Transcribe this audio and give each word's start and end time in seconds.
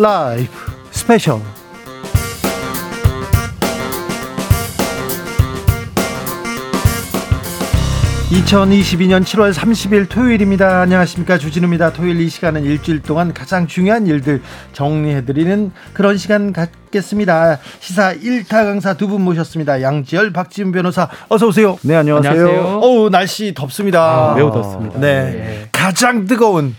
라이브 0.00 0.48
스페셜 0.92 1.40
2022년 8.30 9.24
7월 9.24 9.52
30일 9.52 10.08
토요일입니다. 10.08 10.82
안녕하십니까. 10.82 11.36
주진우입니다. 11.36 11.92
토요일 11.92 12.20
이 12.20 12.28
시간은 12.28 12.62
일주일 12.62 13.02
동안 13.02 13.34
가장 13.34 13.66
중요한 13.66 14.06
일들 14.06 14.40
정리해드리는 14.72 15.72
그런 15.92 16.16
시간 16.16 16.52
갖겠습니다. 16.52 17.58
시사 17.80 18.14
1타 18.14 18.50
강사 18.50 18.94
두 18.94 19.08
분 19.08 19.22
모셨습니다. 19.22 19.82
양지열, 19.82 20.32
박지훈 20.32 20.70
변호사 20.70 21.08
어서 21.28 21.48
오세요. 21.48 21.76
네, 21.82 21.96
안녕하세요. 21.96 22.30
안녕하세요. 22.32 22.78
어우, 22.80 23.10
날씨 23.10 23.52
덥습니다. 23.52 24.30
아, 24.30 24.34
매우 24.36 24.52
덥습니다. 24.52 25.00
네. 25.00 25.24
네. 25.30 25.68
가장 25.72 26.26
뜨거운 26.26 26.76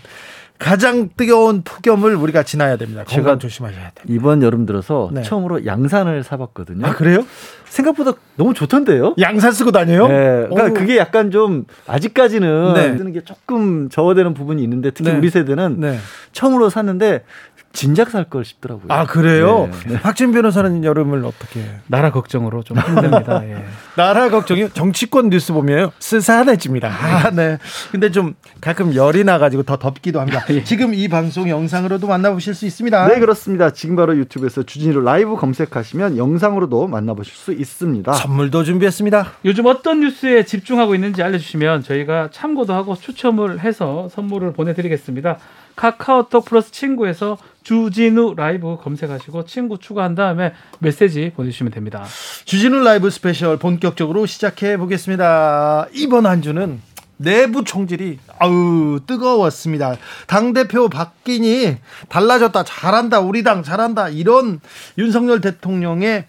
가장 0.62 1.08
뜨거운 1.16 1.62
폭염을 1.62 2.14
우리가 2.14 2.42
지나야 2.42 2.76
됩니다. 2.76 3.04
건강 3.06 3.38
조심하셔야 3.38 3.90
돼요. 3.90 4.04
이번 4.08 4.42
여름 4.42 4.64
들어서 4.66 5.10
네. 5.12 5.22
처음으로 5.22 5.66
양산을 5.66 6.22
사봤거든요. 6.22 6.86
아 6.86 6.94
그래요? 6.94 7.26
생각보다 7.64 8.12
너무 8.36 8.54
좋던데요? 8.54 9.14
양산 9.18 9.52
쓰고 9.52 9.72
다녀요? 9.72 10.06
네. 10.08 10.14
그러니까 10.48 10.64
오. 10.66 10.74
그게 10.74 10.98
약간 10.98 11.30
좀 11.30 11.64
아직까지는 11.86 12.74
네. 12.74 12.96
쓰는 12.96 13.12
게 13.12 13.22
조금 13.22 13.88
저어되는 13.88 14.34
부분이 14.34 14.62
있는데 14.62 14.90
특히 14.90 15.10
네. 15.10 15.16
우리 15.18 15.30
세대는 15.30 15.80
네. 15.80 15.98
처음으로 16.32 16.70
샀는데 16.70 17.24
진작 17.72 18.10
살 18.10 18.24
걸 18.24 18.44
싶더라고요. 18.44 18.84
아 18.88 19.06
그래요? 19.06 19.68
네. 19.86 19.94
네. 19.94 20.00
박진 20.02 20.30
변호사는 20.32 20.84
여름을 20.84 21.24
어떻게? 21.24 21.64
나라 21.86 22.10
걱정으로 22.12 22.62
좀 22.62 22.78
힘듭니다. 22.78 23.42
예. 23.48 23.64
나라 23.94 24.30
걱정이 24.30 24.70
정치권 24.70 25.28
뉴스 25.28 25.52
보면 25.52 25.90
쓰사해집니다. 25.98 26.88
아, 26.88 27.30
네. 27.30 27.58
근데 27.90 28.10
좀 28.10 28.34
가끔 28.60 28.94
열이 28.94 29.24
나가지고 29.24 29.64
더 29.64 29.76
덥기도 29.76 30.20
합니다. 30.20 30.44
예. 30.50 30.64
지금 30.64 30.94
이 30.94 31.08
방송 31.08 31.48
영상으로도 31.48 32.06
만나보실 32.06 32.54
수 32.54 32.64
있습니다. 32.64 33.08
네 33.08 33.20
그렇습니다. 33.20 33.70
지금 33.70 33.96
바로 33.96 34.16
유튜브에서 34.16 34.62
주진우 34.62 35.00
라이브 35.00 35.36
검색하시면 35.36 36.16
영상으로도 36.16 36.88
만나보실 36.88 37.34
수 37.34 37.52
있습니다. 37.52 38.12
선물도 38.12 38.64
준비했습니다. 38.64 39.32
요즘 39.44 39.66
어떤 39.66 40.00
뉴스에 40.00 40.44
집중하고 40.44 40.94
있는지 40.94 41.22
알려주시면 41.22 41.82
저희가 41.82 42.30
참고도 42.32 42.72
하고 42.72 42.96
추첨을 42.96 43.60
해서 43.60 44.08
선물을 44.12 44.52
보내드리겠습니다. 44.52 45.38
카카오톡 45.76 46.44
플러스 46.44 46.70
친구에서 46.70 47.38
주진우 47.62 48.34
라이브 48.36 48.76
검색하시고 48.82 49.44
친구 49.46 49.78
추가한 49.78 50.14
다음에 50.14 50.52
메시지 50.80 51.32
보내주시면 51.34 51.72
됩니다. 51.72 52.04
주진우 52.44 52.82
라이브 52.82 53.08
스페셜 53.08 53.56
본격적으로 53.56 54.26
시작해 54.26 54.76
보겠습니다. 54.76 55.88
이번 55.92 56.24
한 56.24 56.40
주는 56.40 56.80
내부 57.16 57.64
총질이 57.64 58.20
아우 58.38 59.00
뜨거웠습니다. 59.04 59.96
당 60.28 60.52
대표 60.52 60.88
바뀌니 60.88 61.78
달라졌다 62.08 62.62
잘한다 62.62 63.18
우리 63.18 63.42
당 63.42 63.64
잘한다 63.64 64.08
이런 64.10 64.60
윤석열 64.98 65.40
대통령의 65.40 66.26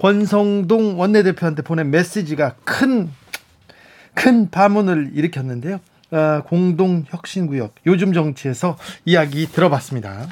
권성동 0.00 1.00
원내대표한테 1.00 1.62
보낸 1.62 1.90
메시지가 1.90 2.54
큰큰 2.62 3.10
파문을 4.52 5.10
일으켰는데요. 5.12 5.80
어, 6.12 6.42
공동 6.46 7.02
혁신구역 7.08 7.74
요즘 7.86 8.12
정치에서 8.12 8.78
이야기 9.04 9.48
들어봤습니다. 9.48 10.28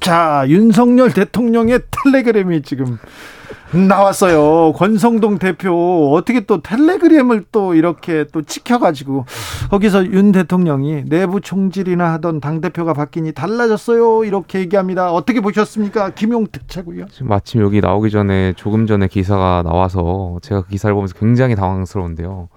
자 0.00 0.44
윤석열 0.48 1.14
대통령의 1.14 1.80
텔레그램이 2.04 2.60
지금 2.60 2.98
나왔어요. 3.72 4.72
권성동 4.72 5.38
대표 5.38 6.12
어떻게 6.14 6.40
또 6.40 6.62
텔레그램을 6.62 7.44
또 7.52 7.74
이렇게 7.74 8.24
또 8.32 8.42
지켜가지고 8.42 9.26
거기서 9.70 10.06
윤 10.06 10.32
대통령이 10.32 11.04
내부 11.06 11.40
총질이나 11.40 12.12
하던 12.14 12.40
당 12.40 12.60
대표가 12.60 12.94
바뀌니 12.94 13.32
달라졌어요. 13.32 14.24
이렇게 14.24 14.60
얘기합니다. 14.60 15.12
어떻게 15.12 15.40
보셨습니까, 15.40 16.10
김용택 16.10 16.68
차고요. 16.68 17.06
지금 17.10 17.28
마침 17.28 17.60
여기 17.60 17.80
나오기 17.80 18.10
전에 18.10 18.54
조금 18.56 18.86
전에 18.86 19.06
기사가 19.06 19.62
나와서 19.64 20.38
제가 20.40 20.62
그 20.62 20.68
기사를 20.68 20.94
보면서 20.94 21.14
굉장히 21.14 21.54
당황스러운데요. 21.54 22.48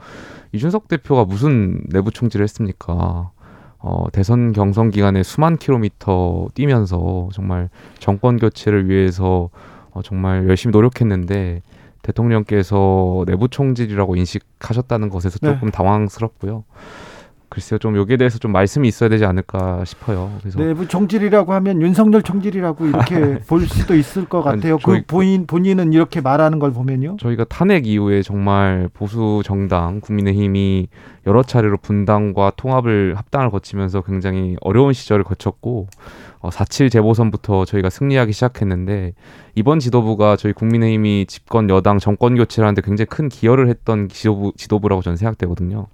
이준석 0.54 0.88
대표가 0.88 1.26
무슨 1.26 1.82
내부 1.90 2.12
총질을 2.12 2.44
했습니까? 2.44 3.32
어, 3.84 4.06
대선 4.12 4.54
경선 4.54 4.92
기간에 4.92 5.24
수만 5.24 5.58
킬로미터 5.58 6.48
뛰면서 6.54 7.30
정말 7.34 7.70
정권 8.00 8.38
교체를 8.38 8.88
위해서 8.90 9.50
어, 9.91 10.02
정말 10.02 10.47
열심히 10.47 10.72
노력했는데 10.72 11.62
대통령께서 12.02 13.24
내부 13.28 13.47
총질이라고 13.47 14.16
인식하셨다는 14.16 15.09
것에서 15.09 15.40
네. 15.40 15.53
조금 15.53 15.68
네. 15.68 15.72
당황스럽고요. 15.72 16.63
글쎄요, 17.52 17.79
좀 17.79 17.97
여기에 17.97 18.16
대해서 18.16 18.40
좀 18.40 18.53
말씀이 18.53 18.88
있어야 18.88 19.09
되지 19.09 19.25
않을까 19.25 19.84
싶어요. 19.84 20.31
그래서 20.40 20.57
내부 20.57 20.88
총질이라고 20.88 21.52
하면 21.52 21.81
윤석열 21.81 22.24
총질이라고 22.24 22.85
이렇게 22.88 23.40
볼 23.46 23.68
수도 23.68 23.94
있을 23.94 24.24
것 24.24 24.41
같아요. 24.41 24.75
아니, 24.75 24.81
그 24.81 25.02
본인 25.06 25.46
본인은 25.46 25.91
이렇게 25.91 26.22
말하는 26.22 26.59
걸 26.59 26.72
보면요. 26.72 27.18
저희가 27.19 27.44
탄핵 27.44 27.88
이후에 27.88 28.22
정말 28.22 28.90
보수 28.94 29.41
정당 29.44 30.00
국민의힘이 30.00 30.88
여러 31.28 31.44
차례로 31.44 31.79
분당과 31.79 32.53
통합을 32.56 33.16
합당을 33.18 33.52
거치면서 33.52 34.02
굉장히 34.02 34.56
어려운 34.62 34.94
시절을 34.94 35.25
거쳤고 35.25 35.88
어, 36.40 36.50
4.7 36.50 36.90
재보선부터 36.90 37.66
저희가 37.66 37.90
승리하기 37.90 38.31
시작했는데 38.31 39.13
이번 39.56 39.80
지도부가 39.80 40.36
저희 40.36 40.54
국민의힘이 40.54 41.26
집권 41.28 41.70
여당 41.70 42.00
정권 42.00 42.36
교체를 42.36 42.68
하는데 42.68 42.82
굉장히 42.82 43.08
큰 43.08 43.30
기여를 43.30 43.68
했던 43.68 44.08
지도부, 44.10 44.54
지도부라고 44.56 45.02
저는 45.02 45.18
생각되거든요. 45.18 45.88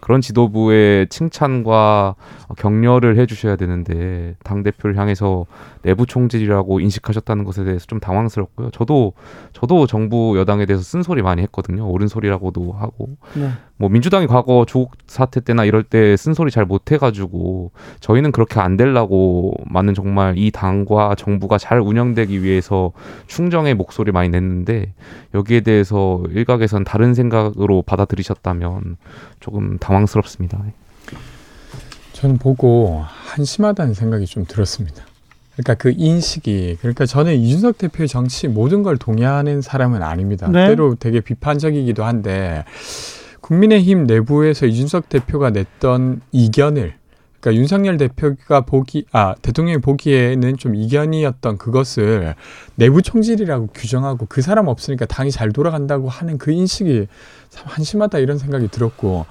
그런 0.00 0.20
지도부의 0.20 1.08
칭찬과 1.08 2.14
격려를 2.56 3.18
해주셔야 3.18 3.56
되는데 3.56 4.34
당 4.42 4.62
대표를 4.62 4.96
향해서 4.96 5.46
내부 5.82 6.06
총질이라고 6.06 6.80
인식하셨다는 6.80 7.44
것에 7.44 7.64
대해서 7.64 7.86
좀 7.86 8.00
당황스럽고요. 8.00 8.70
저도 8.70 9.12
저도 9.52 9.86
정부 9.86 10.38
여당에 10.38 10.66
대해서 10.66 10.82
쓴소리 10.82 11.22
많이 11.22 11.42
했거든요. 11.42 11.88
옳은 11.90 12.08
소리라고도 12.08 12.72
하고 12.72 13.16
네. 13.34 13.50
뭐 13.76 13.88
민주당이 13.88 14.28
과거 14.28 14.64
조국 14.66 14.92
사태 15.08 15.40
때나 15.40 15.64
이럴 15.64 15.82
때 15.82 16.16
쓴소리 16.16 16.50
잘 16.50 16.64
못해가지고 16.64 17.72
저희는 18.00 18.30
그렇게 18.30 18.60
안 18.60 18.76
되려고 18.76 19.54
많은 19.66 19.94
정말 19.94 20.34
이 20.36 20.50
당과 20.52 21.16
정부가 21.16 21.58
잘 21.58 21.80
운영되기 21.80 22.42
위해서 22.42 22.92
충정의 23.26 23.74
목소리 23.74 24.12
많이 24.12 24.28
냈는데 24.28 24.92
여기에 25.34 25.60
대해서 25.60 26.22
일각에선 26.30 26.84
다른 26.84 27.14
생각으로 27.14 27.82
받아들이셨다면 27.82 28.96
조금 29.40 29.78
당황스럽습니다. 29.78 30.62
저는 32.12 32.38
보고 32.38 33.02
한심하다는 33.04 33.94
생각이 33.94 34.26
좀 34.26 34.44
들었습니다. 34.46 35.04
그러니까 35.54 35.74
그 35.74 35.92
인식이 35.96 36.78
그러니까 36.80 37.04
저는 37.04 37.34
이준석 37.34 37.78
대표의 37.78 38.08
정치 38.08 38.48
모든 38.48 38.82
걸 38.82 38.96
동의하는 38.96 39.60
사람은 39.60 40.02
아닙니다. 40.02 40.48
네. 40.48 40.68
때로 40.68 40.94
되게 40.94 41.20
비판적이기도 41.20 42.04
한데 42.04 42.64
국민의힘 43.40 44.04
내부에서 44.04 44.66
이준석 44.66 45.08
대표가 45.08 45.50
냈던 45.50 46.22
이견을 46.32 46.94
그러니까 47.42 47.60
윤석열 47.60 47.96
대표가 47.96 48.60
보기 48.60 49.04
아 49.10 49.34
대통령이 49.42 49.78
보기에는 49.78 50.56
좀 50.58 50.76
이견이었던 50.76 51.58
그것을 51.58 52.36
내부 52.76 53.02
총질이라고 53.02 53.66
규정하고 53.74 54.26
그 54.28 54.40
사람 54.42 54.68
없으니까 54.68 55.06
당이 55.06 55.32
잘 55.32 55.50
돌아간다고 55.50 56.08
하는 56.08 56.38
그 56.38 56.52
인식이 56.52 57.08
참 57.50 57.64
한심하다 57.66 58.20
이런 58.20 58.38
생각이 58.38 58.68
들었고 58.68 59.26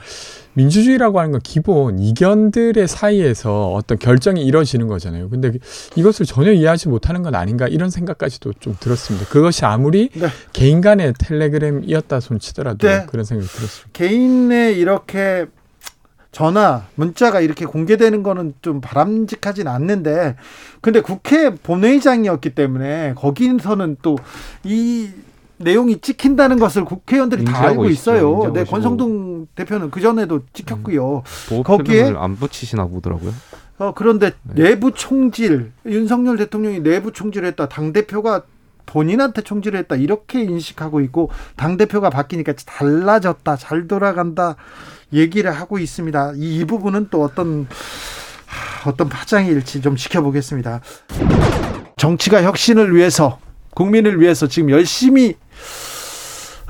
민주주의라고 0.53 1.19
하는 1.19 1.31
건 1.31 1.41
기본 1.41 1.99
이견들의 1.99 2.85
사이에서 2.85 3.71
어떤 3.71 3.97
결정이 3.97 4.43
이루어지는 4.43 4.87
거잖아요. 4.87 5.29
근데 5.29 5.53
이것을 5.95 6.25
전혀 6.25 6.51
이해하지 6.51 6.89
못하는 6.89 7.23
건 7.23 7.35
아닌가 7.35 7.69
이런 7.69 7.89
생각까지도 7.89 8.53
좀 8.59 8.75
들었습니다. 8.77 9.27
그것이 9.27 9.63
아무리 9.63 10.09
네. 10.09 10.27
개인 10.51 10.81
간의 10.81 11.13
텔레그램이었다 11.17 12.19
손치더라도 12.19 12.85
네. 12.85 13.05
그런 13.07 13.23
생각이 13.23 13.49
들었습니다. 13.49 13.89
개인의 13.93 14.77
이렇게 14.77 15.47
전화, 16.31 16.83
문자가 16.95 17.41
이렇게 17.41 17.65
공개되는 17.65 18.23
거는 18.23 18.53
좀 18.61 18.79
바람직하진 18.81 19.67
않는데, 19.67 20.35
근데 20.79 21.01
국회 21.01 21.53
본회의장이었기 21.53 22.55
때문에 22.55 23.13
거기서는 23.15 23.97
또 24.01 24.15
이 24.63 25.09
내용이 25.57 25.99
찍힌다는 26.01 26.59
것을 26.59 26.85
국회의원들이 26.85 27.45
다 27.45 27.61
알고 27.61 27.89
있어요. 27.89 28.51
네, 28.53 28.63
권성동 28.63 29.47
대표는 29.55 29.91
그 29.91 30.01
전에도 30.01 30.41
찍혔고요. 30.53 31.23
음, 31.51 31.63
거기에 31.63 32.13
안 32.15 32.35
붙이시나 32.35 32.85
보더라고요. 32.87 33.31
어, 33.77 33.93
그런데 33.95 34.31
네. 34.43 34.63
내부 34.63 34.91
총질, 34.91 35.71
윤석열 35.85 36.37
대통령이 36.37 36.81
내부 36.81 37.11
총질했다. 37.11 37.69
당 37.69 37.93
대표가 37.93 38.43
본인한테 38.85 39.41
총질했다 39.41 39.95
이렇게 39.95 40.41
인식하고 40.41 41.01
있고 41.01 41.29
당 41.55 41.77
대표가 41.77 42.09
바뀌니까 42.09 42.53
달라졌다, 42.65 43.55
잘 43.55 43.87
돌아간다. 43.87 44.55
얘기를 45.13 45.51
하고 45.51 45.79
있습니다. 45.79 46.33
이, 46.37 46.59
이 46.59 46.65
부분은 46.65 47.07
또 47.09 47.23
어떤 47.23 47.67
어떤 48.85 49.09
파장일지 49.09 49.81
좀 49.81 49.95
지켜보겠습니다. 49.95 50.81
정치가 51.97 52.43
혁신을 52.43 52.95
위해서 52.95 53.39
국민을 53.75 54.19
위해서 54.19 54.47
지금 54.47 54.69
열심히 54.69 55.35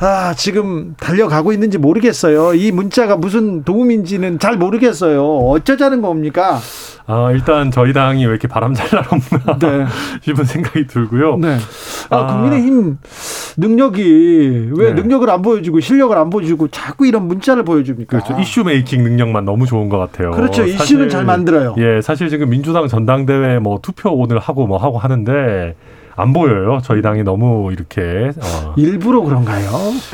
아, 0.03 0.33
지금 0.35 0.95
달려가고 0.99 1.53
있는지 1.53 1.77
모르겠어요. 1.77 2.55
이 2.55 2.71
문자가 2.71 3.15
무슨 3.15 3.63
도움인지는 3.63 4.39
잘 4.39 4.57
모르겠어요. 4.57 5.23
어쩌자는 5.23 6.01
겁니까? 6.01 6.59
아, 7.05 7.29
일단 7.31 7.69
저희 7.69 7.93
당이 7.93 8.25
왜 8.25 8.31
이렇게 8.31 8.47
바람 8.47 8.73
잘 8.73 8.87
날없나 8.91 9.59
네. 9.61 9.85
싶은 10.21 10.43
생각이 10.43 10.87
들고요. 10.87 11.37
네. 11.37 11.57
아, 12.09 12.17
아, 12.17 12.27
국민의힘 12.27 12.97
능력이 13.57 14.71
왜 14.75 14.93
네. 14.93 15.01
능력을 15.01 15.29
안 15.29 15.43
보여주고 15.43 15.79
실력을 15.81 16.17
안 16.17 16.31
보여주고 16.31 16.69
자꾸 16.69 17.05
이런 17.05 17.27
문자를 17.27 17.63
보여줍니까? 17.63 18.19
그렇죠. 18.19 18.41
이슈 18.41 18.63
메이킹 18.63 19.03
능력만 19.03 19.45
너무 19.45 19.67
좋은 19.67 19.87
것 19.87 19.99
같아요. 19.99 20.31
그렇죠. 20.31 20.63
사실, 20.63 20.75
이슈는 20.75 21.09
잘 21.09 21.25
만들어요. 21.25 21.75
예, 21.77 22.01
사실 22.01 22.29
지금 22.29 22.49
민주당 22.49 22.87
전당대회 22.87 23.59
뭐 23.59 23.77
투표 23.83 24.09
오늘 24.09 24.39
하고 24.39 24.65
뭐 24.65 24.79
하고 24.79 24.97
하는데 24.97 25.75
안 26.21 26.33
보여요. 26.33 26.79
저희 26.83 27.01
당이 27.01 27.23
너무 27.23 27.71
이렇게 27.71 28.31
어. 28.37 28.73
일부러 28.77 29.21
그런가요? 29.21 29.69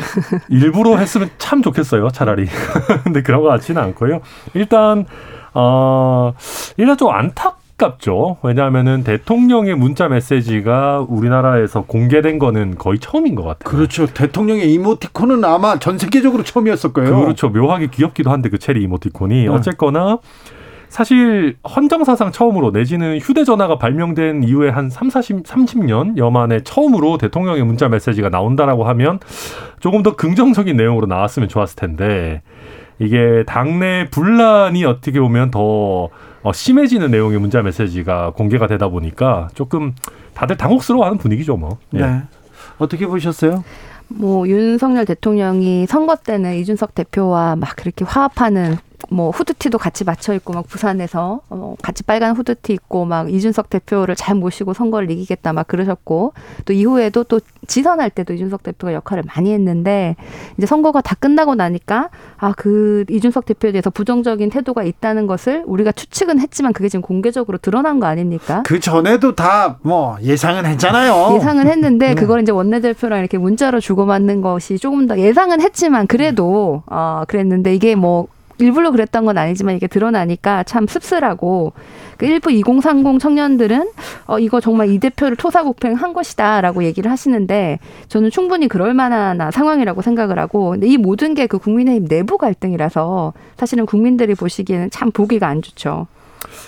일부러 0.50 0.98
했으면 0.98 1.30
참 1.38 1.62
좋겠어요. 1.62 2.10
차라리. 2.10 2.46
근데 3.04 3.22
그런 3.22 3.42
것 3.42 3.50
같지는 3.50 3.82
않고요. 3.82 4.22
일단 4.54 5.06
어 5.54 6.34
일단 6.78 6.98
좀 6.98 7.10
안타 7.10 7.58
깝죠. 7.78 8.38
왜냐하면은 8.42 9.04
대통령의 9.04 9.76
문자 9.76 10.08
메시지가 10.08 11.06
우리나라에서 11.08 11.84
공개된 11.84 12.40
거는 12.40 12.76
거의 12.78 12.98
처음인 13.00 13.36
것 13.36 13.44
같아요. 13.44 13.70
그렇죠. 13.70 14.08
대통령의 14.08 14.74
이모티콘은 14.74 15.46
아마 15.46 15.78
전 15.78 16.00
세계적으로 16.00 16.44
처음이었을 16.44 16.92
거예요. 16.94 17.20
그렇죠. 17.22 17.50
묘하게 17.50 17.88
귀엽기도 17.88 18.32
한데 18.32 18.50
그 18.50 18.58
체리 18.58 18.82
이모티콘이 18.82 19.44
네. 19.44 19.48
어쨌거나 19.48 20.18
사실 20.90 21.58
헌정사상 21.64 22.32
처음으로 22.32 22.72
내지는 22.72 23.20
휴대전화가 23.20 23.78
발명된 23.78 24.44
이후에 24.44 24.70
한 24.70 24.90
3, 24.90 25.10
40, 25.10 25.44
30년여 25.44 26.32
만에 26.32 26.62
처음으로 26.64 27.18
대통령의 27.18 27.64
문자 27.64 27.90
메시지가 27.90 28.30
나온다라고 28.30 28.86
하면 28.86 29.20
조금 29.80 30.04
더 30.04 30.16
긍정적인 30.16 30.76
내용으로 30.78 31.08
나왔으면 31.08 31.50
좋았을 31.50 31.76
텐데 31.76 32.42
이게 33.00 33.44
당내 33.46 34.08
분란이 34.10 34.86
어떻게 34.86 35.20
보면 35.20 35.52
더 35.52 36.10
어, 36.44 36.54
심해지는 36.54 37.12
내용의 37.12 37.40
문자 37.40 37.62
메시지가 37.62 38.32
공개가 38.32 38.68
되다 38.68 38.88
보니까 38.88 39.50
조금 39.54 39.94
다들 40.34 40.56
당혹스러워하는 40.56 41.18
분위기죠, 41.18 41.58
뭐. 41.58 41.78
예. 41.96 42.00
네. 42.00 42.22
어떻게 42.78 43.06
보셨어요? 43.08 43.64
뭐 44.08 44.48
윤석열 44.48 45.06
대통령이 45.06 45.86
선거 45.88 46.16
때는 46.16 46.56
이준석 46.56 46.96
대표와 46.96 47.56
막 47.58 47.76
그렇게 47.76 48.06
화합하는 48.06 48.78
뭐 49.10 49.30
후드티도 49.30 49.78
같이 49.78 50.04
맞춰 50.04 50.34
입고 50.34 50.54
막 50.54 50.68
부산에서 50.68 51.42
어 51.50 51.76
같이 51.82 52.04
빨간 52.04 52.36
후드티 52.36 52.74
입고 52.74 53.06
막 53.06 53.32
이준석 53.32 53.70
대표를 53.70 54.16
잘 54.16 54.36
모시고 54.36 54.74
선거를 54.74 55.12
이기겠다 55.12 55.54
막 55.54 55.68
그러셨고 55.68 56.34
또 56.66 56.74
이후에도 56.74 57.24
또 57.24 57.40
지선할 57.68 58.10
때도 58.10 58.34
이준석 58.34 58.64
대표가 58.64 58.94
역할을 58.94 59.24
많이 59.28 59.54
했는데 59.54 60.16
이제 60.58 60.66
선거가 60.68 61.02
다 61.02 61.16
끝나고 61.20 61.56
나니까 61.56 62.10
아 62.38 62.54
그 62.58 63.06
이준석 63.10 63.46
대표에 63.46 63.72
대해서 63.72 63.90
부정적인 63.90 64.50
태도가 64.50 64.84
있다는 64.84 65.28
것을 65.28 65.64
우리가 65.68 65.92
추측은 65.92 66.40
했지만 66.40 66.74
그게 66.74 66.90
지금 66.90 67.02
공개적으로 67.04 67.58
드러난 67.60 68.00
거 68.00 68.08
아닙니까? 68.08 68.64
그 68.66 68.80
전에도 68.80 69.36
다 69.36 69.78
뭐 69.84 70.18
예상은 70.22 70.66
했잖아요. 70.66 71.36
예상은 71.38 71.68
했는데 71.68 72.10
네. 72.10 72.16
그걸 72.16 72.42
이제 72.42 72.52
원내대표랑 72.52 73.20
이렇게 73.20 73.38
문자로 73.38 73.80
주고받는 73.80 74.42
것이 74.42 74.78
조금 74.80 75.08
더 75.08 75.18
예상은 75.20 75.62
했지만 75.62 76.08
그래도 76.08 76.84
어 76.88 77.24
그랬는데 77.28 77.76
이게 77.76 77.96
뭐 77.96 78.28
일부러 78.60 78.92
그랬던 78.92 79.26
건 79.26 79.38
아니지만 79.38 79.76
이게 79.76 79.88
드러나니까 79.88 80.64
참 80.64 80.88
씁쓸하고 80.88 81.74
그 82.18 82.26
일부 82.26 82.52
2030 82.52 83.20
청년들은 83.20 83.90
어 84.26 84.40
이거 84.40 84.60
정말 84.60 84.90
이 84.90 85.00
대표를 85.00 85.36
토사구팽한 85.38 86.14
것이다라고 86.14 86.84
얘기를 86.84 87.10
하시는데 87.12 87.80
저는 88.10 88.30
충분히 88.32 88.68
그럴 88.68 88.94
만한 88.94 89.52
상황이라고 89.52 90.02
생각을 90.02 90.40
하고 90.40 90.72
근데 90.72 90.88
이 90.88 90.98
모든 90.98 91.34
게 91.34 91.48
그 91.48 91.60
국민의힘 91.60 92.08
내부 92.08 92.38
갈등이라서 92.38 93.34
사실은 93.56 93.86
국민들이 93.86 94.36
보시기에는 94.36 94.90
참 94.90 95.12
보기가 95.12 95.48
안 95.48 95.62
좋죠. 95.62 96.08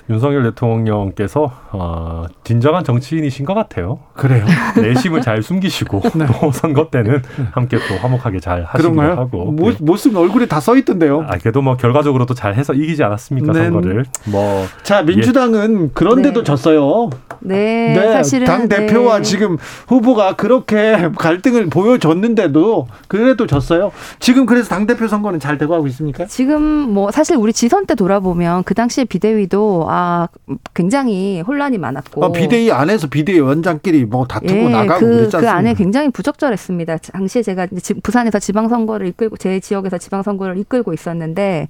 윤석열 0.09 0.43
대통령께서 0.43 1.51
어, 1.71 2.25
진정한 2.43 2.83
정치인이신 2.83 3.45
것 3.45 3.53
같아요. 3.53 3.99
그래요. 4.13 4.45
내심을 4.81 5.21
잘 5.21 5.41
숨기시고 5.43 6.01
네. 6.15 6.25
또 6.41 6.51
선거 6.51 6.89
때는 6.89 7.21
함께 7.51 7.77
또 7.87 7.95
화목하게 7.95 8.39
잘 8.39 8.63
하시기도 8.63 9.01
하고. 9.01 9.51
모, 9.51 9.71
네. 9.71 9.77
모습 9.81 10.15
얼굴에 10.15 10.45
다 10.45 10.59
써 10.59 10.75
있던데요. 10.75 11.21
아 11.27 11.37
그래도 11.37 11.61
뭐 11.61 11.77
결과적으로 11.77 12.25
또 12.25 12.33
잘 12.33 12.55
해서 12.55 12.73
이기지 12.73 13.03
않았습니까 13.03 13.53
네. 13.53 13.65
선거를. 13.65 14.05
뭐. 14.25 14.65
자 14.83 15.01
민주당은 15.03 15.83
예. 15.85 15.89
그런데도 15.93 16.41
네. 16.41 16.43
졌어요. 16.43 17.09
네, 17.41 17.93
네, 17.95 18.11
사실은 18.13 18.45
당 18.45 18.67
대표와 18.67 19.17
네. 19.17 19.23
지금 19.23 19.57
후보가 19.87 20.35
그렇게 20.35 21.09
갈등을 21.17 21.69
보여줬는데도 21.69 22.87
그래도 23.07 23.47
졌어요. 23.47 23.91
지금 24.19 24.45
그래서 24.45 24.67
당 24.69 24.85
대표 24.87 25.07
선거는 25.07 25.39
잘 25.39 25.57
되고 25.57 25.73
하고 25.73 25.87
있습니까? 25.87 26.25
지금 26.25 26.61
뭐 26.61 27.11
사실 27.11 27.37
우리 27.37 27.53
지선 27.53 27.85
때 27.85 27.95
돌아보면 27.95 28.63
그 28.63 28.73
당시에 28.73 29.05
비대위도 29.05 29.58
아 29.87 30.27
굉장히 30.73 31.41
혼란이 31.41 31.77
많았고 31.77 32.23
아, 32.23 32.31
비대위 32.31 32.71
안에서 32.71 33.07
비대위 33.07 33.39
원장끼리 33.39 34.05
뭐 34.05 34.25
다투고 34.25 34.53
예, 34.53 34.69
나가고 34.69 34.99
그, 34.99 35.05
그랬지 35.05 35.37
그 35.37 35.49
안에 35.49 35.73
굉장히 35.73 36.09
부적절했습니다. 36.09 36.97
당시에 36.97 37.41
제가 37.41 37.67
부산에서 38.03 38.39
지방선거를 38.39 39.07
이끌고 39.07 39.37
제 39.37 39.59
지역에서 39.59 39.97
지방선거를 39.97 40.57
이끌고 40.57 40.93
있었는데 40.93 41.67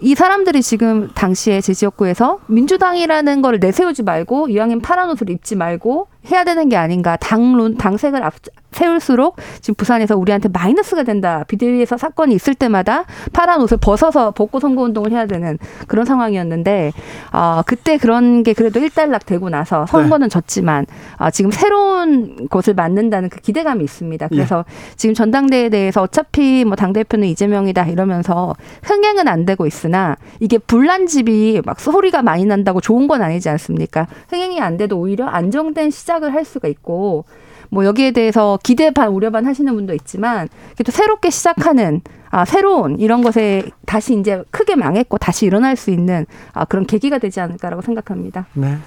이 0.00 0.14
사람들이 0.14 0.62
지금 0.62 1.08
당시에 1.14 1.60
제 1.60 1.74
지역구에서 1.74 2.38
민주당이라는 2.46 3.42
걸 3.42 3.58
내세우지 3.58 4.04
말고 4.04 4.48
이왕이면 4.48 4.80
파란 4.80 5.10
옷을 5.10 5.30
입지 5.30 5.56
말고 5.56 6.06
해야 6.30 6.44
되는 6.44 6.68
게 6.68 6.76
아닌가 6.76 7.16
당론 7.16 7.76
당색을 7.76 8.22
앞, 8.22 8.34
세울수록 8.72 9.36
지금 9.60 9.74
부산에서 9.76 10.16
우리한테 10.16 10.48
마이너스가 10.48 11.02
된다. 11.02 11.44
비대위에서 11.48 11.96
사건이 11.96 12.34
있을 12.34 12.54
때마다 12.54 13.04
파란 13.32 13.60
옷을 13.62 13.78
벗어서 13.78 14.30
벗고 14.30 14.60
선거 14.60 14.82
운동을 14.82 15.10
해야 15.12 15.26
되는 15.26 15.58
그런 15.86 16.04
상황이었는데 16.04 16.92
어, 17.32 17.62
그때 17.66 17.96
그런 17.96 18.42
게 18.42 18.52
그래도 18.52 18.78
일단락 18.80 19.26
되고 19.26 19.48
나서 19.48 19.86
선거는 19.86 20.28
네. 20.28 20.28
졌지만 20.28 20.86
어, 21.16 21.30
지금 21.30 21.50
새로운 21.50 22.48
것을 22.48 22.74
만든다는 22.74 23.30
그 23.30 23.40
기대감이 23.40 23.82
있습니다. 23.84 24.28
그래서 24.28 24.64
네. 24.68 24.94
지금 24.96 25.14
전당대회에 25.14 25.68
대해서 25.70 26.02
어차피 26.02 26.64
뭐 26.64 26.78
당 26.78 26.92
대표는 26.92 27.26
이재명이다 27.26 27.86
이러면서 27.86 28.54
흥행은 28.84 29.26
안 29.26 29.44
되고 29.44 29.66
있으나 29.66 30.16
이게 30.38 30.58
불난 30.58 31.06
집이 31.06 31.62
막 31.64 31.80
소리가 31.80 32.22
많이 32.22 32.44
난다고 32.44 32.80
좋은 32.80 33.08
건 33.08 33.20
아니지 33.22 33.48
않습니까? 33.48 34.06
흥행이 34.28 34.60
안 34.60 34.76
돼도 34.76 34.96
오히려 34.96 35.26
안정된 35.26 35.90
시 35.90 36.07
작을 36.08 36.32
할 36.34 36.44
수가 36.44 36.68
있고 36.68 37.26
뭐 37.70 37.84
여기에 37.84 38.12
대해서 38.12 38.58
기대 38.62 38.90
반 38.90 39.10
우려 39.10 39.30
반 39.30 39.44
하시는 39.44 39.72
분도 39.74 39.92
있지만 39.94 40.48
또 40.84 40.90
새롭게 40.90 41.28
시작하는 41.28 42.00
아 42.30 42.46
새로운 42.46 42.98
이런 42.98 43.22
것에 43.22 43.70
다시 43.86 44.18
이제 44.18 44.42
크게 44.50 44.74
망했고 44.74 45.18
다시 45.18 45.44
일어날 45.46 45.76
수 45.76 45.90
있는 45.90 46.24
아 46.54 46.64
그런 46.64 46.86
계기가 46.86 47.18
되지 47.18 47.40
않을까라고 47.40 47.82
생각합니다. 47.82 48.46
네. 48.54 48.78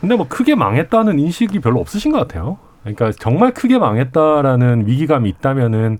근데 0.00 0.16
뭐 0.16 0.26
크게 0.28 0.54
망했다는 0.54 1.18
인식이 1.18 1.60
별로 1.60 1.80
없으신 1.80 2.12
것 2.12 2.18
같아요. 2.18 2.58
그러니까 2.86 3.10
정말 3.18 3.52
크게 3.52 3.78
망했다라는 3.78 4.86
위기감이 4.86 5.28
있다면은 5.28 5.98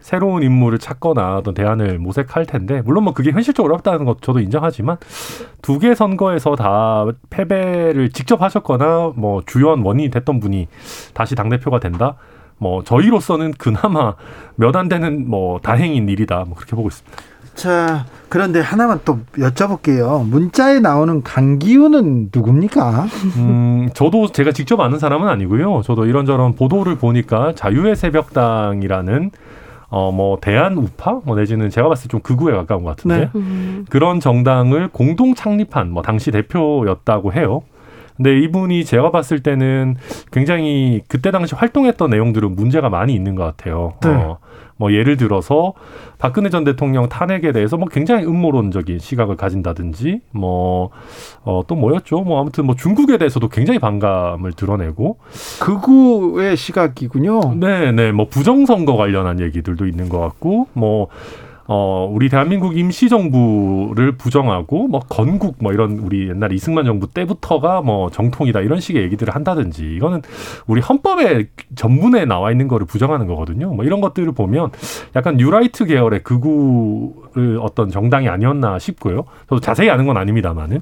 새로운 0.00 0.42
인물을 0.42 0.78
찾거나 0.78 1.38
어떤 1.38 1.52
대안을 1.54 1.98
모색할 1.98 2.46
텐데 2.46 2.80
물론 2.84 3.04
뭐 3.04 3.12
그게 3.12 3.30
현실적으로 3.32 3.74
어렵다는 3.74 4.04
것 4.04 4.22
저도 4.22 4.40
인정하지만 4.40 4.96
두 5.62 5.78
개 5.78 5.94
선거에서 5.94 6.56
다 6.56 7.06
패배를 7.30 8.10
직접 8.10 8.40
하셨거나 8.42 9.12
뭐 9.16 9.42
주요한 9.46 9.80
원인이 9.82 10.10
됐던 10.10 10.40
분이 10.40 10.66
다시 11.14 11.34
당 11.34 11.48
대표가 11.48 11.78
된다. 11.80 12.16
뭐 12.60 12.82
저희로서는 12.82 13.52
그나마 13.58 14.14
몇 14.56 14.74
안 14.76 14.88
되는 14.88 15.28
뭐 15.28 15.60
다행인 15.60 16.08
일이다. 16.08 16.44
뭐 16.46 16.54
그렇게 16.56 16.74
보고 16.74 16.88
있습니다. 16.88 17.16
자, 17.58 18.06
그런데 18.28 18.60
하나만 18.60 19.00
또 19.04 19.18
여쭤볼게요. 19.36 20.24
문자에 20.24 20.78
나오는 20.78 21.22
강기훈은 21.24 22.30
누굽니까? 22.32 23.06
음, 23.36 23.88
저도 23.94 24.30
제가 24.30 24.52
직접 24.52 24.78
아는 24.80 24.98
사람은 25.00 25.26
아니고요. 25.28 25.82
저도 25.82 26.06
이런저런 26.06 26.54
보도를 26.54 26.96
보니까 26.96 27.54
자유의 27.56 27.96
새벽당이라는 27.96 29.32
어, 29.90 30.12
뭐, 30.12 30.38
대한 30.40 30.76
우파? 30.76 31.18
뭐, 31.24 31.34
내지는 31.34 31.70
제가 31.70 31.88
봤을 31.88 32.04
때 32.04 32.08
좀 32.08 32.20
극우에 32.20 32.52
가까운 32.52 32.84
것 32.84 32.90
같은데. 32.94 33.18
네. 33.20 33.30
음. 33.36 33.86
그런 33.88 34.20
정당을 34.20 34.88
공동 34.92 35.34
창립한, 35.34 35.90
뭐, 35.90 36.02
당시 36.02 36.30
대표였다고 36.30 37.32
해요. 37.32 37.62
근데 38.18 38.38
이분이 38.40 38.84
제가 38.84 39.10
봤을 39.10 39.40
때는 39.42 39.96
굉장히 40.32 41.00
그때 41.08 41.30
당시 41.30 41.54
활동했던 41.54 42.10
내용들은 42.10 42.54
문제가 42.54 42.90
많이 42.90 43.14
있는 43.14 43.34
것 43.34 43.44
같아요. 43.44 43.94
네. 44.02 44.10
어, 44.10 44.38
뭐 44.76 44.92
예를 44.92 45.16
들어서 45.16 45.72
박근혜 46.18 46.50
전 46.50 46.62
대통령 46.64 47.08
탄핵에 47.08 47.50
대해서 47.52 47.76
뭐 47.76 47.88
굉장히 47.88 48.24
음모론적인 48.26 48.98
시각을 48.98 49.36
가진다든지 49.36 50.20
뭐 50.32 50.90
어 51.44 51.62
또 51.66 51.74
뭐였죠? 51.74 52.20
뭐 52.20 52.40
아무튼 52.40 52.66
뭐 52.66 52.74
중국에 52.74 53.18
대해서도 53.18 53.48
굉장히 53.48 53.78
반감을 53.78 54.52
드러내고 54.52 55.18
극우의 55.60 56.56
시각이군요. 56.56 57.54
네, 57.56 57.92
네. 57.92 58.12
뭐 58.12 58.26
부정 58.28 58.66
선거 58.66 58.96
관련한 58.96 59.40
얘기들도 59.40 59.86
있는 59.86 60.08
것 60.08 60.18
같고 60.18 60.66
뭐 60.72 61.08
어, 61.70 62.10
우리 62.10 62.30
대한민국 62.30 62.78
임시정부를 62.78 64.12
부정하고, 64.12 64.88
뭐, 64.88 65.00
건국, 65.00 65.56
뭐, 65.60 65.70
이런 65.74 65.98
우리 65.98 66.30
옛날 66.30 66.50
이승만 66.50 66.86
정부 66.86 67.12
때부터가 67.12 67.82
뭐, 67.82 68.10
정통이다, 68.10 68.60
이런 68.60 68.80
식의 68.80 69.02
얘기들을 69.02 69.34
한다든지, 69.34 69.84
이거는 69.94 70.22
우리 70.66 70.80
헌법에 70.80 71.48
전문에 71.74 72.24
나와 72.24 72.50
있는 72.52 72.68
거를 72.68 72.86
부정하는 72.86 73.26
거거든요. 73.26 73.74
뭐, 73.74 73.84
이런 73.84 74.00
것들을 74.00 74.32
보면 74.32 74.70
약간 75.14 75.36
뉴라이트 75.36 75.84
계열의 75.84 76.22
극우를 76.22 77.58
어떤 77.60 77.90
정당이 77.90 78.30
아니었나 78.30 78.78
싶고요. 78.78 79.24
저도 79.50 79.60
자세히 79.60 79.90
아는 79.90 80.06
건 80.06 80.16
아닙니다만은. 80.16 80.80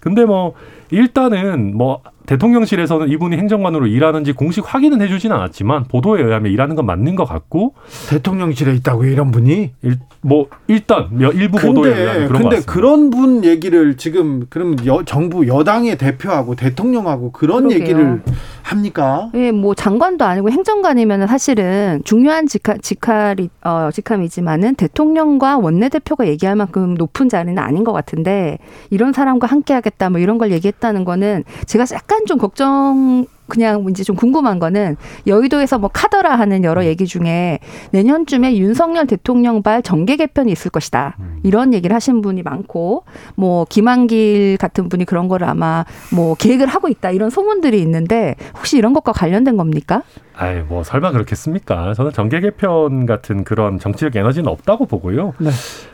근데 0.00 0.26
뭐, 0.26 0.52
일단은 0.92 1.76
뭐 1.76 2.02
대통령실에서는 2.26 3.08
이분이 3.08 3.36
행정관으로 3.36 3.86
일하는지 3.86 4.32
공식 4.32 4.62
확인은 4.72 5.00
해주진 5.02 5.32
않았지만 5.32 5.84
보도에 5.84 6.22
의하면 6.22 6.52
일하는 6.52 6.76
건 6.76 6.86
맞는 6.86 7.16
것 7.16 7.24
같고 7.24 7.74
대통령실에 8.10 8.74
있다고 8.76 9.04
이런 9.04 9.30
분이 9.30 9.72
일, 9.82 9.98
뭐 10.20 10.46
일단 10.68 11.08
일부 11.34 11.58
근데, 11.58 11.66
보도에 11.66 12.00
의하면 12.00 12.28
그런 12.28 12.42
근데 12.42 12.60
그런 12.64 13.10
분 13.10 13.44
얘기를 13.44 13.96
지금 13.96 14.46
그러면 14.50 14.86
여, 14.86 15.02
정부 15.04 15.48
여당의 15.48 15.98
대표하고 15.98 16.54
대통령하고 16.54 17.32
그런 17.32 17.68
그러게요. 17.68 17.80
얘기를 17.80 18.22
합니까? 18.62 19.30
예, 19.34 19.50
뭐 19.50 19.74
장관도 19.74 20.24
아니고 20.24 20.50
행정관이면 20.50 21.26
사실은 21.26 22.00
중요한 22.04 22.46
직하, 22.46 22.76
직할이 22.76 23.50
어, 23.64 23.90
직함이지만은 23.92 24.76
대통령과 24.76 25.58
원내 25.58 25.88
대표가 25.88 26.28
얘기할 26.28 26.54
만큼 26.54 26.94
높은 26.94 27.28
자리는 27.28 27.60
아닌 27.60 27.82
것 27.82 27.92
같은데 27.92 28.58
이런 28.90 29.12
사람과 29.12 29.48
함께하겠다 29.48 30.10
뭐 30.10 30.20
이런 30.20 30.38
걸 30.38 30.52
얘기했 30.52 30.78
다는 30.82 31.04
거는 31.04 31.44
제가 31.66 31.86
약간 31.94 32.26
좀 32.26 32.36
걱정 32.36 33.24
그냥 33.48 33.86
이제 33.90 34.02
좀 34.02 34.16
궁금한 34.16 34.58
거는 34.58 34.96
여의도에서 35.26 35.78
뭐 35.78 35.90
카더라 35.92 36.36
하는 36.36 36.64
여러 36.64 36.84
얘기 36.84 37.06
중에 37.06 37.58
내년쯤에 37.90 38.56
윤석열 38.56 39.06
대통령발 39.06 39.82
정계 39.82 40.16
개편이 40.16 40.50
있을 40.52 40.70
것이다. 40.70 41.16
음. 41.20 41.40
이런 41.42 41.74
얘기를 41.74 41.94
하신 41.94 42.22
분이 42.22 42.42
많고 42.42 43.04
뭐 43.34 43.66
김한길 43.68 44.56
같은 44.58 44.88
분이 44.88 45.04
그런 45.04 45.28
거를 45.28 45.48
아마 45.48 45.84
뭐 46.12 46.34
계획을 46.34 46.66
하고 46.66 46.88
있다. 46.88 47.10
이런 47.10 47.30
소문들이 47.30 47.80
있는데 47.82 48.36
혹시 48.56 48.78
이런 48.78 48.92
것과 48.92 49.12
관련된 49.12 49.56
겁니까? 49.56 50.02
아이 50.34 50.60
뭐 50.60 50.82
설마 50.82 51.10
그렇겠습니까? 51.12 51.92
저는 51.94 52.12
정계 52.12 52.40
개편 52.40 53.04
같은 53.06 53.44
그런 53.44 53.78
정치적 53.78 54.16
에너지는 54.16 54.48
없다고 54.50 54.86
보고요. 54.86 55.34
네. 55.38 55.50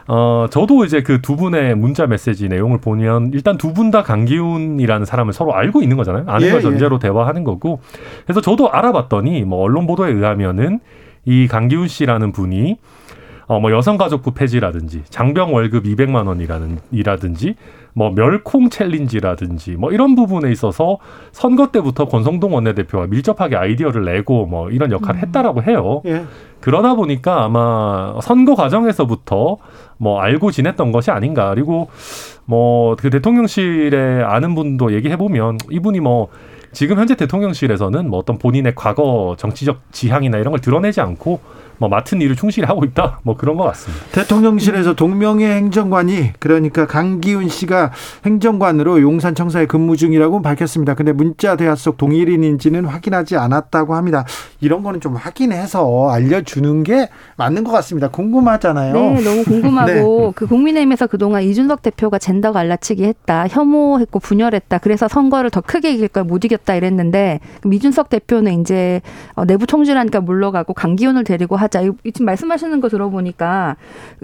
어 0.06 0.46
저도 0.50 0.84
이제 0.84 1.02
그 1.02 1.20
두 1.20 1.34
분의 1.36 1.74
문자 1.74 2.06
메시지 2.06 2.48
내용을 2.48 2.78
보면 2.78 3.32
일단 3.34 3.58
두 3.58 3.72
분 3.74 3.90
다 3.90 4.02
강기훈이라는 4.02 5.04
사람을 5.04 5.32
서로 5.32 5.54
알고 5.54 5.82
있는 5.82 5.96
거잖아요. 5.96 6.24
아는 6.28 6.46
예, 6.46 6.52
걸 6.52 6.62
전제로 6.62 6.96
예. 6.96 7.00
대화하는 7.00 7.42
거고. 7.44 7.80
그래서 8.24 8.40
저도 8.40 8.70
알아봤더니 8.70 9.42
뭐 9.44 9.62
언론 9.62 9.86
보도에 9.86 10.12
의하면은 10.12 10.80
이 11.24 11.46
강기훈 11.48 11.88
씨라는 11.88 12.32
분이 12.32 12.76
어, 13.48 13.58
뭐 13.58 13.72
여성가족부 13.72 14.32
폐지라든지 14.32 15.02
장병 15.08 15.54
월급 15.54 15.84
200만 15.84 16.28
원이라는 16.28 16.78
이라든지 16.92 17.56
뭐 17.94 18.10
멸콩 18.10 18.70
챌린지라든지 18.70 19.72
뭐 19.72 19.90
이런 19.90 20.14
부분에 20.14 20.52
있어서 20.52 20.98
선거 21.32 21.72
때부터 21.72 22.06
권성동 22.06 22.54
원내대표와 22.54 23.06
밀접하게 23.08 23.56
아이디어를 23.56 24.04
내고 24.04 24.46
뭐 24.46 24.70
이런 24.70 24.92
역할을 24.92 25.16
음. 25.16 25.26
했다라고 25.26 25.62
해요. 25.64 26.02
예. 26.06 26.24
그러다 26.60 26.94
보니까 26.94 27.44
아마 27.44 28.20
선거 28.22 28.54
과정에서부터 28.54 29.56
뭐 29.96 30.20
알고 30.20 30.52
지냈던 30.52 30.92
것이 30.92 31.10
아닌가. 31.10 31.50
그리고 31.54 31.88
뭐 32.44 32.98
그 32.98 33.10
대통령실에 33.10 34.22
아는 34.22 34.54
분도 34.54 34.92
얘기해 34.92 35.16
보면 35.16 35.58
이분이 35.70 36.00
뭐 36.00 36.28
지금 36.72 36.98
현재 36.98 37.14
대통령실에서는 37.14 38.10
뭐 38.10 38.18
어떤 38.18 38.38
본인의 38.38 38.74
과거 38.74 39.36
정치적 39.38 39.80
지향이나 39.92 40.38
이런 40.38 40.50
걸 40.50 40.60
드러내지 40.60 41.00
않고 41.00 41.40
뭐 41.78 41.88
맡은 41.88 42.20
일을 42.20 42.36
충실히 42.36 42.66
하고 42.66 42.84
있다. 42.84 43.20
뭐 43.22 43.36
그런 43.36 43.56
것 43.56 43.64
같습니다. 43.64 44.04
대통령실에서 44.12 44.94
동명의 44.94 45.48
행정관이 45.50 46.32
그러니까 46.38 46.86
강기훈 46.86 47.48
씨가 47.48 47.90
행정관으로 48.24 49.00
용산 49.00 49.34
청사에 49.34 49.66
근무 49.66 49.96
중이라고 49.96 50.42
밝혔습니다. 50.42 50.94
근데 50.94 51.12
문자 51.12 51.56
대화 51.56 51.74
속 51.74 51.96
동일인인지는 51.96 52.84
확인하지 52.84 53.36
않았다고 53.36 53.94
합니다. 53.94 54.24
이런 54.60 54.82
거는 54.82 55.00
좀 55.00 55.16
확인해서 55.16 56.10
알려주는 56.10 56.82
게 56.84 57.08
맞는 57.36 57.64
것 57.64 57.72
같습니다. 57.72 58.08
궁금하잖아요. 58.08 58.92
네, 58.94 59.20
너무 59.22 59.44
궁금하고 59.44 59.88
네. 59.92 60.32
그 60.34 60.46
국민의힘에서 60.46 61.06
그동안 61.06 61.42
이준석 61.42 61.82
대표가 61.82 62.18
젠더 62.18 62.52
갈라치기 62.52 63.04
했다, 63.04 63.46
혐오했고 63.48 64.18
분열했다. 64.20 64.78
그래서 64.78 65.08
선거를 65.08 65.50
더 65.50 65.60
크게 65.60 65.92
이길 65.92 66.06
걸 66.08 66.28
못 66.28 66.44
이겼다 66.44 66.74
이랬는데 66.74 67.40
이준석 67.72 68.10
대표는 68.10 68.60
이제 68.60 69.00
어, 69.34 69.44
내부 69.46 69.66
총질하니까 69.66 70.20
물러가고 70.20 70.74
강기훈을 70.74 71.24
데리고 71.24 71.56
하 71.56 71.67
하자. 71.68 71.82
지금 71.82 72.26
말씀하시는 72.26 72.80
거 72.80 72.88
들어보니까 72.88 73.76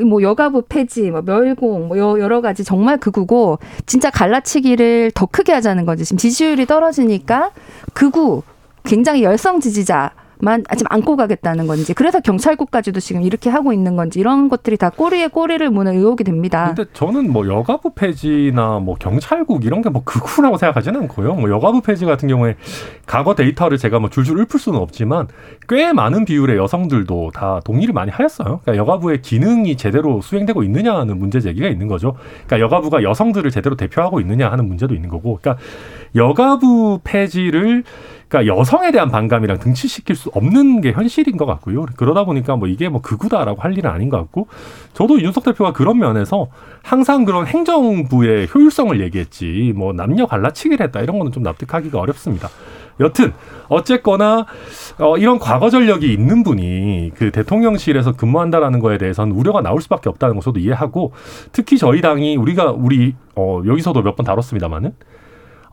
뭐 0.04 0.22
여가부 0.22 0.62
폐지, 0.68 1.10
뭐 1.10 1.22
멸공, 1.22 1.88
뭐 1.88 1.98
여러 1.98 2.40
가지 2.40 2.64
정말 2.64 2.98
극우고 2.98 3.58
진짜 3.86 4.10
갈라치기를 4.10 5.12
더 5.14 5.26
크게 5.26 5.52
하자는 5.52 5.84
거지. 5.84 6.04
지금 6.04 6.18
지지율이 6.18 6.66
떨어지니까 6.66 7.50
극우 7.92 8.42
굉장히 8.84 9.22
열성 9.22 9.60
지지자 9.60 10.12
만 10.44 10.62
지금 10.76 10.86
안고 10.90 11.16
가겠다는 11.16 11.66
건지 11.66 11.94
그래서 11.94 12.20
경찰국까지도 12.20 13.00
지금 13.00 13.22
이렇게 13.22 13.48
하고 13.48 13.72
있는 13.72 13.96
건지 13.96 14.20
이런 14.20 14.48
것들이 14.50 14.76
다 14.76 14.90
꼬리에 14.90 15.28
꼬리를 15.28 15.68
무는 15.70 15.94
의혹이 15.94 16.22
됩니다. 16.24 16.74
근데 16.74 16.90
저는 16.92 17.32
뭐 17.32 17.46
여가부 17.46 17.94
폐지나 17.94 18.80
뭐 18.80 18.94
경찰국 18.96 19.64
이런 19.64 19.80
게 19.80 19.94
뭐 19.94 20.02
극우라고 20.04 20.56
생각하지는 20.58 21.02
않고요. 21.02 21.34
뭐 21.34 21.48
여가부 21.48 21.80
폐지 21.80 22.04
같은 22.04 22.28
경우에 22.28 22.56
과거 23.06 23.36
데이터를 23.36 23.78
제가 23.78 24.00
뭐 24.00 24.10
줄줄 24.10 24.38
읊을 24.40 24.58
수는 24.58 24.80
없지만 24.80 25.28
꽤 25.68 25.92
많은 25.92 26.24
비율의 26.24 26.56
여성들도 26.56 27.30
다 27.32 27.60
동의를 27.64 27.94
많이 27.94 28.10
하였어요. 28.10 28.60
그러니까 28.64 28.76
여가부의 28.76 29.22
기능이 29.22 29.76
제대로 29.76 30.20
수행되고 30.20 30.64
있느냐 30.64 30.96
하는 30.96 31.18
문제 31.18 31.40
제기가 31.40 31.68
있는 31.68 31.86
거죠. 31.86 32.16
그러니까 32.46 32.58
여가부가 32.58 33.02
여성들을 33.04 33.50
제대로 33.52 33.76
대표하고 33.76 34.20
있느냐 34.20 34.50
하는 34.50 34.66
문제도 34.66 34.92
있는 34.94 35.08
거고. 35.08 35.38
그러니까 35.40 35.62
여가부 36.14 37.00
폐지를 37.04 37.85
그러니까 38.28 38.56
여성에 38.56 38.90
대한 38.90 39.11
반감이랑 39.11 39.59
등치시킬 39.59 40.16
수 40.16 40.30
없는 40.35 40.80
게 40.80 40.92
현실인 40.92 41.37
것 41.37 41.47
같고요. 41.47 41.87
그러다 41.97 42.25
보니까 42.25 42.56
뭐 42.56 42.66
이게 42.66 42.88
뭐 42.88 43.00
극우다라고 43.00 43.61
할 43.61 43.76
일은 43.78 43.90
아닌 43.90 44.09
것 44.09 44.16
같고 44.16 44.49
저도 44.92 45.21
윤석 45.21 45.44
대표가 45.44 45.73
그런 45.73 45.99
면에서 45.99 46.49
항상 46.83 47.25
그런 47.25 47.47
행정부의 47.47 48.49
효율성을 48.52 49.00
얘기했지 49.00 49.73
뭐 49.76 49.92
남녀 49.92 50.26
갈라치기를 50.26 50.85
했다 50.87 51.00
이런 51.00 51.18
거는 51.18 51.33
좀 51.33 51.42
납득하기가 51.42 52.00
어렵습니다. 52.00 52.49
여튼 53.00 53.33
어쨌거나 53.68 54.47
어, 54.99 55.16
이런 55.18 55.38
과거 55.40 55.68
전력이 55.68 56.12
있는 56.12 56.42
분이 56.44 57.12
그 57.16 57.30
대통령실에서 57.33 58.12
근무한다라는 58.12 58.78
거에 58.78 58.99
대해서는 58.99 59.35
우려가 59.35 59.61
나올 59.61 59.80
수밖에 59.83 60.09
없다는 60.09 60.37
것도 60.38 60.59
이해하고 60.61 61.12
특히 61.52 61.76
저희 61.76 62.00
당이 62.00 62.37
우리가 62.37 62.71
우리 62.71 63.14
어, 63.37 63.62
여기서도 63.66 64.02
몇 64.02 64.14
번 64.16 64.25
다뤘습니다마는 64.25 64.92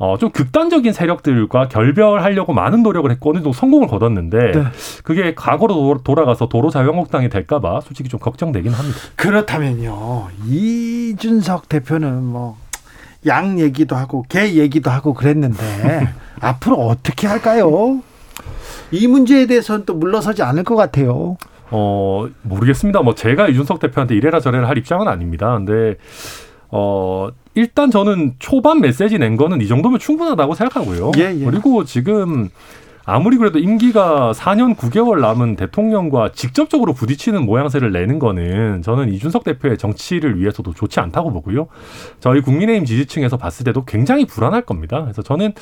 어, 0.04 0.18
좀 0.18 0.32
극단적인 0.32 0.94
세력들과 0.94 1.68
결별하려고 1.68 2.54
많은 2.54 2.82
노력을 2.82 3.10
했고 3.12 3.30
어느 3.30 3.38
정도 3.38 3.54
성공을 3.54 3.88
거뒀는데 3.88 4.52
네. 4.52 4.64
그게 5.04 5.36
과거로 5.36 6.00
돌아가서 6.04 6.48
도로 6.50 6.72
자유한국당이 6.72 7.30
될까봐 7.30 7.82
솔직히 7.82 8.10
좀 8.10 8.20
걱정되긴 8.20 8.72
합니다. 8.72 8.98
그렇다면요 9.16 10.30
이준석 10.48 11.70
대표는 11.70 12.24
뭐 12.24 12.58
양 13.26 13.60
얘기도 13.60 13.96
하고 13.96 14.26
개 14.28 14.54
얘기도 14.56 14.90
하고 14.90 15.14
그랬는데 15.14 16.10
앞으로 16.42 16.78
어떻게 16.78 17.28
할까요? 17.28 18.02
이 18.92 19.08
문제에 19.08 19.46
대해서는 19.46 19.86
또 19.86 19.94
물러서지 19.94 20.42
않을 20.44 20.64
것 20.64 20.76
같아요. 20.76 21.38
어 21.70 22.28
모르겠습니다. 22.42 23.02
뭐 23.02 23.16
제가 23.16 23.48
이준석 23.48 23.80
대표한테 23.80 24.16
이래라 24.16 24.40
저래라 24.40 24.68
할 24.68 24.78
입장은 24.78 25.08
아닙니다. 25.08 25.54
근데 25.54 25.96
어 26.70 27.30
일단 27.54 27.92
저는 27.92 28.36
초반 28.40 28.82
메시지 28.82 29.18
낸 29.18 29.36
거는 29.38 29.62
이 29.62 29.68
정도면 29.68 30.00
충분하다고 30.00 30.56
생각하고요. 30.56 31.12
예, 31.18 31.36
예. 31.40 31.46
그리고 31.46 31.84
지금 31.84 32.50
아무리 33.04 33.38
그래도 33.38 33.60
임기가 33.60 34.32
4년 34.34 34.76
9개월 34.76 35.20
남은 35.20 35.56
대통령과 35.56 36.32
직접적으로 36.34 36.94
부딪히는 36.94 37.46
모양새를 37.46 37.92
내는 37.92 38.20
거는 38.20 38.84
저는 38.84 39.12
이준석 39.12 39.44
대표의 39.44 39.78
정치를 39.78 40.40
위해서도 40.40 40.74
좋지 40.74 41.00
않다고 41.00 41.32
보고요. 41.34 41.68
저희 42.20 42.42
국민의힘 42.42 42.86
지지층에서 42.86 43.38
봤을 43.38 43.64
때도 43.66 43.86
굉장히 43.86 44.26
불안할 44.26 44.62
겁니다. 44.62 45.02
그래서 45.02 45.22
저는 45.24 45.54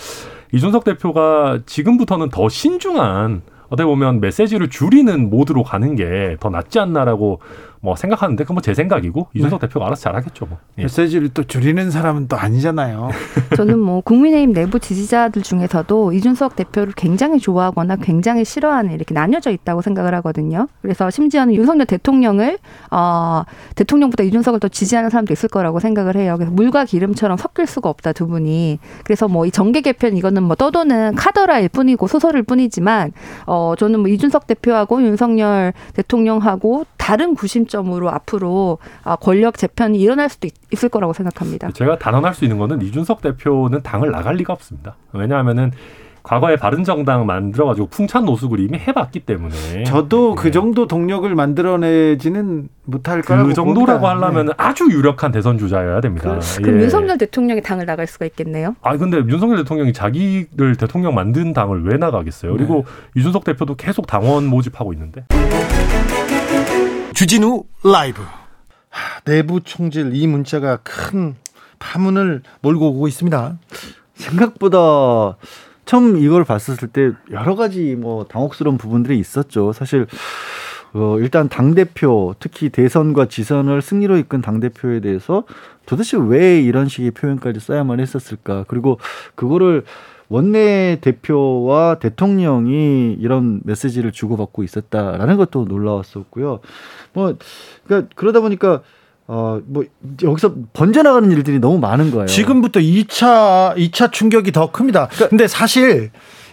이준석 0.54 0.84
대표가 0.84 1.60
지금부터는 1.66 2.30
더 2.30 2.50
신중한 2.50 3.42
어떻게 3.70 3.86
보면 3.86 4.20
메시지를 4.20 4.70
줄이는 4.70 5.30
모드로 5.30 5.64
가는 5.64 5.96
게 5.96 6.36
더 6.40 6.50
낫지 6.50 6.80
않나라고 6.80 7.40
뭐 7.82 7.96
생각하는데 7.96 8.44
그건 8.44 8.56
뭐 8.56 8.62
제 8.62 8.74
생각이고 8.74 9.28
이준석 9.34 9.60
네. 9.62 9.68
대표가 9.68 9.88
알아서 9.88 10.02
잘하겠죠. 10.04 10.46
뭐. 10.46 10.58
예. 10.78 10.84
메시지를 10.84 11.30
또 11.30 11.44
줄이는 11.44 11.92
사람은 11.92 12.28
또 12.28 12.38
아니잖아요. 12.38 13.10
저는 13.56 13.80
뭐 13.80 14.02
국민의힘 14.02 14.54
내부 14.54 14.80
지지자들 14.80 15.42
중에서도 15.42 16.14
이준석 16.14 16.56
대표를 16.56 16.94
굉장히 16.96 17.40
좋아하거나 17.40 17.98
굉장히 17.98 18.46
싫어하는 18.46 18.92
이렇게 18.92 19.14
나뉘어져 19.14 19.52
있다고 19.52 19.82
생각을 19.82 20.14
하거든요. 20.16 20.68
그래서 20.82 21.10
심지어는 21.10 21.54
윤석열 21.56 21.86
대통령을 21.86 22.60
어, 22.92 23.44
대통령보다 23.76 24.24
이준석을 24.24 24.60
더 24.60 24.68
지지하는 24.68 25.10
사람도 25.10 25.34
있을 25.34 25.50
거라고 25.50 25.80
생각을 25.80 26.16
해요. 26.16 26.36
그래서 26.38 26.52
물과 26.52 26.86
기름처럼 26.86 27.38
섞일 27.38 27.66
수가 27.66 27.90
없다 27.90 28.14
두 28.14 28.28
분이. 28.28 28.80
그래서 29.04 29.28
뭐 29.28 29.46
이 29.46 29.52
정계 29.52 29.82
개편 29.82 30.16
이거는 30.16 30.44
뭐 30.44 30.56
떠도는 30.56 31.16
카더라일 31.16 31.70
뿐이고 31.70 32.08
소설일 32.08 32.44
뿐이지만 32.44 33.14
어 33.48 33.74
저는 33.78 34.02
뭐 34.02 34.10
이준석 34.10 34.46
대표하고 34.48 35.02
윤석열 35.02 35.74
대통령하고 35.94 36.86
다 36.98 37.10
다른 37.10 37.34
구심 37.34 37.66
점으로 37.70 38.10
앞으로 38.10 38.80
아, 39.04 39.16
권력 39.16 39.58
재편이 39.58 39.98
일어날 40.00 40.30
수도 40.30 40.48
있, 40.48 40.84
을 40.84 40.90
거라고 40.90 41.14
생각합니다. 41.14 41.72
제가 41.72 41.98
단언할 41.98 42.34
수 42.34 42.46
있는 42.46 42.58
거는 42.58 42.82
이준석 42.82 43.22
대표는 43.22 43.82
당을 43.84 44.12
나갈 44.12 44.36
리가 44.36 44.54
없습니다. 44.54 44.96
왜냐하면은 45.14 45.72
과거에 46.24 46.58
바른정당 46.58 47.26
만들어가지고 47.26 47.88
풍찬 47.88 48.26
노숙을 48.26 48.60
이미 48.60 48.78
해봤기 48.78 49.22
때문에 49.22 49.84
저도 49.86 50.36
네. 50.36 50.42
그 50.42 50.52
정도 50.52 50.88
동력을 50.88 51.34
만들어내지는 51.34 52.70
못할 52.86 53.22
거라고 53.22 53.48
그 53.48 53.54
정도라고 53.54 54.02
봅니다. 54.02 54.28
하려면 54.28 54.46
네. 54.48 54.54
아주 54.58 54.88
유력한 54.92 55.32
대선 55.32 55.58
주자여야 55.58 56.02
됩니다. 56.02 56.38
그, 56.58 56.62
그럼 56.62 56.80
예. 56.80 56.84
윤석열 56.84 57.18
대통령이 57.18 57.62
당을 57.62 57.86
나갈 57.86 58.06
수가 58.06 58.26
있겠네요. 58.28 58.76
아 58.82 58.98
근데 58.98 59.18
윤석열 59.18 59.58
대통령이 59.58 59.94
자기를 59.94 60.76
대통령 60.76 61.16
만든 61.16 61.54
당을 61.54 61.86
왜 61.86 61.98
나가겠어요? 61.98 62.54
그리고 62.54 62.86
네. 62.86 63.20
이준석 63.22 63.44
대표도 63.44 63.76
계속 63.76 64.06
당원 64.06 64.46
모집하고 64.46 64.94
있는데. 64.94 65.26
주진우 67.20 67.66
라이브 67.84 68.22
내부 69.26 69.60
총질 69.60 70.16
이 70.16 70.26
문자가 70.26 70.78
큰 70.78 71.36
파문을 71.78 72.44
몰고 72.62 72.92
오고 72.92 73.10
있습니다. 73.10 73.58
생각보다 74.14 75.36
처음 75.84 76.16
이걸 76.16 76.46
봤었을 76.46 76.88
때 76.88 77.12
여러 77.32 77.58
가지 77.58 77.98
뭐 77.98 78.24
당혹스러운 78.24 78.78
부분들이 78.78 79.20
있었죠. 79.20 79.74
사실 79.74 80.08
어, 80.94 81.18
일단 81.20 81.50
당 81.50 81.76
대표 81.76 82.36
특히 82.40 82.70
대선과 82.70 83.26
지선을 83.26 83.82
승리로 83.82 84.16
이끈 84.16 84.40
당 84.42 84.62
대표에 84.62 85.02
대해서 85.02 85.44
도대체 85.86 86.16
왜 86.18 86.62
이런 86.62 86.88
식의 86.88 87.12
표현까지 87.12 87.60
써야만 87.60 88.00
했었을까? 88.00 88.64
그리고 88.70 88.98
그거를 89.36 89.84
원내 90.30 91.00
대표와 91.02 91.96
대통령이 91.96 93.18
이런 93.20 93.62
메시지를 93.64 94.12
주고받고 94.12 94.64
있었다라는 94.64 95.38
것도 95.38 95.66
놀라웠었고요. 95.66 96.60
뭐 97.14 97.36
그러니까 97.86 98.10
그러다 98.16 98.40
보니까 98.40 98.82
어, 99.32 99.62
뭐, 99.68 99.84
여기서 100.24 100.56
번져나가는 100.74 101.30
일들이 101.32 101.60
너무 101.60 101.78
많은 101.78 102.10
거예요. 102.10 102.26
지금부터 102.26 102.80
2차, 102.80 103.76
2차 103.76 104.12
충격이 104.12 104.52
더 104.52 104.72
큽니다. 104.72 105.08
그러니까 105.08 105.30
근데 105.30 105.48
사실 105.48 106.10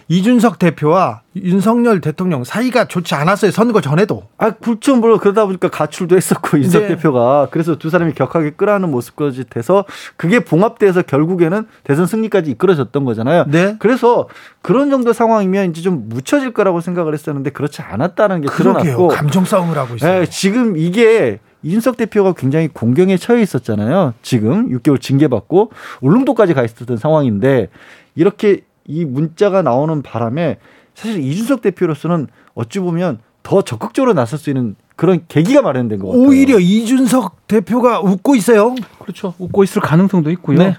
이준석 0.09 0.57
대표와 0.57 1.21
윤석열 1.35 1.99
대통령 1.99 2.43
사이가 2.43 2.87
좋지 2.87 3.13
않았어요. 3.13 3.51
선거 3.51 3.81
전에도. 3.81 4.23
아, 4.37 4.51
그렇죠. 4.51 4.95
뭐 4.95 5.17
그러다 5.19 5.45
보니까 5.45 5.69
가출도 5.69 6.15
했었고 6.15 6.57
이준석 6.57 6.81
네. 6.83 6.87
대표가 6.89 7.49
그래서 7.51 7.75
두 7.77 7.89
사람이 7.89 8.13
격하게 8.13 8.51
끌어안는 8.51 8.89
모습까지 8.89 9.45
돼서 9.49 9.85
그게 10.15 10.39
봉합돼서 10.39 11.01
결국에는 11.01 11.67
대선 11.83 12.05
승리까지 12.05 12.51
이끌어졌던 12.51 13.03
거잖아요. 13.03 13.45
네. 13.47 13.75
그래서 13.79 14.27
그런 14.61 14.89
정도 14.89 15.11
상황이면 15.11 15.71
이제 15.71 15.81
좀 15.81 16.07
묻혀질 16.07 16.53
거라고 16.53 16.79
생각을 16.79 17.13
했었는데 17.13 17.49
그렇지 17.49 17.81
않았다는 17.81 18.41
게 18.41 18.47
그러게요. 18.47 18.83
드러났고 18.83 19.07
감정 19.09 19.43
싸움을 19.43 19.77
하고 19.77 19.95
있어요. 19.95 20.19
네, 20.19 20.25
지금 20.25 20.77
이게 20.77 21.39
이준석 21.63 21.97
대표가 21.97 22.33
굉장히 22.33 22.69
공경에 22.69 23.17
처해 23.17 23.41
있었잖아요. 23.41 24.13
지금 24.21 24.69
6개월 24.69 25.01
징계받고 25.01 25.71
울릉도까지 26.01 26.53
가 26.53 26.63
있었던 26.63 26.95
상황인데 26.95 27.67
이렇게 28.15 28.61
이 28.87 29.05
문자가 29.05 29.61
나오는 29.61 30.01
바람에 30.01 30.57
사실 30.95 31.21
이준석 31.21 31.61
대표로서는 31.61 32.27
어찌 32.55 32.79
보면 32.79 33.19
더 33.43 33.61
적극적으로 33.61 34.13
나설 34.13 34.39
수 34.39 34.49
있는 34.49 34.75
그런 34.95 35.23
계기가 35.27 35.61
마련된 35.61 35.99
것 35.99 36.07
같아요. 36.07 36.23
오히려 36.23 36.59
이준석 36.59 37.47
대표가 37.47 38.01
웃고 38.01 38.35
있어요. 38.35 38.73
그렇죠. 38.99 39.35
웃고 39.37 39.63
있을 39.63 39.81
가능성도 39.81 40.31
있고요. 40.31 40.57
네. 40.57 40.75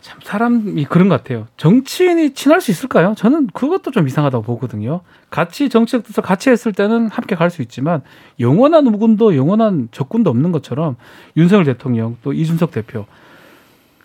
참 0.00 0.18
사람이 0.24 0.84
그런 0.86 1.08
것 1.08 1.22
같아요. 1.22 1.46
정치인이 1.56 2.34
친할 2.34 2.60
수 2.60 2.72
있을까요? 2.72 3.14
저는 3.16 3.46
그것도 3.54 3.92
좀 3.92 4.08
이상하다고 4.08 4.42
보거든요. 4.42 5.02
같이 5.30 5.68
정치적 5.68 6.02
뜻을 6.02 6.24
같이 6.24 6.50
했을 6.50 6.72
때는 6.72 7.08
함께 7.08 7.36
갈 7.36 7.50
수 7.50 7.62
있지만 7.62 8.02
영원한 8.40 8.86
우군도 8.88 9.36
영원한 9.36 9.88
적군도 9.92 10.28
없는 10.30 10.50
것처럼 10.50 10.96
윤석열 11.36 11.64
대통령 11.64 12.16
또 12.24 12.32
이준석 12.32 12.72
대표 12.72 13.06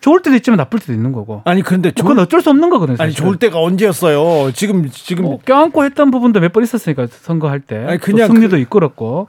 좋을 0.07 0.21
때도 0.21 0.35
있지만 0.37 0.57
나쁠 0.57 0.79
때도 0.79 0.93
있는 0.93 1.11
거고. 1.11 1.41
아니 1.43 1.61
근데 1.61 1.91
뭐 1.95 2.03
그건 2.09 2.23
어쩔 2.23 2.41
수 2.41 2.49
없는 2.49 2.69
거거든요. 2.69 2.95
사실. 2.95 3.07
아니 3.07 3.13
좋을 3.13 3.37
때가 3.37 3.59
언제였어요? 3.59 4.51
지금 4.53 4.89
지금 4.89 5.25
뭐 5.25 5.39
껴안고 5.45 5.83
했던 5.83 6.11
부분도 6.11 6.39
몇 6.39 6.53
번 6.53 6.63
있었으니까 6.63 7.07
선거할 7.09 7.59
때. 7.59 7.83
아니 7.85 7.97
그냥 7.97 8.27
승리도 8.27 8.55
그, 8.55 8.61
이끌었고. 8.61 9.27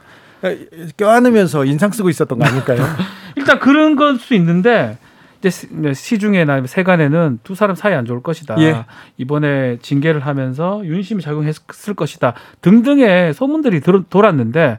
껴안으면서 0.96 1.64
인상 1.64 1.90
쓰고 1.90 2.08
있었던 2.10 2.38
거 2.38 2.46
아닐까요? 2.46 2.78
일단 3.36 3.58
그런 3.58 3.96
걸 3.96 4.18
수 4.18 4.34
있는데 4.34 4.98
이제 5.40 5.50
시중에나 5.94 6.62
세간에는 6.66 7.40
두 7.44 7.54
사람 7.54 7.76
사이 7.76 7.94
안 7.94 8.04
좋을 8.04 8.22
것이다. 8.22 8.56
예. 8.60 8.84
이번에 9.18 9.78
징계를 9.82 10.20
하면서 10.26 10.80
윤심이 10.84 11.22
작용했을 11.22 11.94
것이다. 11.96 12.34
등등의 12.60 13.34
소문들이 13.34 13.80
돌았는데 14.10 14.78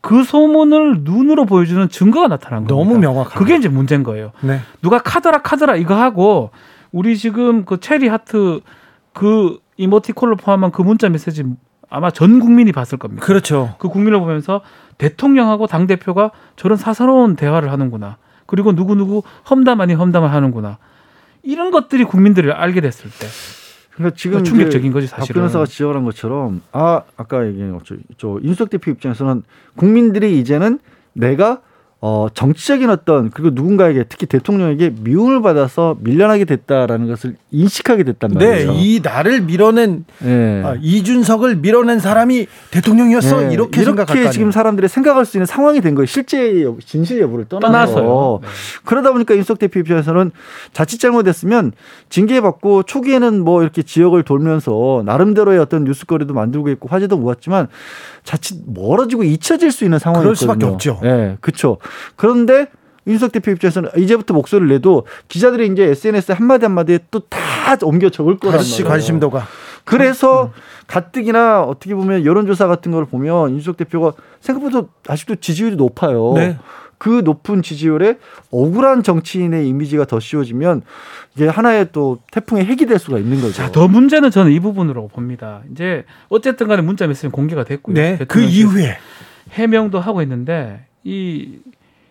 그 0.00 0.22
소문을 0.24 1.00
눈으로 1.02 1.44
보여주는 1.44 1.88
증거가 1.88 2.28
나타난 2.28 2.64
거예요. 2.64 2.84
너무 2.84 2.98
명확하 2.98 3.38
그게 3.38 3.56
이제 3.56 3.68
문제인 3.68 4.02
거예요. 4.02 4.32
네. 4.40 4.60
누가 4.82 4.98
카더라 4.98 5.42
카더라 5.42 5.76
이거 5.76 5.94
하고 5.94 6.50
우리 6.92 7.16
지금 7.16 7.64
그 7.64 7.80
체리 7.80 8.08
하트 8.08 8.60
그 9.12 9.58
이모티콘을 9.76 10.36
포함한 10.36 10.70
그 10.70 10.82
문자 10.82 11.08
메시지 11.08 11.44
아마 11.90 12.10
전 12.10 12.38
국민이 12.38 12.72
봤을 12.72 12.98
겁니다. 12.98 13.24
그렇죠. 13.24 13.74
그 13.78 13.88
국민을 13.88 14.20
보면서 14.20 14.60
대통령하고 14.98 15.66
당 15.66 15.86
대표가 15.86 16.30
저런 16.56 16.76
사사로운 16.76 17.36
대화를 17.36 17.72
하는구나. 17.72 18.16
그리고 18.46 18.74
누구 18.74 18.94
누구 18.94 19.22
험담 19.48 19.80
아닌 19.80 19.96
험담을 19.96 20.32
하는구나. 20.32 20.78
이런 21.42 21.70
것들이 21.70 22.04
국민들이 22.04 22.50
알게 22.50 22.80
됐을 22.80 23.10
때 23.10 23.26
그러니까 23.98 24.16
지금 24.16 24.44
충격적인 24.44 24.92
거지 24.92 25.08
사실은. 25.08 25.26
박 25.26 25.34
변호사가 25.34 25.66
지적한 25.66 26.04
것처럼 26.04 26.62
아 26.72 27.02
아까 27.16 27.46
얘기한 27.46 27.76
것처럼 27.76 28.04
저 28.16 28.38
인수석 28.42 28.70
대표 28.70 28.92
입장에서는 28.92 29.42
국민들이 29.76 30.38
이제는 30.38 30.78
내가 31.12 31.60
어, 32.00 32.28
정치적인 32.32 32.90
어떤 32.90 33.28
그리고 33.28 33.50
누군가에게 33.52 34.04
특히 34.08 34.26
대통령에게 34.26 34.94
미움을 35.00 35.42
받아서 35.42 35.96
밀려나게 35.98 36.44
됐다라는 36.44 37.08
것을 37.08 37.34
인식하게 37.50 38.04
됐단 38.04 38.30
네, 38.34 38.46
말이죠. 38.46 38.72
네, 38.72 38.78
이 38.78 39.00
나를 39.02 39.40
밀어낸 39.40 40.04
네. 40.20 40.62
아, 40.64 40.76
이준석을 40.80 41.56
밀어낸 41.56 41.98
사람이 41.98 42.46
대통령이었어 42.70 43.40
네, 43.40 43.52
이렇게 43.52 43.82
이렇게 43.82 44.30
지금 44.30 44.52
사람들이 44.52 44.86
생각할 44.86 45.24
수 45.24 45.38
있는 45.38 45.46
상황이 45.46 45.80
된 45.80 45.96
거예요. 45.96 46.06
실제 46.06 46.64
진실 46.86 47.20
여부를 47.20 47.46
떠나서 47.46 48.38
네. 48.42 48.48
그러다 48.84 49.10
보니까 49.10 49.34
윤석 49.34 49.58
대표 49.58 49.80
입장에서는 49.80 50.30
자칫 50.72 50.98
잘못했으면 50.98 51.72
징계받고 52.10 52.84
초기에는 52.84 53.42
뭐 53.42 53.62
이렇게 53.62 53.82
지역을 53.82 54.22
돌면서 54.22 55.02
나름대로의 55.04 55.58
어떤 55.58 55.82
뉴스거리도 55.82 56.32
만들고 56.32 56.68
있고 56.70 56.88
화제도 56.88 57.16
모았지만 57.16 57.66
자칫 58.22 58.58
멀어지고 58.66 59.24
잊혀질 59.24 59.72
수 59.72 59.82
있는 59.82 59.98
상황이 59.98 60.22
그럴 60.22 60.36
수밖에 60.36 60.64
없죠. 60.64 61.00
예, 61.02 61.08
네, 61.08 61.36
그렇죠. 61.40 61.78
그런데 62.16 62.66
윤석 63.06 63.32
대표 63.32 63.50
입장에서는 63.50 63.90
이제부터 63.96 64.34
목소리를 64.34 64.68
내도 64.68 65.06
기자들이 65.28 65.66
이제 65.68 65.84
SNS에 65.84 66.34
한마디 66.34 66.64
한마디에 66.64 66.98
또 67.10 67.22
다 67.68 67.76
옮겨 67.86 68.08
적을 68.08 68.38
거란 68.38 68.58
말이에요. 68.58 68.84
관심도가. 68.84 69.46
그래서 69.84 70.44
음. 70.44 70.50
가뜩이나 70.86 71.62
어떻게 71.62 71.94
보면 71.94 72.24
여론조사 72.24 72.66
같은 72.66 72.92
걸 72.92 73.04
보면 73.04 73.50
윤석 73.50 73.76
대표가 73.76 74.12
생각보다 74.40 74.88
아직도 75.06 75.36
지지율이 75.36 75.76
높아요. 75.76 76.32
네. 76.34 76.56
그 76.96 77.20
높은 77.24 77.62
지지율에 77.62 78.18
억울한 78.50 79.02
정치인의 79.02 79.68
이미지가 79.68 80.06
더 80.06 80.18
씌워지면 80.18 80.82
이게 81.36 81.46
하나의 81.46 81.88
또 81.92 82.18
태풍의 82.32 82.64
핵이 82.64 82.86
될 82.86 82.98
수가 82.98 83.18
있는 83.18 83.40
거죠. 83.40 83.52
자, 83.52 83.70
더 83.70 83.86
문제는 83.86 84.30
저는 84.30 84.50
이 84.50 84.58
부분으로 84.60 85.08
봅니다. 85.08 85.60
이제 85.70 86.04
어쨌든 86.28 86.68
간에 86.68 86.82
문자 86.82 87.06
메시지 87.06 87.28
공개가 87.28 87.64
됐고요. 87.64 87.94
네, 87.94 88.18
그 88.26 88.40
이후에 88.40 88.96
해명도 89.50 90.00
하고 90.00 90.22
있는데 90.22 90.86
이 91.04 91.58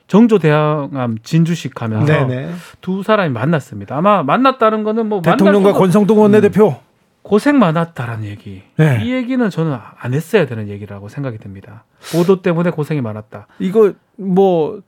정조 0.08 0.39
대항암 0.39 1.20
진주식 1.24 1.76
가면서 1.76 2.06
네네. 2.06 2.54
두 2.82 3.04
사람이 3.04 3.32
만났습니다. 3.32 3.98
아마 3.98 4.24
만났다는 4.24 4.84
거는 4.84 5.08
뭐 5.08 5.22
대통령과 5.22 5.74
권성동 5.74 6.20
원내대표 6.20 6.70
음, 6.70 6.76
고생 7.22 7.60
많았다라는 7.60 8.26
얘기. 8.26 8.63
네. 8.78 9.02
이 9.04 9.12
얘기는 9.12 9.50
저는 9.50 9.78
안 10.00 10.13
했어야 10.13 10.46
되는 10.46 10.70
얘기라고 10.70 11.10
생각이 11.10 11.38
듭니다. 11.39 11.84
보도 12.13 12.41
때문에 12.41 12.70
고생이 12.70 13.02
많았다. 13.02 13.48
이거 13.60 13.91
뭐 14.15 14.82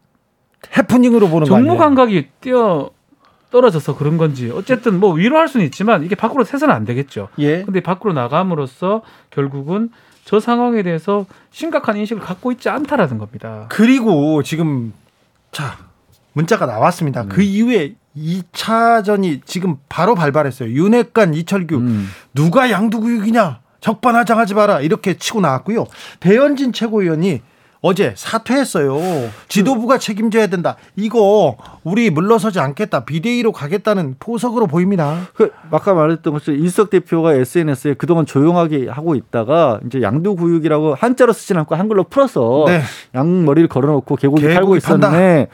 해프닝으로 0.78 1.28
보는 1.28 1.48
거 1.48 1.54
정무 1.54 1.78
감각이 1.78 2.30
뛰어 2.40 2.90
떨어져서 3.52 3.98
그런 3.98 4.18
건지 4.18 4.52
어쨌든 4.54 5.00
뭐 5.00 5.14
위로할 5.14 5.48
수는 5.48 5.66
있지만 5.66 6.04
이게 6.04 6.16
밖으로 6.16 6.46
새서는 6.46 6.74
안 6.74 6.86
되겠죠. 6.86 7.28
예. 7.40 7.64
근데 7.64 7.82
밖으로 7.82 8.14
나감으로써 8.14 9.02
결국은 9.32 9.90
저 10.24 10.40
상황에 10.40 10.84
대해서 10.84 11.26
심각한 11.50 11.98
인식을 11.98 12.22
갖고 12.22 12.52
있지 12.52 12.70
않다라는 12.70 13.18
겁니다. 13.18 13.66
그리고 13.70 14.44
지금 14.44 14.94
자 15.52 15.78
문자가 16.34 16.66
나왔습니다. 16.66 17.24
음. 17.24 17.30
그 17.30 17.42
이후에 17.42 17.96
2차전이 18.16 19.42
지금 19.46 19.78
바로 19.88 20.16
발발했어요. 20.16 20.70
윤핵관 20.72 21.34
이철규 21.34 21.76
음. 21.76 22.10
누가 22.34 22.70
양두구육이냐 22.72 23.62
적반하장하지 23.82 24.54
마라 24.56 24.82
이렇게 24.82 25.18
치고 25.18 25.42
나왔고요. 25.42 25.86
배현진 26.20 26.74
최고위원이 26.74 27.42
어제 27.82 28.14
사퇴했어요. 28.18 29.00
지도부가 29.48 29.98
책임져야 29.98 30.48
된다. 30.48 30.76
이거 30.98 31.56
우리 31.84 32.10
물러서지 32.10 32.60
않겠다. 32.60 33.06
비대위로 33.06 33.54
가겠다는 33.54 34.16
포석으로 34.20 34.68
보입니다. 34.68 35.28
그 35.34 35.52
아까 35.72 35.94
말했던 35.94 36.34
것처럼 36.34 36.60
인석 36.60 36.90
대표가 36.90 37.34
SNS에 37.34 37.94
그동안 37.94 38.26
조용하게 38.26 38.90
하고 38.90 39.16
있다가 39.16 39.80
이제 39.86 40.02
양두구육이라고 40.02 40.96
한자로 40.96 41.32
쓰지 41.32 41.54
않고 41.54 41.76
한글로 41.76 42.04
풀어서 42.06 42.66
네. 42.68 42.82
양머리를 43.16 43.70
걸어놓고 43.70 44.16
계곡에 44.18 44.54
살고 44.54 44.76
있었는데 44.76 45.48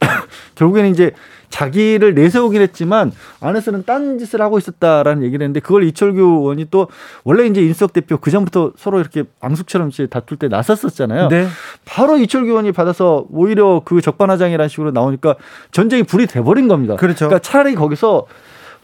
결국에는 0.56 0.90
이제 0.90 1.12
자기를 1.50 2.14
내세우긴 2.14 2.62
했지만 2.62 3.12
안에서는 3.40 3.84
딴 3.84 4.18
짓을 4.18 4.40
하고 4.40 4.56
있었다라는 4.56 5.22
얘기를 5.24 5.44
했는데 5.44 5.60
그걸 5.60 5.84
이철규 5.84 6.18
의원이 6.18 6.68
또 6.70 6.88
원래 7.24 7.44
이제 7.46 7.60
인석 7.60 7.92
대표 7.92 8.16
그 8.16 8.30
전부터 8.30 8.72
서로 8.76 9.00
이렇게 9.00 9.24
앙숙처럼 9.40 9.90
다툴 10.08 10.38
때 10.38 10.48
나섰었잖아요. 10.48 11.28
네. 11.28 11.46
바로 11.84 12.16
이철규 12.16 12.48
의원이 12.48 12.72
받아서 12.72 13.26
오히려 13.30 13.82
그 13.84 14.00
적반하장이라는 14.00 14.68
식으로 14.68 14.92
나오니까 14.92 15.34
전쟁이 15.72 16.04
불이 16.04 16.26
돼버린 16.26 16.68
겁니다. 16.68 16.96
그렇죠. 16.96 17.26
그러니까 17.26 17.40
차라리 17.40 17.74
거기서 17.74 18.26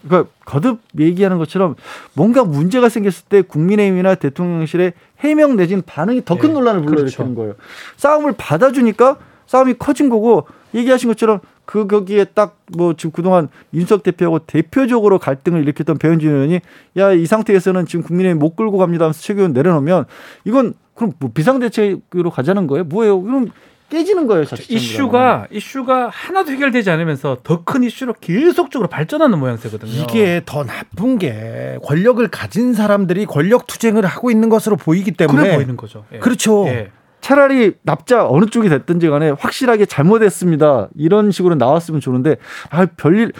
그러니까 0.05 0.29
거듭 0.45 0.79
얘기하는 0.99 1.37
것처럼 1.37 1.75
뭔가 2.13 2.43
문제가 2.43 2.89
생겼을 2.89 3.25
때 3.29 3.41
국민의힘이나 3.41 4.15
대통령실의 4.15 4.93
해명 5.19 5.55
내지는 5.55 5.81
반응이 5.85 6.25
더큰 6.25 6.49
네. 6.49 6.53
논란을 6.53 6.81
불러일으키는 6.83 7.33
그렇죠. 7.33 7.35
거예요. 7.35 7.55
싸움을 7.95 8.33
받아주니까 8.37 9.17
싸움이 9.47 9.75
커진 9.79 10.09
거고 10.09 10.47
얘기하신 10.75 11.09
것처럼 11.09 11.39
그 11.67 11.85
거기에 11.85 12.23
딱 12.25 12.55
뭐 12.75 12.93
지금 12.95 13.11
그동안 13.11 13.47
윤석 13.73 14.03
대표하고 14.03 14.39
대표적으로 14.39 15.19
갈등을 15.19 15.61
일으켰던 15.61 15.99
배현진 15.99 16.29
의원이 16.29 16.59
야 16.97 17.13
이 17.13 17.25
상태에서는 17.25 17.85
지금 17.85 18.03
국민의힘 18.03 18.39
못 18.39 18.57
끌고 18.57 18.77
갑니다 18.77 19.05
하면서 19.05 19.21
최규원 19.21 19.53
내려놓으면 19.53 20.03
이건 20.43 20.73
그럼 20.95 21.13
뭐 21.19 21.31
비상대책으로 21.33 22.29
가자는 22.29 22.67
거예요? 22.67 22.83
뭐예요? 22.83 23.21
그럼 23.21 23.47
깨지는 23.89 24.27
거예요. 24.27 24.43
이슈가 24.67 25.47
이슈가 25.49 26.09
하나도 26.11 26.51
해결되지 26.51 26.89
않으면서 26.89 27.37
더 27.43 27.63
큰 27.63 27.83
이슈로 27.83 28.15
계속적으로 28.19 28.89
발전하는 28.89 29.39
모양새거든요. 29.39 29.91
이게 29.93 30.41
더 30.45 30.65
나쁜 30.65 31.17
게 31.17 31.77
권력을 31.83 32.25
가진 32.27 32.73
사람들이 32.73 33.25
권력 33.25 33.65
투쟁을 33.67 34.05
하고 34.05 34.29
있는 34.29 34.49
것으로 34.49 34.75
보이기 34.75 35.11
때문에 35.11 35.41
그래 35.41 35.55
보이는 35.55 35.77
거죠. 35.77 36.03
예. 36.11 36.19
그렇죠. 36.19 36.67
예. 36.67 36.91
차라리 37.27 37.73
납작 37.81 38.31
어느 38.31 38.45
쪽이 38.45 38.69
됐든지 38.69 39.09
간에 39.09 39.31
확실하게 39.31 39.85
잘못했습니다. 39.85 40.87
이런 40.95 41.31
식으로 41.31 41.55
나왔으면 41.55 41.99
좋은데 41.99 42.37
아 42.69 42.85
별일 42.85 43.33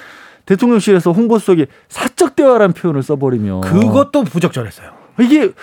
대통령실에서 0.45 1.13
홍보수석이 1.13 1.67
사적 1.87 2.35
대화라는 2.35 2.73
표현을 2.73 3.01
써버리면 3.01 3.61
그것도 3.61 4.25
부적절했어요. 4.25 4.91
이게 5.21 5.53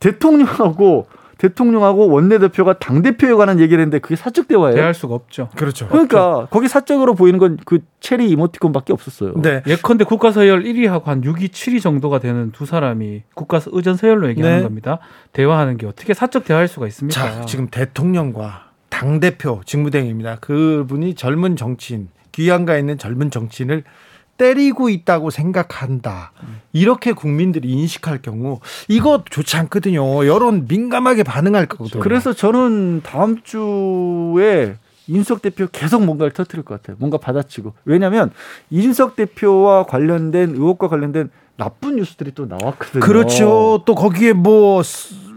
대통령하고 0.00 1.08
대통령하고 1.48 2.08
원내대표가 2.08 2.78
당대표에 2.78 3.32
관한 3.34 3.58
얘기를 3.60 3.80
했는데 3.80 3.98
그게 3.98 4.16
사적 4.16 4.48
대화예요. 4.48 4.76
대할 4.76 4.94
수가 4.94 5.14
없죠. 5.14 5.48
그렇죠. 5.56 5.88
그러니까 5.88 6.36
없죠. 6.36 6.48
거기 6.50 6.68
사적으로 6.68 7.14
보이는 7.14 7.38
건 7.38 7.54
그 7.64 7.80
체리 8.00 8.28
이모티콘밖에 8.30 8.92
없었어요. 8.92 9.34
네. 9.36 9.62
예컨대 9.66 10.04
국가서열 10.04 10.64
1위하고 10.64 11.04
한 11.04 11.22
6위, 11.22 11.50
7위 11.50 11.80
정도가 11.80 12.18
되는 12.18 12.52
두 12.52 12.66
사람이 12.66 13.22
국가 13.34 13.60
의전 13.66 13.96
서열로 13.96 14.28
얘기하는 14.28 14.58
네. 14.58 14.62
겁니다. 14.62 14.98
대화하는 15.32 15.76
게 15.76 15.86
어떻게 15.86 16.14
사적 16.14 16.44
대화할 16.44 16.68
수가 16.68 16.86
있습니까? 16.88 17.20
자, 17.20 17.44
지금 17.46 17.68
대통령과 17.68 18.70
당 18.88 19.20
대표 19.20 19.60
직무대행입니다. 19.64 20.36
그분이 20.40 21.14
젊은 21.14 21.56
정치인, 21.56 22.08
귀양가 22.32 22.76
있는 22.76 22.98
젊은 22.98 23.30
정치인을 23.30 23.84
때리고 24.36 24.88
있다고 24.88 25.30
생각한다. 25.30 26.32
이렇게 26.72 27.12
국민들이 27.12 27.70
인식할 27.70 28.22
경우 28.22 28.60
이거 28.88 29.22
좋지 29.28 29.56
않거든요. 29.56 30.26
여론 30.26 30.66
민감하게 30.68 31.22
반응할 31.22 31.66
거거든요. 31.66 32.02
그래서 32.02 32.32
저는 32.32 33.02
다음 33.02 33.42
주에 33.42 34.76
인석 35.06 35.42
대표 35.42 35.66
계속 35.70 36.04
뭔가를 36.04 36.32
터뜨릴 36.32 36.64
것 36.64 36.80
같아요. 36.80 36.96
뭔가 36.98 37.18
받아치고. 37.18 37.74
왜냐하면 37.84 38.30
인석 38.70 39.16
대표와 39.16 39.84
관련된 39.84 40.50
의혹과 40.50 40.88
관련된 40.88 41.30
나쁜 41.56 41.96
뉴스들이 41.96 42.32
또 42.34 42.46
나왔거든요. 42.46 43.00
그렇죠. 43.00 43.82
또 43.86 43.94
거기에 43.94 44.32
뭐 44.32 44.82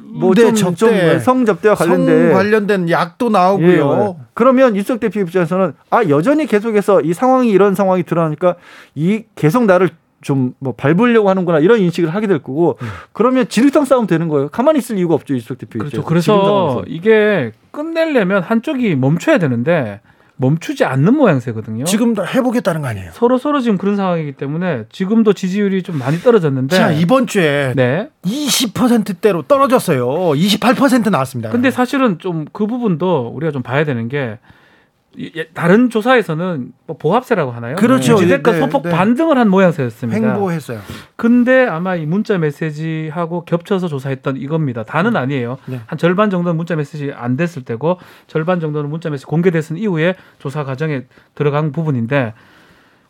뭐좀 0.07 0.45
네, 0.45 0.53
접대, 0.53 1.19
성접대와 1.19 1.75
관련된 1.75 2.27
성 2.29 2.33
관련된 2.37 2.89
약도 2.89 3.29
나오고요. 3.29 4.17
예, 4.19 4.25
그러면 4.33 4.75
이석 4.75 4.99
대표 4.99 5.19
입장에서는 5.19 5.73
아 5.89 6.03
여전히 6.09 6.45
계속해서 6.45 7.01
이 7.01 7.13
상황이 7.13 7.49
이런 7.49 7.75
상황이 7.75 8.03
드러나니까 8.03 8.55
이 8.95 9.23
계속 9.35 9.65
나를 9.65 9.89
좀 10.21 10.53
뭐 10.59 10.73
밟으려고 10.73 11.29
하는구나 11.29 11.59
이런 11.59 11.79
인식을 11.79 12.09
하게 12.13 12.27
될 12.27 12.39
거고 12.39 12.77
음. 12.81 12.87
그러면 13.13 13.47
진흙탕 13.47 13.85
싸움 13.85 14.07
되는 14.07 14.27
거예요. 14.27 14.49
가만히 14.49 14.79
있을 14.79 14.97
이유가 14.97 15.15
없죠 15.15 15.35
이석 15.35 15.57
대표. 15.57 15.79
그렇죠. 15.79 16.03
그래서 16.03 16.83
이게 16.87 17.51
끝내려면 17.71 18.41
한쪽이 18.41 18.95
멈춰야 18.95 19.37
되는데 19.37 20.01
멈추지 20.37 20.85
않는 20.85 21.15
모양새거든요. 21.15 21.85
지금도 21.85 22.25
해보겠다는 22.25 22.81
거 22.81 22.87
아니에요? 22.87 23.11
서로 23.13 23.37
서로 23.37 23.59
지금 23.59 23.77
그런 23.77 23.95
상황이기 23.95 24.33
때문에 24.33 24.85
지금도 24.91 25.33
지지율이 25.33 25.83
좀 25.83 25.97
많이 25.97 26.19
떨어졌는데. 26.19 26.75
자 26.75 26.91
이번 26.91 27.27
주에 27.27 27.73
네. 27.75 28.09
20%대로 28.23 29.41
떨어졌어요. 29.43 30.07
28% 30.07 31.09
나왔습니다. 31.09 31.49
근데 31.49 31.71
사실은 31.71 32.19
좀 32.19 32.45
그 32.53 32.65
부분도 32.67 33.31
우리가 33.35 33.51
좀 33.51 33.61
봐야 33.61 33.83
되는 33.83 34.07
게 34.07 34.17
예, 34.17 34.39
다른 35.53 35.89
조사에서는 35.89 36.73
뭐 36.85 36.97
보합세라고 36.97 37.51
하나요? 37.51 37.75
그렇죠. 37.75 38.17
지대가 38.17 38.51
네, 38.51 38.59
소폭 38.59 38.83
네. 38.83 38.89
반등을 38.91 39.37
한 39.37 39.49
모양새였습니다. 39.49 40.33
횡보했어요. 40.33 40.79
근데 41.15 41.65
아마 41.65 41.95
이 41.95 42.05
문자 42.05 42.37
메시지하고 42.37 43.43
겹쳐서 43.45 43.87
조사했던 43.87 44.37
이겁니다. 44.37 44.83
다는 44.83 45.11
음. 45.11 45.17
아니에요. 45.17 45.57
네. 45.65 45.81
한 45.87 45.97
절반 45.97 46.29
정도는 46.29 46.55
문자 46.55 46.75
메시지 46.75 47.11
안 47.15 47.35
됐을 47.35 47.63
때고 47.63 47.97
절반 48.27 48.59
정도는 48.59 48.89
문자 48.89 49.09
메시지 49.09 49.25
공개됐은 49.25 49.77
이후에 49.77 50.15
조사 50.37 50.63
과정에 50.63 51.05
들어간 51.33 51.71
부분인데 51.71 52.33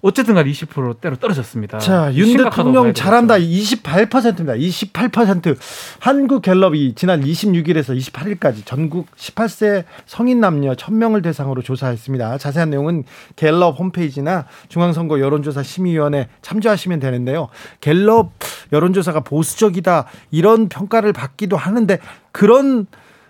어쨌든 0.01 0.35
간 0.35 0.45
20%대로 0.45 1.15
떨어졌습니다. 1.15 1.79
자, 1.79 2.13
윤 2.13 2.37
대통령 2.37 2.93
잘한다. 2.93 3.35
28%입니다. 3.37 4.53
28%. 4.53 5.57
한국 5.99 6.41
갤럽이 6.43 6.93
지난 6.95 7.23
26일에서 7.23 7.97
28일까지 7.97 8.65
전국 8.65 9.07
18세 9.15 9.85
성인 10.05 10.39
남녀 10.39 10.73
1000명을 10.73 11.23
대상으로 11.23 11.61
조사했습니다. 11.63 12.37
자세한 12.37 12.69
내용은 12.69 13.05
갤럽 13.35 13.79
홈페이지나 13.79 14.45
중앙선거 14.69 15.19
여론조사 15.19 15.63
심의위원회 15.63 16.27
참조하시면 16.41 16.99
되는데요. 16.99 17.49
갤럽 17.81 18.31
여론조사가 18.71 19.21
보수적이다 19.21 20.05
이런 20.29 20.69
평가를 20.69 21.11
받기도 21.13 21.57
하는데 21.57 21.97
그런 22.31 22.85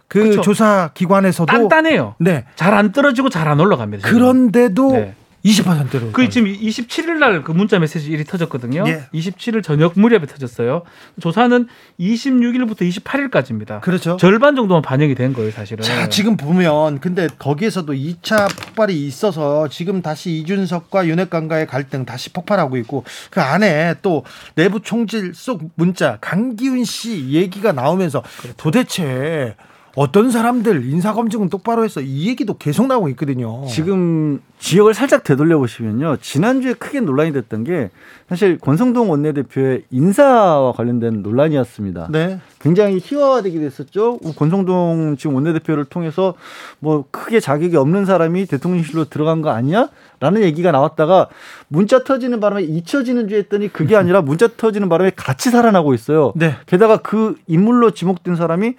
그 0.10 0.20
그렇죠. 0.20 0.42
조사 0.42 0.92
기관에서도 0.94 1.46
단단해요. 1.46 2.16
네. 2.20 2.46
잘 2.56 2.74
안 2.74 2.92
떨어지고 2.92 3.30
잘 3.30 3.48
안 3.48 3.60
올라갑니다. 3.60 4.08
그런데도 4.08 4.92
네. 4.92 5.16
20%로. 5.46 6.12
그 6.12 6.28
지금 6.30 6.52
27일 6.52 7.18
날 7.20 7.44
그 7.44 7.52
문자 7.52 7.80
메시지 7.80 8.10
일이 8.12 8.24
터졌거든요. 8.24 8.84
예. 8.88 9.04
27일 9.14 9.64
저녁 9.64 9.94
무렵에 9.98 10.26
터졌어요. 10.26 10.84
조사는 11.22 11.68
26일부터 12.00 12.82
28일까지입니다. 12.82 13.82
그렇죠. 13.82 14.18
절반 14.18 14.56
정도만 14.56 14.82
반영이 14.82 15.16
된 15.16 15.34
거예요, 15.34 15.52
사실은. 15.52 15.84
자, 15.84 16.10
지금 16.10 16.36
보면 16.36 17.00
근데 17.00 17.28
거기에서도 17.40 17.94
2차 17.94 18.50
폭발이 18.66 19.06
있어서 19.06 19.68
지금 19.70 20.02
다시 20.02 20.32
이준석과 20.40 21.08
윤핵관과의 21.08 21.68
갈등 21.68 22.06
다시 22.06 22.32
폭발하고 22.34 22.78
있고 22.78 23.04
그 23.30 23.42
안에 23.42 23.96
또 24.02 24.24
내부 24.56 24.82
총질 24.82 25.34
속 25.36 25.70
문자 25.76 26.18
강기훈 26.20 26.84
씨 26.84 27.30
얘기가 27.30 27.72
나오면서 27.72 28.24
그렇죠. 28.42 28.58
도대체 28.58 29.56
어떤 29.98 30.30
사람들 30.30 30.86
인사검증은 30.86 31.50
똑바로 31.50 31.84
해서 31.84 32.02
이 32.02 32.28
얘기도 32.28 32.54
계속 32.54 32.86
나오고 32.86 33.10
있거든요. 33.10 33.66
지금 33.66 34.40
지역을 34.60 34.94
살짝 34.94 35.24
되돌려 35.24 35.58
보시면요. 35.58 36.18
지난주에 36.22 36.74
크게 36.74 37.00
논란이 37.00 37.34
됐던 37.34 37.64
게 37.64 37.90
사실 38.30 38.60
권성동 38.60 39.10
원내대표의 39.10 39.86
인사와 39.90 40.74
관련된 40.74 41.24
논란이었습니다. 41.24 42.10
네. 42.12 42.40
굉장히 42.60 43.00
희화화되게 43.04 43.58
됐었죠. 43.58 44.20
권성동 44.38 45.16
지금 45.18 45.34
원내대표를 45.34 45.86
통해서 45.86 46.36
뭐 46.78 47.06
크게 47.10 47.40
자격이 47.40 47.76
없는 47.76 48.06
사람이 48.06 48.46
대통령실로 48.46 49.06
들어간 49.06 49.42
거 49.42 49.50
아니야? 49.50 49.90
라는 50.20 50.44
얘기가 50.44 50.72
나왔다가 50.72 51.28
문자 51.70 52.04
터지는 52.04 52.40
바람에 52.40 52.62
잊혀지는 52.62 53.30
줄 53.30 53.40
했더니 53.40 53.74
그게 53.74 53.96
아니라 53.96 54.22
문자 54.22 54.48
터지는 54.48 54.90
바람에 54.90 55.14
같이 55.16 55.50
살아나고 55.50 55.96
있어요. 55.96 56.34
네. 56.36 56.56
게다가 56.68 56.98
그 56.98 57.36
인물로 57.48 57.92
지목된 57.92 58.36
사람이 58.36 58.76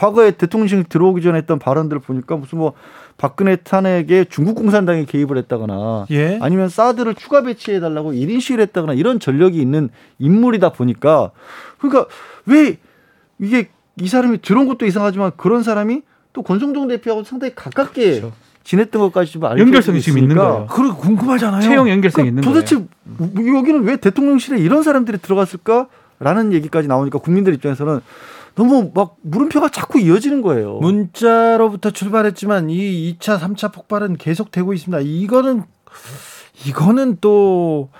과거에 0.00 0.30
대통령실 0.30 0.84
들어오기 0.84 1.20
전에 1.20 1.36
했던 1.36 1.58
발언들을 1.58 2.00
보니까 2.00 2.34
무슨 2.34 2.56
뭐 2.56 2.72
박근혜 3.18 3.56
탄핵에 3.56 4.24
중국 4.30 4.54
공산당이 4.54 5.04
개입을 5.04 5.36
했다거나 5.36 6.06
예? 6.10 6.38
아니면 6.40 6.70
사드를 6.70 7.14
추가 7.14 7.42
배치해 7.42 7.80
달라고 7.80 8.12
1인 8.12 8.40
시위를 8.40 8.62
했다거나 8.62 8.94
이런 8.94 9.20
전력이 9.20 9.60
있는 9.60 9.90
인물이다 10.18 10.70
보니까 10.70 11.32
그러니까 11.78 12.06
왜 12.46 12.78
이게 13.38 13.68
이 14.00 14.08
사람이 14.08 14.40
들어온 14.40 14.66
것도 14.68 14.86
이상하지만 14.86 15.32
그런 15.36 15.62
사람이 15.62 16.00
또 16.32 16.42
권성동 16.42 16.88
대표하고 16.88 17.22
상당히 17.22 17.54
가깝게 17.54 18.20
그렇죠. 18.20 18.32
지냈던 18.64 19.02
것까지 19.02 19.32
좀 19.32 19.42
연결성이 19.42 20.00
지금 20.00 20.20
있는 20.20 20.34
거예요. 20.34 20.66
그리고 20.70 20.96
궁금하잖아요. 20.96 21.60
채용 21.60 21.90
연결성이 21.90 22.30
그러니까 22.30 22.40
있는 22.40 22.42
도대체 22.42 22.76
거예요. 23.18 23.58
여기는 23.58 23.82
왜 23.82 23.96
대통령실에 23.96 24.60
이런 24.60 24.82
사람들이 24.82 25.18
들어갔을까? 25.18 25.88
라는 26.22 26.52
얘기까지 26.52 26.86
나오니까 26.86 27.18
국민들 27.18 27.54
입장에서는 27.54 28.00
너무 28.54 28.90
막 28.94 29.16
물음표가 29.22 29.68
자꾸 29.70 30.00
이어지는 30.00 30.42
거예요. 30.42 30.78
문자로부터 30.78 31.90
출발했지만 31.90 32.70
이 32.70 33.16
2차, 33.18 33.38
3차 33.38 33.72
폭발은 33.72 34.16
계속되고 34.16 34.72
있습니다. 34.72 35.00
이거는 35.04 35.64
이거는 36.66 37.18
또 37.20 37.90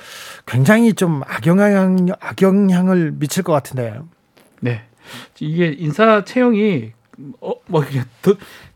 굉장히 0.46 0.94
좀 0.94 1.22
악영향 1.26 2.08
악영향을 2.20 3.12
미칠 3.12 3.42
것 3.42 3.52
같은데요. 3.52 4.08
네. 4.60 4.82
이게 5.40 5.74
인사 5.78 6.24
채용이 6.24 6.92
어, 7.40 7.52
뭐 7.66 7.84
이게 7.84 8.02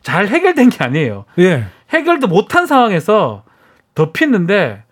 잘 0.02 0.26
해결된 0.28 0.70
게 0.70 0.84
아니에요. 0.84 1.24
예. 1.38 1.66
해결도 1.90 2.26
못한 2.28 2.66
상황에서 2.66 3.44
덮였는데 3.94 4.82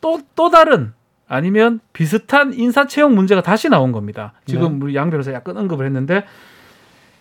또 0.00 0.18
또 0.34 0.50
다른 0.50 0.92
아니면 1.32 1.80
비슷한 1.94 2.52
인사 2.52 2.86
채용 2.86 3.14
문제가 3.14 3.40
다시 3.40 3.70
나온 3.70 3.90
겁니다. 3.90 4.34
지금 4.44 4.78
네. 4.78 4.84
우리 4.84 4.94
양 4.94 5.08
변호사 5.08 5.32
약간 5.32 5.56
언급을 5.56 5.86
했는데 5.86 6.24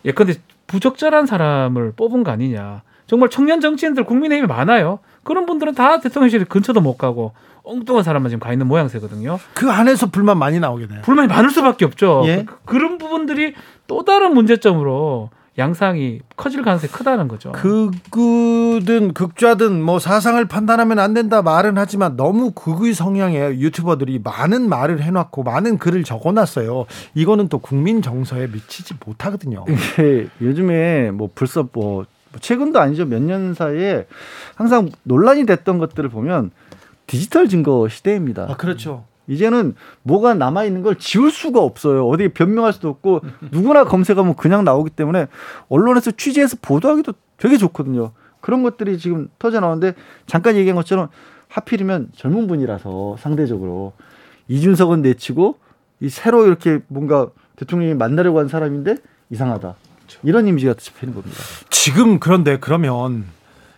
예컨대 0.03 0.33
부적절한 0.67 1.25
사람을 1.25 1.93
뽑은 1.95 2.25
거 2.25 2.31
아니냐. 2.31 2.81
정말 3.07 3.29
청년 3.29 3.61
정치인들 3.61 4.03
국민의힘이 4.03 4.47
많아요. 4.47 4.99
그런 5.23 5.45
분들은 5.45 5.75
다 5.75 6.01
대통령실 6.01 6.43
근처도 6.43 6.81
못 6.81 6.97
가고 6.97 7.31
엉뚱한 7.63 8.03
사람만 8.03 8.29
지금 8.29 8.41
가 8.41 8.51
있는 8.51 8.67
모양새거든요. 8.67 9.39
그 9.53 9.71
안에서 9.71 10.09
불만 10.09 10.37
많이 10.37 10.59
나오게 10.59 10.87
돼요. 10.87 11.01
불만이 11.03 11.29
많을 11.29 11.49
수밖에 11.49 11.85
없죠. 11.85 12.23
예? 12.25 12.43
그, 12.45 12.57
그런 12.65 12.97
부분들이 12.97 13.53
또 13.87 14.03
다른 14.03 14.33
문제점으로 14.33 15.29
양상이 15.57 16.21
커질 16.37 16.63
가능성이 16.63 16.91
크다는 16.91 17.27
거죠. 17.27 17.51
극우든 17.51 19.13
극좌든 19.13 19.81
뭐 19.81 19.99
사상을 19.99 20.43
판단하면 20.45 20.97
안 20.99 21.13
된다 21.13 21.41
말은 21.41 21.77
하지만 21.77 22.15
너무 22.15 22.51
극의 22.51 22.93
성향의 22.93 23.59
유튜버들이 23.61 24.21
많은 24.23 24.69
말을 24.69 25.01
해놨고 25.01 25.43
많은 25.43 25.77
글을 25.77 26.03
적어놨어요. 26.03 26.85
이거는 27.15 27.49
또 27.49 27.57
국민 27.59 28.01
정서에 28.01 28.47
미치지 28.47 28.93
못하거든요. 29.05 29.65
요즘에 30.41 31.11
뭐 31.11 31.29
벌써 31.35 31.67
뭐 31.73 32.05
최근도 32.39 32.79
아니죠 32.79 33.05
몇 33.05 33.21
년 33.21 33.53
사이에 33.53 34.07
항상 34.55 34.89
논란이 35.03 35.45
됐던 35.45 35.77
것들을 35.79 36.09
보면 36.09 36.51
디지털 37.07 37.49
증거 37.49 37.89
시대입니다. 37.89 38.47
아 38.49 38.55
그렇죠. 38.55 39.03
이제는 39.31 39.75
뭐가 40.03 40.33
남아 40.33 40.65
있는 40.65 40.81
걸 40.81 40.97
지울 40.97 41.31
수가 41.31 41.61
없어요. 41.61 42.05
어디 42.09 42.27
변명할 42.27 42.73
수도 42.73 42.89
없고 42.89 43.21
누구나 43.51 43.85
검색하면 43.85 44.35
그냥 44.35 44.65
나오기 44.65 44.89
때문에 44.89 45.27
언론에서 45.69 46.11
취재해서 46.11 46.57
보도하기도 46.61 47.13
되게 47.37 47.57
좋거든요. 47.57 48.11
그런 48.41 48.61
것들이 48.61 48.97
지금 48.97 49.29
터져 49.39 49.61
나오는데 49.61 49.93
잠깐 50.25 50.57
얘기한 50.57 50.75
것처럼 50.75 51.07
하필이면 51.47 52.09
젊은 52.15 52.47
분이라서 52.47 53.15
상대적으로 53.19 53.93
이준석은 54.49 55.01
내치고 55.01 55.55
이 56.01 56.09
새로 56.09 56.45
이렇게 56.45 56.79
뭔가 56.87 57.27
대통령이 57.55 57.93
만나려고 57.93 58.39
한 58.39 58.49
사람인데 58.49 58.97
이상하다. 59.29 59.75
이런 60.23 60.45
이미지가 60.45 60.73
잡히는 60.73 61.13
겁니다. 61.13 61.37
지금 61.69 62.19
그런데 62.19 62.59
그러면 62.59 63.25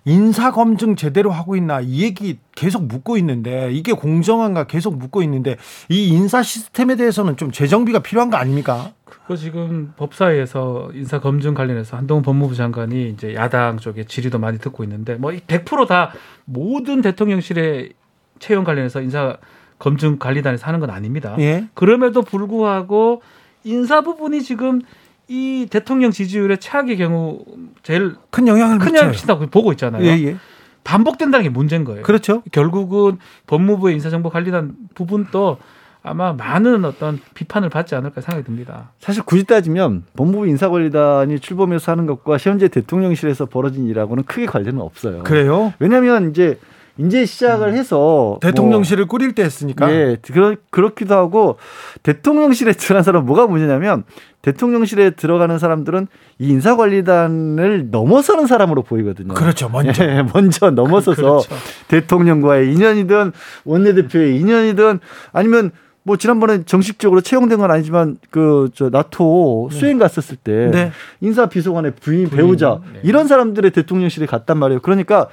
인사 0.05 0.51
검증 0.51 0.95
제대로 0.95 1.31
하고 1.31 1.55
있나 1.55 1.79
이 1.79 2.01
얘기 2.01 2.37
계속 2.55 2.85
묻고 2.85 3.17
있는데 3.17 3.71
이게 3.71 3.93
공정한가 3.93 4.65
계속 4.65 4.97
묻고 4.97 5.23
있는데 5.23 5.57
이 5.89 6.09
인사 6.09 6.43
시스템에 6.43 6.95
대해서는 6.95 7.37
좀 7.37 7.51
재정비가 7.51 7.99
필요한 7.99 8.29
거 8.29 8.37
아닙니까? 8.37 8.91
그거 9.05 9.35
지금 9.35 9.93
법사위에서 9.95 10.91
인사 10.93 11.19
검증 11.19 11.53
관련해서 11.53 11.95
한동훈 11.95 12.23
법무부 12.23 12.55
장관이 12.55 13.09
이제 13.09 13.33
야당 13.35 13.77
쪽에 13.77 14.03
질의도 14.03 14.39
많이 14.39 14.59
듣고 14.59 14.83
있는데 14.83 15.15
뭐 15.15 15.31
100%다 15.31 16.11
모든 16.45 17.01
대통령실의 17.01 17.93
채용 18.39 18.65
관련해서 18.65 19.01
인사 19.01 19.37
검증 19.79 20.19
관리단에서 20.19 20.67
하는 20.67 20.79
건 20.79 20.89
아닙니다. 20.89 21.35
예? 21.39 21.67
그럼에도 21.73 22.21
불구하고 22.21 23.21
인사 23.63 24.01
부분이 24.01 24.41
지금 24.41 24.81
이 25.27 25.67
대통령 25.69 26.11
지지율의 26.11 26.57
최악의 26.59 26.97
경우 26.97 27.43
제일 27.81 28.15
큰 28.29 28.47
영향을 28.47 28.79
큰 28.79 28.89
영향을 28.89 29.11
미친다고 29.11 29.47
보고 29.47 29.71
있잖아요. 29.71 30.03
예, 30.03 30.09
예. 30.23 30.37
반복된다는 30.83 31.43
게 31.43 31.49
문제인 31.49 31.85
거예요. 31.85 32.03
그렇죠. 32.03 32.43
결국은 32.51 33.17
법무부의 33.47 33.95
인사정보관리단 33.95 34.75
부분도 34.95 35.57
아마 36.05 36.33
많은 36.33 36.83
어떤 36.83 37.19
비판을 37.33 37.69
받지 37.69 37.95
않을까 37.95 38.19
생각이 38.19 38.43
듭니다. 38.45 38.91
사실 38.99 39.23
굳이 39.23 39.45
따지면 39.45 40.03
법무부 40.17 40.47
인사관리단이 40.47 41.39
출범해서 41.39 41.93
하는 41.93 42.05
것과 42.05 42.37
현재 42.37 42.67
대통령실에서 42.67 43.45
벌어진 43.45 43.87
일하고는 43.87 44.25
크게 44.25 44.45
관련은 44.45 44.81
없어요. 44.81 45.23
그래요? 45.23 45.73
왜냐하면 45.79 46.29
이제 46.29 46.59
이제 46.97 47.25
시작을 47.25 47.69
음. 47.69 47.73
해서 47.75 48.37
대통령실을 48.41 49.05
뭐, 49.05 49.07
꾸릴 49.07 49.33
때 49.33 49.43
했으니까. 49.43 49.91
예, 49.91 50.17
그러, 50.31 50.55
그렇기도 50.69 51.15
하고 51.15 51.57
대통령실에 52.03 52.73
들어간 52.73 53.03
사람 53.03 53.25
뭐가 53.25 53.47
문제냐면 53.47 54.03
대통령실에 54.43 55.11
들어가는 55.11 55.57
사람들은 55.57 56.07
이 56.37 56.49
인사관리단을 56.49 57.89
넘어서는 57.89 58.45
사람으로 58.45 58.83
보이거든요. 58.83 59.33
그렇죠. 59.33 59.69
먼저 59.69 60.03
예, 60.03 60.21
먼저 60.33 60.69
넘어서서 60.69 61.21
그렇죠. 61.21 61.55
대통령과의 61.87 62.73
인연이든 62.73 63.31
원내대표의 63.63 64.37
인연이든 64.37 64.99
아니면 65.31 65.71
뭐 66.03 66.17
지난번에 66.17 66.63
정식적으로 66.65 67.21
채용된 67.21 67.59
건 67.59 67.71
아니지만 67.71 68.17
그 68.29 68.63
저 68.73 68.89
나토 68.89 69.69
네. 69.71 69.77
수행 69.77 69.97
갔었을 69.97 70.35
때 70.35 70.69
네. 70.71 70.91
인사 71.21 71.47
비서관의 71.47 71.93
부인, 71.99 72.29
부인 72.29 72.37
배우자 72.37 72.79
네. 72.93 72.99
이런 73.03 73.27
사람들의 73.27 73.71
대통령실에 73.71 74.25
갔단 74.25 74.57
말이에요. 74.57 74.81
그러니까 74.81 75.27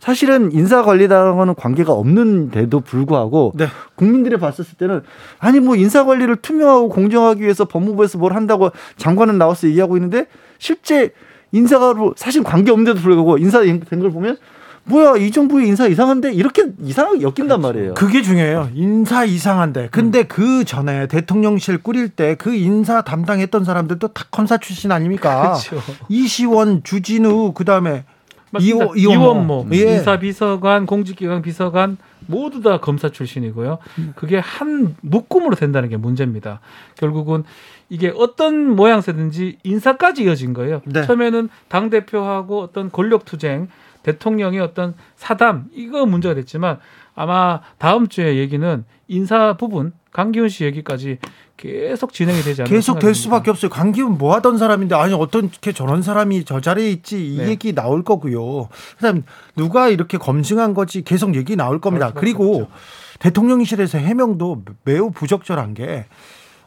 사실은 0.00 0.52
인사 0.52 0.82
관리단하고는 0.82 1.54
관계가 1.54 1.92
없는데도 1.92 2.80
불구하고 2.80 3.52
네. 3.54 3.66
국민들이 3.94 4.36
봤었을 4.36 4.76
때는 4.78 5.02
아니 5.38 5.60
뭐 5.60 5.76
인사 5.76 6.04
관리를 6.04 6.36
투명하고 6.36 6.88
공정하기 6.88 7.42
위해서 7.42 7.64
법무부에서 7.64 8.18
뭘 8.18 8.34
한다고 8.34 8.70
장관은 8.96 9.38
나와서 9.38 9.68
얘기하고 9.68 9.96
있는데 9.96 10.26
실제 10.58 11.10
인사가 11.52 11.94
사실 12.16 12.42
관계 12.42 12.70
없는데도 12.72 13.00
불구하고 13.00 13.38
인사된 13.38 13.80
걸 13.80 14.10
보면 14.10 14.36
뭐야 14.88 15.16
이 15.16 15.30
정부의 15.32 15.66
인사 15.66 15.86
이상한데 15.88 16.32
이렇게 16.32 16.66
이상하게 16.80 17.22
엮인단 17.22 17.46
그렇죠. 17.46 17.58
말이에요. 17.58 17.94
그게 17.94 18.22
중요해요. 18.22 18.70
인사 18.74 19.24
이상한데. 19.24 19.88
근데 19.90 20.20
음. 20.20 20.24
그 20.28 20.64
전에 20.64 21.06
대통령실 21.08 21.82
꾸릴 21.82 22.08
때 22.08 22.36
그 22.36 22.54
인사 22.54 23.02
담당했던 23.02 23.64
사람들도 23.64 24.08
다 24.08 24.24
검사 24.30 24.58
출신 24.58 24.92
아닙니까? 24.92 25.58
그렇죠. 25.68 25.82
이시원, 26.08 26.82
주진우 26.84 27.52
그다음에 27.54 28.04
이호, 28.60 28.94
이원모 28.94 29.66
예. 29.72 29.96
인사비서관, 29.96 30.86
공직기관 30.86 31.42
비서관 31.42 31.98
모두 32.26 32.62
다 32.62 32.78
검사 32.78 33.08
출신이고요. 33.08 33.78
그게 34.14 34.38
한 34.38 34.94
묶음으로 35.00 35.56
된다는 35.56 35.88
게 35.88 35.96
문제입니다. 35.96 36.60
결국은 36.96 37.44
이게 37.88 38.12
어떤 38.16 38.76
모양새든지 38.76 39.58
인사까지 39.62 40.24
이어진 40.24 40.52
거예요. 40.52 40.82
네. 40.84 41.04
처음에는 41.04 41.48
당 41.68 41.90
대표하고 41.90 42.62
어떤 42.62 42.90
권력 42.90 43.24
투쟁 43.24 43.68
대통령의 44.06 44.60
어떤 44.60 44.94
사담 45.16 45.64
이거 45.74 46.06
문제가 46.06 46.36
됐지만 46.36 46.78
아마 47.16 47.60
다음 47.78 48.06
주에 48.06 48.36
얘기는 48.36 48.84
인사 49.08 49.56
부분 49.56 49.92
강기훈 50.12 50.48
씨 50.48 50.64
얘기까지 50.64 51.18
계속 51.56 52.12
진행이 52.12 52.42
되지 52.42 52.62
않나 52.62 52.70
계속 52.70 53.00
될 53.00 53.16
수밖에 53.16 53.50
없어요. 53.50 53.68
강기훈 53.68 54.16
뭐 54.16 54.34
하던 54.36 54.58
사람인데 54.58 54.94
아니 54.94 55.12
어떻게 55.12 55.72
저런 55.72 56.02
사람이 56.02 56.44
저 56.44 56.60
자리에 56.60 56.88
있지 56.90 57.34
이 57.34 57.38
네. 57.38 57.48
얘기 57.48 57.74
나올 57.74 58.04
거고요. 58.04 58.68
그다음 58.96 59.24
누가 59.56 59.88
이렇게 59.88 60.18
검증한 60.18 60.74
거지 60.74 61.02
계속 61.02 61.34
얘기 61.34 61.56
나올 61.56 61.80
겁니다. 61.80 62.12
그리고 62.14 62.62
없죠. 62.62 62.68
대통령실에서 63.18 63.98
해명도 63.98 64.62
매우 64.84 65.10
부적절한 65.10 65.74
게 65.74 66.06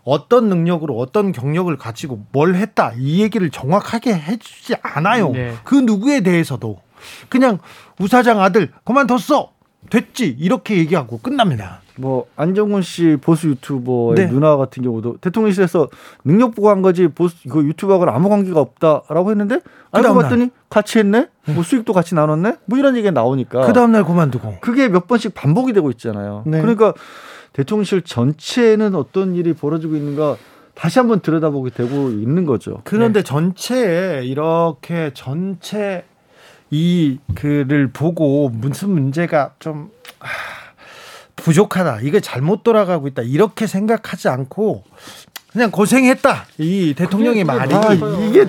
어떤 0.03 0.49
능력으로 0.49 0.97
어떤 0.97 1.31
경력을 1.31 1.75
가지고 1.77 2.25
뭘 2.33 2.55
했다 2.55 2.91
이 2.97 3.21
얘기를 3.21 3.49
정확하게 3.49 4.13
해주지 4.13 4.75
않아요. 4.81 5.29
네. 5.29 5.55
그 5.63 5.75
누구에 5.75 6.21
대해서도 6.21 6.81
그냥 7.29 7.59
우사장 7.99 8.41
아들 8.41 8.71
그만뒀어 8.83 9.51
됐지 9.89 10.35
이렇게 10.39 10.77
얘기하고 10.77 11.19
끝납니다. 11.19 11.81
뭐 11.95 12.27
안정훈 12.35 12.81
씨 12.81 13.17
보수 13.19 13.49
유튜버의 13.49 14.15
네. 14.15 14.27
누나 14.27 14.55
같은 14.55 14.83
경우도 14.83 15.17
대통령실에서 15.17 15.89
능력 16.23 16.55
보고한 16.55 16.81
거지 16.81 17.07
보수 17.07 17.47
그 17.49 17.63
유튜버하고는 17.65 18.13
아무 18.13 18.29
관계가 18.29 18.59
없다라고 18.59 19.31
했는데 19.31 19.59
알고 19.91 20.13
봤더니 20.15 20.49
같이 20.69 20.99
했네 20.99 21.27
뭐 21.53 21.63
수익도 21.63 21.93
같이 21.93 22.15
나눴네 22.15 22.57
뭐 22.65 22.79
이런 22.79 22.95
얘기가 22.95 23.11
나오니까 23.11 23.65
그 23.65 23.73
다음날 23.73 24.05
그만두고 24.05 24.57
그게 24.61 24.87
몇 24.87 25.07
번씩 25.07 25.33
반복이 25.33 25.73
되고 25.73 25.89
있잖아요. 25.91 26.43
네. 26.45 26.61
그러니까 26.61 26.93
대통령실 27.53 28.03
전체에는 28.03 28.95
어떤 28.95 29.35
일이 29.35 29.53
벌어지고 29.53 29.95
있는가 29.95 30.37
다시 30.75 30.99
한번 30.99 31.19
들여다보게 31.19 31.71
되고 31.71 32.09
있는 32.09 32.45
거죠. 32.45 32.79
그런데 32.85 33.19
네. 33.19 33.23
전체에 33.23 34.23
이렇게 34.23 35.11
전체 35.13 36.05
이 36.71 37.19
글을 37.35 37.89
보고 37.91 38.49
무슨 38.49 38.89
문제가 38.91 39.53
좀 39.59 39.89
부족하다. 41.35 41.99
이게 42.01 42.19
잘못 42.19 42.63
돌아가고 42.63 43.07
있다. 43.07 43.21
이렇게 43.23 43.65
생각하지 43.65 44.27
않고 44.29 44.83
그냥 45.51 45.71
고생했다. 45.71 46.45
이 46.59 46.93
대통령의 46.95 47.43
말이 47.43 47.73
아, 47.73 47.93
이게 47.93 48.45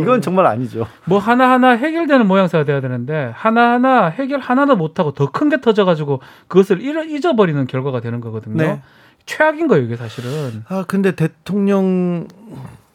이건 0.00 0.22
정말 0.22 0.46
아니죠. 0.46 0.86
뭐 1.04 1.18
하나하나 1.18 1.70
해결되는 1.72 2.26
모양새가 2.26 2.64
돼야 2.64 2.80
되는데 2.80 3.30
하나하나 3.34 4.06
해결 4.06 4.40
하나도 4.40 4.76
못 4.76 4.98
하고 4.98 5.12
더 5.12 5.26
큰 5.30 5.50
게 5.50 5.60
터져 5.60 5.84
가지고 5.84 6.20
그것을 6.48 6.80
잊어버리는 7.10 7.66
결과가 7.66 8.00
되는 8.00 8.20
거거든요. 8.20 8.56
네. 8.56 8.80
최악인 9.26 9.68
거예요, 9.68 9.84
이게 9.84 9.96
사실은. 9.96 10.64
아, 10.68 10.84
근데 10.88 11.14
대통령 11.14 12.26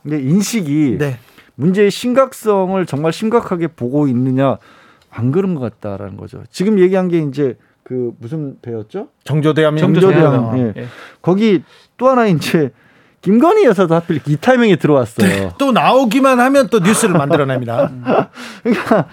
근데 0.02 0.20
인식이 0.22 0.98
네. 0.98 1.20
문제의 1.58 1.92
심각성을 1.92 2.86
정말 2.86 3.12
심각하게 3.12 3.68
보고 3.68 4.08
있느냐 4.08 4.58
안 5.10 5.32
그런 5.32 5.56
것 5.56 5.62
같다라는 5.62 6.16
거죠. 6.18 6.44
지금 6.52 6.80
얘기한 6.80 7.08
게 7.10 7.20
이제 7.20 7.58
그 7.84 8.12
무슨 8.20 8.58
배였죠? 8.62 9.08
정조대함 9.24 9.78
정조대함. 9.78 10.58
예. 10.60 10.74
예. 10.82 10.86
거기 11.22 11.64
또 11.98 12.08
하나 12.10 12.28
이제 12.28 12.72
김건희 13.22 13.66
여사도 13.66 13.96
하필 13.96 14.20
이 14.28 14.38
타이밍에 14.38 14.76
들어왔어요. 14.76 15.28
네, 15.28 15.50
또 15.58 15.72
나오기만 15.72 16.40
하면 16.40 16.68
또 16.70 16.80
뉴스를 16.80 17.16
만들어냅니다. 17.18 17.92
그러니까 18.64 19.08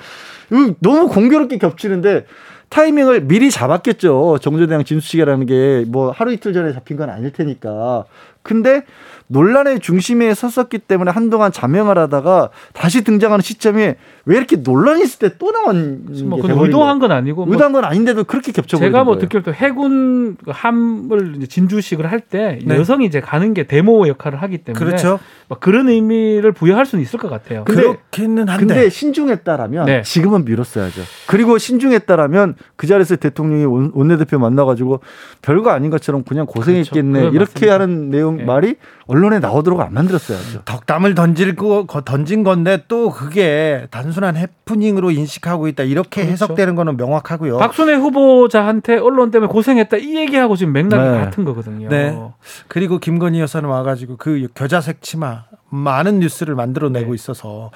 너무 0.81 1.09
공교롭게 1.09 1.59
겹치는데 1.59 2.27
타이밍을 2.69 3.23
미리 3.23 3.51
잡았겠죠. 3.51 4.39
정조대왕 4.43 4.85
진수식이라는 4.85 5.47
게 5.47 5.85
뭐 5.89 6.11
하루 6.11 6.33
이틀 6.33 6.53
전에 6.53 6.73
잡힌 6.73 6.97
건 6.97 7.09
아닐 7.09 7.33
테니까. 7.33 8.05
근데 8.43 8.85
논란의 9.27 9.81
중심에 9.81 10.35
섰었기 10.35 10.79
때문에 10.79 11.11
한동안 11.11 11.53
자명을 11.53 11.99
하다가 11.99 12.51
다시 12.73 13.05
등장하는 13.05 13.43
시점이 13.43 13.95
왜 14.27 14.37
이렇게 14.37 14.57
논란이 14.57 15.03
있을 15.03 15.19
때 15.19 15.35
또 15.39 15.53
나온 15.53 16.05
뭐 16.25 16.41
의도한 16.43 16.99
건 16.99 17.13
아니고 17.13 17.45
뭐 17.45 17.53
의도한 17.55 17.73
건 17.73 17.85
아닌데도 17.85 18.25
그렇게 18.25 18.53
겹쳐버린 18.53 18.93
제가 18.93 19.05
뭐 19.05 19.19
듣기로 19.19 19.43
또 19.43 19.53
해군 19.53 20.37
함을 20.47 21.47
진주식을 21.49 22.11
할때 22.11 22.59
네. 22.65 22.77
여성이 22.77 23.07
이제 23.07 23.21
가는 23.21 23.55
게 23.55 23.65
데모 23.65 24.07
역할을 24.09 24.41
하기 24.43 24.59
때문에 24.59 24.85
그렇죠. 24.85 25.19
막 25.49 25.61
그런 25.61 25.89
의미를 25.89 26.53
부여할 26.53 26.87
수는 26.87 27.03
있을 27.03 27.19
것 27.19 27.29
같아요. 27.29 27.65
근데, 27.65 27.83
그렇기는 27.83 28.49
한데 28.49 28.67
근데 28.67 28.89
신중했다라면 28.91 29.87
네. 29.87 30.03
지금은 30.03 30.45
미뤘어야죠. 30.45 31.03
그리고 31.27 31.59
신중했다라면 31.59 32.55
그 32.77 32.87
자리에서 32.87 33.17
대통령이 33.17 33.91
원내대표 33.93 34.39
만나가지고 34.39 35.01
별거 35.43 35.71
아닌 35.71 35.91
것처럼 35.91 36.23
그냥 36.25 36.47
고생했겠네 36.47 37.21
그렇죠. 37.21 37.35
이렇게 37.35 37.67
맞습니다. 37.67 37.75
하는 37.75 38.11
내용 38.11 38.37
네. 38.39 38.45
말이 38.45 38.77
언론에 39.15 39.39
나오도록 39.39 39.81
안 39.81 39.95
만들었어야죠. 39.95 40.63
덕담을 40.65 41.15
던질 41.15 41.55
거 41.55 41.87
던진 42.05 42.43
건데 42.43 42.83
또 42.89 43.11
그게 43.11 43.87
단순한 43.93 44.37
해프닝으로 44.37 45.13
인식하고 45.13 45.69
있다 45.69 45.85
이렇게 45.85 46.23
그렇죠. 46.23 46.33
해석되는 46.33 46.75
거는 46.75 46.97
명확하고요. 46.97 47.59
박순애 47.59 47.95
후보자한테 47.95 48.97
언론 48.97 49.31
때문에 49.31 49.53
고생했다 49.53 49.99
이 49.99 50.17
얘기하고 50.17 50.57
지금 50.57 50.73
맥락이 50.73 51.11
네. 51.11 51.25
같은 51.25 51.45
거거든요. 51.45 51.89
네. 51.89 52.19
그리고 52.67 52.99
김건희 52.99 53.39
여사는 53.41 53.69
와가지고 53.69 54.17
그 54.17 54.49
겨자색 54.55 55.01
치마 55.01 55.45
많은 55.71 56.19
뉴스를 56.19 56.57
만들어내고 56.57 57.11
네. 57.11 57.15
있어서 57.15 57.71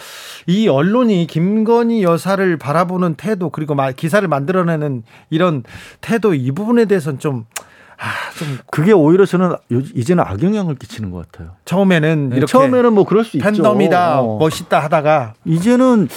이 0.48 0.66
언론이 0.66 1.28
김건희 1.28 2.02
여사를 2.02 2.56
바라보는 2.56 3.14
태도 3.14 3.50
그리고 3.50 3.76
기사를 3.96 4.26
만들어내는 4.26 5.04
이런 5.30 5.62
태도 6.00 6.34
이 6.34 6.50
부분에 6.50 6.86
대해서는 6.86 7.20
좀 7.20 7.44
아, 7.98 8.30
좀 8.38 8.58
그게 8.70 8.92
오히려 8.92 9.26
저는 9.26 9.56
이제는 9.70 10.22
악영향을 10.24 10.76
끼치는 10.76 11.10
것 11.10 11.30
같아요. 11.30 11.56
처음에는 11.64 12.30
네, 12.30 12.36
이렇게 12.36 12.50
처음에는 12.50 12.92
뭐 12.92 13.04
그럴 13.04 13.24
수 13.24 13.36
있죠. 13.36 13.44
팬덤이다, 13.44 14.20
어. 14.20 14.38
멋있다 14.38 14.78
하다가 14.78 15.34
이제는 15.44 16.08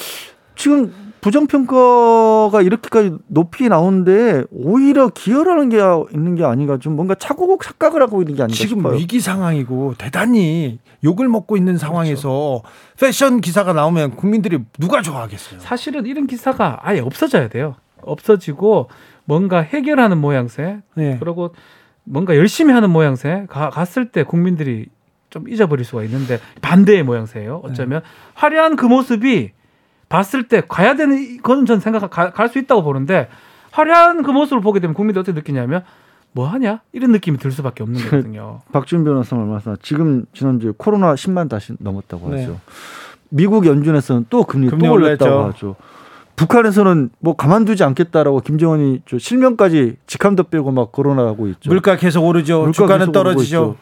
지금 0.56 0.94
부정평가가 1.22 2.62
이렇게까지 2.62 3.14
높이 3.28 3.70
나오는데 3.70 4.44
오히려 4.52 5.10
기여라는 5.10 5.70
게 5.70 5.78
있는 6.14 6.36
게 6.36 6.44
아닌가 6.44 6.78
좀 6.78 6.96
뭔가 6.96 7.16
차고국 7.16 7.64
착각을 7.64 8.02
하고 8.02 8.22
있는 8.22 8.36
게 8.36 8.44
아닌가 8.44 8.58
지금 8.58 8.80
싶어요. 8.80 8.96
위기 8.98 9.20
상황이고 9.20 9.96
대단히 9.98 10.80
욕을 11.04 11.28
먹고 11.30 11.58
있는 11.58 11.78
상황에서 11.78 12.62
그렇죠. 12.64 12.64
패션 13.00 13.42
기사가 13.42 13.74
나오면 13.74 14.16
국민들이 14.16 14.60
누가 14.80 15.02
좋아하겠어요. 15.02 15.60
사실은 15.60 16.06
이런 16.06 16.28
기사가 16.28 16.80
아예 16.82 17.00
없어져야 17.00 17.50
돼요. 17.50 17.76
없어지고 18.02 18.90
뭔가 19.32 19.62
해결하는 19.62 20.18
모양새 20.18 20.82
네. 20.94 21.16
그리고 21.18 21.56
뭔가 22.04 22.36
열심히 22.36 22.74
하는 22.74 22.90
모양새 22.90 23.46
가, 23.48 23.70
갔을 23.70 24.10
때 24.12 24.24
국민들이 24.24 24.88
좀 25.30 25.48
잊어버릴 25.48 25.86
수가 25.86 26.04
있는데 26.04 26.38
반대의 26.62 27.04
모양새예요. 27.04 27.62
어쩌면 27.64 28.02
네. 28.02 28.08
화려한 28.34 28.76
그 28.76 28.86
모습이 28.86 29.52
봤을 30.10 30.50
때 30.50 30.62
가야 30.68 30.96
되는 30.98 31.42
건 31.42 31.66
전 31.66 31.80
생각 31.80 32.10
갈 32.10 32.50
수 32.50 32.60
있다고 32.60 32.84
보는데 32.84 33.30
화려한 33.72 34.24
그 34.24 34.32
모습을 34.32 34.62
보게 34.62 34.82
되면 34.82 34.94
국민들이 34.94 35.22
어떻게 35.22 35.34
느끼냐면 35.34 35.86
뭐 36.34 36.48
하냐 36.48 36.82
이런 36.92 37.14
느낌이 37.14 37.38
들 37.38 37.52
수밖에 37.52 37.84
없는 37.84 38.02
거거든요. 38.02 38.60
박준 38.74 39.06
변호사 39.06 39.38
얼마 39.38 39.60
전 39.60 39.78
지금 39.82 40.26
지난주에 40.34 40.74
코로나 40.78 41.14
10만 41.14 41.48
다시 41.48 41.72
넘었다고 41.80 42.32
네. 42.32 42.42
하죠. 42.42 42.60
미국 43.30 43.66
연준에서는 43.66 44.26
또 44.30 44.44
금리, 44.44 44.68
금리 44.68 44.88
또 44.88 44.92
올렸다고 44.92 45.44
올렸죠. 45.44 45.68
하죠. 45.70 45.76
북한에서는 46.42 47.12
뭐 47.20 47.36
가만두지 47.36 47.84
않겠다라고 47.84 48.40
김정은이 48.40 49.04
저 49.08 49.20
실명까지 49.20 49.98
직함도 50.08 50.46
빼고 50.46 50.72
막 50.72 50.92
거론하고 50.92 51.48
있죠. 51.50 51.70
물가 51.70 51.98
계속 51.98 52.26
오르죠. 52.26 52.62
물가 52.62 52.72
주가는 52.72 53.12
떨어지죠. 53.12 53.76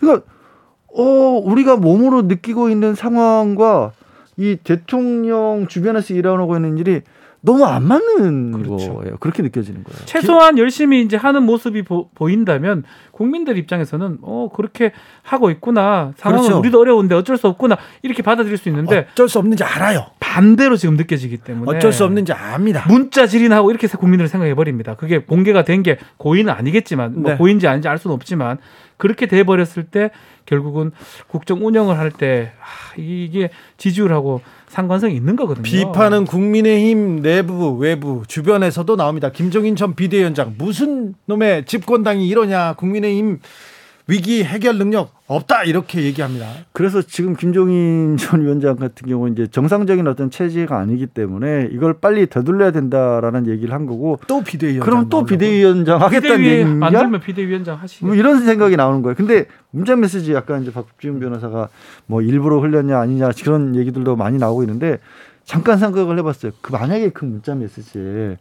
그러니까 0.00 0.24
어 0.94 1.02
우리가 1.02 1.76
몸으로 1.76 2.22
느끼고 2.22 2.70
있는 2.70 2.94
상황과 2.94 3.92
이 4.38 4.56
대통령 4.64 5.66
주변에서 5.68 6.14
일어나고 6.14 6.56
있는 6.56 6.78
일이 6.78 7.02
너무 7.40 7.64
안 7.64 7.84
맞는 7.84 8.50
그렇죠. 8.62 8.94
거예요. 8.94 9.16
그렇게 9.18 9.42
느껴지는 9.42 9.84
거예요. 9.84 10.00
최소한 10.06 10.58
열심히 10.58 11.02
이제 11.02 11.16
하는 11.16 11.44
모습이 11.44 11.82
보, 11.82 12.08
인다면 12.28 12.82
국민들 13.12 13.56
입장에서는 13.58 14.18
어 14.22 14.48
그렇게 14.52 14.92
하고 15.22 15.50
있구나. 15.50 16.12
상황은 16.16 16.44
그렇죠. 16.44 16.58
우리도 16.60 16.80
어려운데 16.80 17.14
어쩔 17.14 17.36
수 17.36 17.46
없구나. 17.46 17.76
이렇게 18.02 18.22
받아들일 18.22 18.58
수 18.58 18.68
있는데 18.68 19.06
어쩔 19.12 19.28
수 19.28 19.38
없는지 19.38 19.62
알아요. 19.62 20.06
반대로 20.18 20.76
지금 20.76 20.96
느껴지기 20.96 21.38
때문에 21.38 21.76
어쩔 21.76 21.92
수 21.92 22.04
없는지 22.04 22.32
압니다. 22.32 22.84
문자 22.88 23.26
질인하고 23.26 23.70
이렇게 23.70 23.86
국민들을 23.86 24.28
생각해 24.28 24.54
버립니다. 24.54 24.94
그게 24.96 25.18
공개가 25.18 25.62
된 25.64 25.78
게 25.84 25.96
고의는 26.16 26.52
아니겠지만 26.52 27.22
뭐 27.22 27.30
네. 27.32 27.36
고의인지 27.38 27.68
아닌지 27.68 27.86
알 27.86 27.98
수는 27.98 28.12
없지만 28.14 28.58
그렇게 28.96 29.26
돼 29.26 29.44
버렸을 29.44 29.84
때 29.84 30.10
결국은 30.44 30.90
국정 31.28 31.64
운영을 31.64 31.96
할 31.98 32.10
때 32.10 32.50
아, 32.60 32.94
이게 32.96 33.50
지지율하고 33.76 34.40
상관성이 34.68 35.14
있는 35.14 35.36
거거든요. 35.36 35.62
비판은 35.62 36.24
국민의힘 36.26 37.22
내부, 37.22 37.76
외부, 37.76 38.22
주변에서도 38.26 38.96
나옵니다. 38.96 39.30
김종인 39.30 39.76
전 39.76 39.94
비대위원장 39.94 40.54
무슨 40.58 41.14
놈의 41.26 41.64
집권당이 41.64 42.28
이러냐. 42.28 42.74
국민의힘 42.74 43.40
위기 44.10 44.42
해결 44.42 44.78
능력 44.78 45.12
없다 45.26 45.64
이렇게 45.64 46.02
얘기합니다. 46.02 46.46
그래서 46.72 47.02
지금 47.02 47.36
김종인 47.36 48.16
전 48.18 48.40
위원장 48.42 48.76
같은 48.76 49.06
경우 49.06 49.28
이제 49.28 49.46
정상적인 49.46 50.06
어떤 50.06 50.30
체제가 50.30 50.78
아니기 50.78 51.06
때문에 51.06 51.68
이걸 51.72 51.92
빨리 52.00 52.26
되돌려야 52.26 52.70
된다라는 52.72 53.46
얘기를 53.46 53.74
한 53.74 53.84
거고 53.84 54.18
또 54.26 54.42
비대위원장 54.42 54.84
그럼 54.84 55.08
또 55.10 55.24
비대위원장 55.24 56.00
하겠다는 56.00 56.42
얘기냐? 56.42 56.74
만들면 56.74 57.20
비대위원장 57.20 57.76
하시고 57.76 58.06
뭐 58.06 58.14
이런 58.16 58.42
생각이 58.42 58.76
나오는 58.76 59.02
거예요. 59.02 59.14
근데 59.14 59.44
문자 59.70 59.94
메시지 59.94 60.32
약간 60.32 60.62
이제 60.62 60.72
박지훈 60.72 61.20
변호사가 61.20 61.68
뭐 62.06 62.22
일부러 62.22 62.60
흘렸냐 62.60 62.98
아니냐 62.98 63.30
그런 63.44 63.76
얘기들도 63.76 64.16
많이 64.16 64.38
나오고 64.38 64.62
있는데 64.62 64.98
잠깐 65.48 65.78
생각을 65.78 66.18
해봤어요. 66.18 66.52
그 66.60 66.72
만약에 66.72 67.08
그 67.08 67.24
문자 67.24 67.54
메시지 67.54 68.36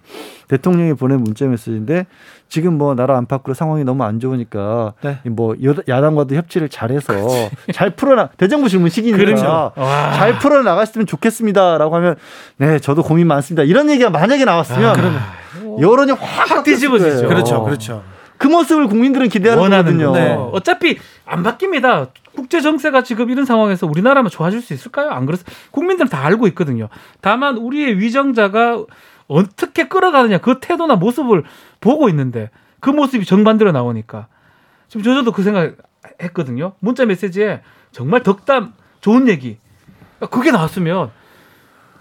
대통령이 0.49 0.93
보낸 0.93 1.23
문자 1.23 1.45
메시지인데 1.45 2.05
지금 2.49 2.77
뭐 2.77 2.95
나라 2.95 3.17
안팎으로 3.17 3.53
상황이 3.53 3.85
너무 3.85 4.03
안 4.03 4.19
좋으니까 4.19 4.93
네. 5.01 5.19
뭐 5.23 5.55
야당과도 5.87 6.35
협치를 6.35 6.67
잘해서 6.67 7.13
그렇지. 7.13 7.49
잘 7.71 7.91
풀어나 7.91 8.27
대정부 8.35 8.67
질문 8.67 8.89
시기니까 8.89 9.17
그렇죠. 9.17 9.71
잘 9.77 10.37
풀어 10.39 10.63
나갔으면 10.63 11.07
좋겠습니다라고 11.07 11.95
하면 11.95 12.17
네 12.57 12.77
저도 12.79 13.03
고민 13.03 13.27
많습니다. 13.27 13.63
이런 13.63 13.89
얘기가 13.89 14.09
만약에 14.09 14.43
나왔으면 14.43 14.99
아, 14.99 15.33
여론이 15.79 16.11
확, 16.11 16.51
확 16.51 16.63
뒤집어지죠. 16.65 17.29
그렇죠, 17.29 17.63
그렇죠. 17.63 18.03
그 18.37 18.47
모습을 18.47 18.87
국민들은 18.87 19.29
기대하는 19.29 19.63
거거든요. 19.63 20.11
네. 20.11 20.35
어차피 20.51 20.97
안 21.27 21.43
바뀝니다. 21.43 22.09
국제 22.35 22.61
정세가 22.61 23.03
지금 23.03 23.29
이런 23.29 23.45
상황에서 23.45 23.85
우리나라만 23.85 24.29
좋아질 24.29 24.61
수 24.61 24.73
있을까요? 24.73 25.09
안 25.09 25.25
그렇습. 25.25 25.45
국민들은 25.71 26.09
다 26.09 26.25
알고 26.25 26.47
있거든요. 26.49 26.89
다만 27.21 27.57
우리의 27.57 27.99
위정자가 27.99 28.83
어떻게 29.27 29.87
끌어가느냐 29.87 30.37
그 30.37 30.59
태도나 30.61 30.95
모습을 30.95 31.43
보고 31.81 32.09
있는데 32.09 32.49
그 32.79 32.89
모습이 32.89 33.25
정반대로 33.25 33.71
나오니까 33.71 34.27
지금 34.87 35.03
저도 35.03 35.31
그 35.31 35.43
생각 35.43 35.75
했거든요. 36.21 36.73
문자 36.79 37.05
메시지에 37.05 37.61
정말 37.91 38.23
덕담 38.23 38.73
좋은 39.01 39.27
얘기 39.27 39.57
그게 40.31 40.51
나왔으면 40.51 41.11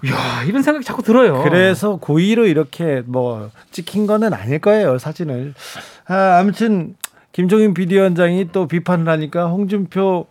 이야 0.04 0.44
이런 0.44 0.62
생각이 0.62 0.84
자꾸 0.84 1.02
들어요. 1.02 1.42
그래서 1.42 1.96
고의로 1.96 2.46
이렇게 2.46 3.02
뭐 3.06 3.50
찍힌 3.72 4.06
거는 4.06 4.32
아닐 4.32 4.60
거예요 4.60 4.98
사진을. 4.98 5.54
아, 6.06 6.38
아무튼 6.38 6.94
김종인 7.36 7.74
비대위원장이 7.74 8.48
또 8.50 8.66
비판을 8.66 9.06
하니까 9.10 9.48
홍준표 9.48 10.24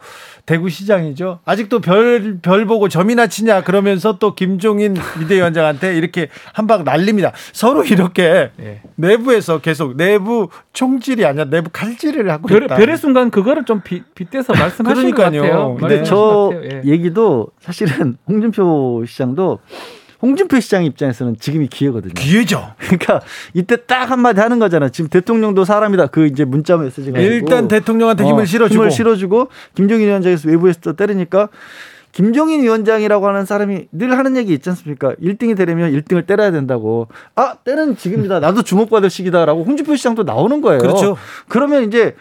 대구시장이죠. 0.48 1.38
아직도 1.46 1.80
별, 1.80 2.40
별 2.42 2.66
보고 2.66 2.90
점이나 2.90 3.28
치냐 3.28 3.62
그러면서 3.64 4.18
또 4.18 4.34
김종인 4.34 4.96
비대위원장한테 5.20 5.96
이렇게 5.98 6.30
한 6.52 6.66
방 6.66 6.84
날립니다. 6.84 7.32
서로 7.54 7.84
이렇게 7.84 8.50
네. 8.58 8.82
내부에서 8.96 9.60
계속 9.60 9.96
내부 9.98 10.50
총질이 10.74 11.24
아니라 11.24 11.46
내부 11.46 11.70
칼질을 11.72 12.28
하고 12.32 12.48
별, 12.48 12.64
있다. 12.64 12.76
별의 12.76 12.98
순간 12.98 13.30
그거를 13.30 13.66
좀 13.66 13.82
비, 13.84 14.02
빗대서 14.16 14.54
말씀하신 14.54 15.12
것 15.14 15.22
같아요. 15.22 15.78
근데 15.80 16.02
저 16.02 16.50
예. 16.56 16.82
얘기도 16.86 17.50
사실은 17.60 18.18
홍준표 18.28 19.06
시장도 19.06 19.60
홍준표 20.26 20.60
시장 20.60 20.84
입장에서는 20.86 21.38
지금이 21.40 21.68
기회거든요. 21.68 22.14
기회죠. 22.16 22.74
그러니까 22.82 23.22
이때 23.54 23.78
딱 23.86 24.10
한마디 24.10 24.42
하는 24.42 24.58
거잖아. 24.58 24.90
지금 24.90 25.08
대통령도 25.08 25.66
사람이다. 25.66 26.08
그 26.08 26.26
이제 26.26 26.46
문자 26.46 26.78
메시지가 26.78 27.20
일단 27.20 27.68
대통령한테 27.68 28.24
힘을 28.26 28.42
어, 28.42 28.46
실어주고 28.46 28.76
힘을 28.76 28.92
실어주고 28.92 29.50
김정인 29.76 30.08
위원장에서 30.08 30.50
외부에서 30.50 30.94
때리니까 30.94 31.50
김종인 32.12 32.64
위원장이라고 32.64 33.28
하는 33.28 33.46
사람이 33.46 33.88
늘 33.92 34.18
하는 34.18 34.36
얘기 34.38 34.54
있지 34.54 34.68
않습니까? 34.70 35.14
1등이 35.22 35.56
되려면 35.56 35.92
1등을 35.92 36.26
때려야 36.26 36.50
된다고. 36.50 37.08
아, 37.36 37.56
때는 37.64 37.98
지금이다. 37.98 38.40
나도 38.40 38.64
주목받을 38.64 39.10
시기다라고 39.10 39.64
홍준표 39.64 39.96
시장도 39.96 40.24
나오는 40.24 40.62
거예요. 40.62 40.80
그렇죠. 40.80 41.18
그러면 41.50 41.84
이제 41.84 42.16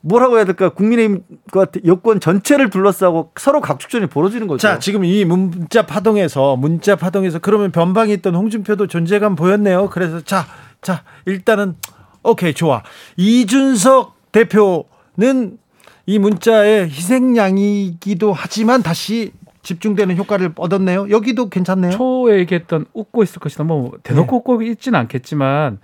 뭐라고 0.00 0.36
해야 0.36 0.44
될까? 0.44 0.68
국민의힘과 0.70 1.66
여권 1.86 2.20
전체를 2.20 2.70
둘러싸고 2.70 3.32
서로 3.36 3.60
각축전이 3.60 4.06
벌어지는 4.06 4.46
거죠. 4.46 4.60
자, 4.60 4.78
지금 4.78 5.04
이 5.04 5.24
문자 5.24 5.86
파동에서 5.86 6.56
문자 6.56 6.96
파동에서 6.96 7.38
그러면 7.40 7.72
변방에 7.72 8.12
있던 8.14 8.34
홍준표도 8.34 8.86
존재감 8.86 9.34
보였네요. 9.34 9.88
그래서 9.90 10.20
자, 10.20 10.46
자, 10.82 11.02
일단은 11.26 11.76
오케이, 12.22 12.54
좋아. 12.54 12.82
이준석 13.16 14.32
대표는 14.32 15.58
이 16.06 16.18
문자의 16.18 16.88
희생양이기도 16.88 18.32
하지만 18.32 18.82
다시 18.82 19.32
집중되는 19.62 20.16
효과를 20.16 20.52
얻었네요. 20.56 21.10
여기도 21.10 21.50
괜찮네요. 21.50 21.92
초에 21.92 22.38
얘기했던 22.38 22.86
웃고 22.94 23.22
있을 23.22 23.40
것이다. 23.40 23.64
뭐 23.64 23.92
대놓고 24.02 24.30
네. 24.30 24.36
웃고 24.38 24.62
있지는 24.62 24.98
않겠지만 25.00 25.78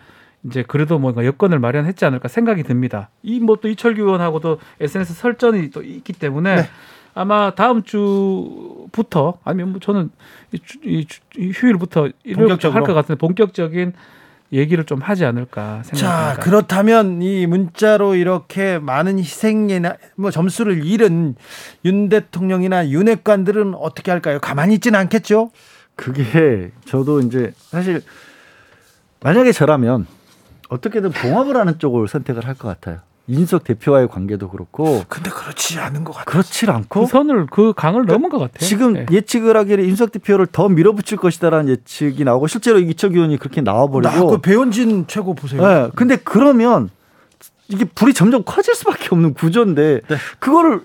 이제 0.47 0.63
그래도 0.67 0.99
뭔가 0.99 1.25
여건을 1.25 1.59
마련했지 1.59 2.05
않을까 2.05 2.29
생각이 2.29 2.63
듭니다. 2.65 3.09
이 3.23 3.41
뭐 3.41 3.57
또 3.57 3.69
이철규 3.69 4.03
의원하고도 4.03 4.59
SNS 4.81 5.15
설전이 5.15 5.71
또 5.71 5.83
있기 5.83 6.13
때문에 6.13 6.57
네. 6.57 6.69
아마 7.15 7.55
다음 7.55 7.83
주부터 7.83 9.39
아니면 9.45 9.71
뭐 9.73 9.81
저는 9.81 10.11
이, 10.53 10.59
이, 10.85 11.07
이 11.37 11.51
휴일부터 11.51 12.09
일요일부터 12.25 12.71
할것 12.71 12.95
같은데 12.95 13.19
본격적인 13.19 13.93
얘기를 14.53 14.85
좀 14.85 15.01
하지 15.01 15.25
않을까 15.25 15.83
생각합니다. 15.85 16.35
자, 16.35 16.41
그렇다면 16.41 17.23
이 17.23 17.47
문자로 17.47 18.15
이렇게 18.15 18.79
많은 18.79 19.19
희생이나 19.19 19.97
뭐 20.17 20.31
점수를 20.31 20.85
잃은 20.85 21.35
윤 21.85 22.09
대통령이나 22.09 22.89
윤핵관들은 22.89 23.75
어떻게 23.75 24.11
할까요? 24.11 24.39
가만히 24.41 24.75
있지는 24.75 24.99
않겠죠? 25.01 25.51
그게 25.97 26.71
저도 26.85 27.21
이제 27.21 27.53
사실 27.57 28.03
만약에 29.23 29.53
저라면 29.53 30.07
어떻게든 30.69 31.11
봉합을 31.11 31.57
하는 31.57 31.79
쪽을 31.79 32.09
선택을 32.09 32.47
할 32.47 32.55
것 32.55 32.69
같아요. 32.69 32.99
인석 33.27 33.65
대표와의 33.65 34.09
관계도 34.09 34.51
그렇고. 34.51 35.03
근데 35.09 35.31
그렇지 35.31 35.79
않은 35.81 36.05
것 36.05 36.13
같아요. 36.13 36.25
그렇지 36.27 36.67
않고. 36.71 37.01
그 37.03 37.07
선을 37.07 37.47
그 37.51 37.73
강을 37.75 38.05
넘은 38.05 38.29
것 38.29 38.39
같아요. 38.39 38.59
지금 38.59 38.93
네. 38.93 39.07
예측을 39.11 39.57
하기를 39.57 39.83
인석 39.85 40.13
대표를 40.13 40.47
더 40.47 40.69
밀어붙일 40.69 41.17
것이다라는 41.17 41.71
예측이 41.71 42.23
나오고 42.25 42.49
실제로 42.49 42.79
이철규 42.79 43.17
의원이 43.17 43.39
그렇게 43.39 43.63
나와버리고. 43.63 44.29
그 44.29 44.39
배현진 44.43 45.07
최고 45.07 45.35
보세요. 45.35 45.63
네. 45.67 45.91
근데 45.95 46.17
그러면 46.17 46.91
이게 47.69 47.87
불이 47.87 48.13
점점 48.13 48.43
커질 48.45 48.75
수밖에 48.75 49.09
없는 49.11 49.33
구조인데 49.33 50.01
네. 50.07 50.17
그거를 50.39 50.83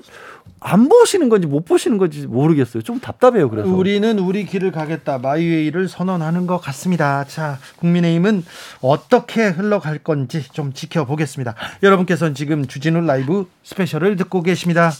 안 0.62 0.90
보시는 0.90 1.30
건지 1.30 1.48
못 1.48 1.66
보시는 1.66 1.98
건지 1.98 2.28
모르겠어요. 2.28 2.84
좀 2.84 3.00
답답해요. 3.00 3.50
그래서 3.50 3.70
우리는 3.70 4.20
우리 4.20 4.46
길을 4.46 4.72
가겠다. 4.72 5.18
my 5.18 5.33
way를 5.33 5.88
선언하는 5.88 6.48
것 6.48 6.58
같습니다. 6.60 7.24
자, 7.26 7.60
국민의힘은 7.78 8.44
어떻게 8.82 9.48
흘러갈 9.48 10.00
건지 10.00 10.44
좀 10.52 10.74
지켜보겠습니다. 10.74 11.56
여러분께서는 11.84 12.34
지금 12.34 12.66
주진우 12.66 13.02
라이브 13.02 13.50
스페셜을 13.64 14.16
듣고 14.18 14.44
계십니다. 14.44 14.92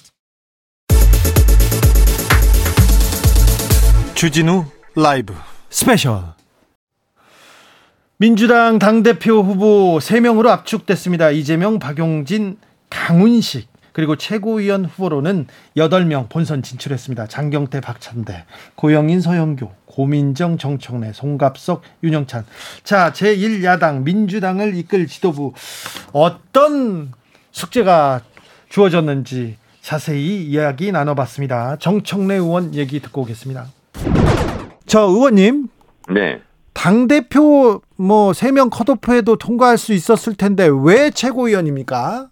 주진우 4.16 4.66
라이브 4.96 5.34
스페셜 5.70 6.24
민주당 8.18 8.80
당대표 8.80 9.42
후보 9.42 9.98
3명으로 10.00 10.48
압축됐습니다. 10.48 11.32
이재명, 11.32 11.80
박용진, 11.80 12.58
강훈식. 12.90 13.70
그리고 14.00 14.16
최고위원 14.16 14.86
후보로는 14.86 15.48
8명 15.76 16.30
본선 16.30 16.64
진출했습니다. 16.64 17.28
장경태, 17.28 17.82
박찬대, 17.82 18.46
고영인, 18.76 19.20
서영교, 19.20 19.70
고민정, 19.88 20.58
정청래, 20.58 21.12
송갑석, 21.12 21.82
윤영찬. 22.02 22.46
자, 22.86 23.12
제1야당 23.12 24.04
민주당을 24.04 24.78
이끌 24.78 25.06
지도부 25.06 25.52
어떤 26.14 27.12
숙제가 27.52 28.22
주어졌는지 28.70 29.58
자세히 29.82 30.46
이야기 30.46 30.94
나눠봤습니다. 30.94 31.76
정청래 31.76 32.36
의원 32.36 32.74
얘기 32.76 33.02
듣고 33.02 33.24
오겠습니다. 33.24 33.68
저 34.86 35.02
의원님. 35.02 35.68
네. 36.10 36.40
당대표 36.72 37.82
뭐 37.98 38.32
3명 38.32 38.70
컷오프에도 38.70 39.36
통과할 39.36 39.78
수 39.78 39.92
있었을 39.92 40.36
텐데 40.36 40.70
왜 40.72 41.12
최고위원입니까? 41.12 42.30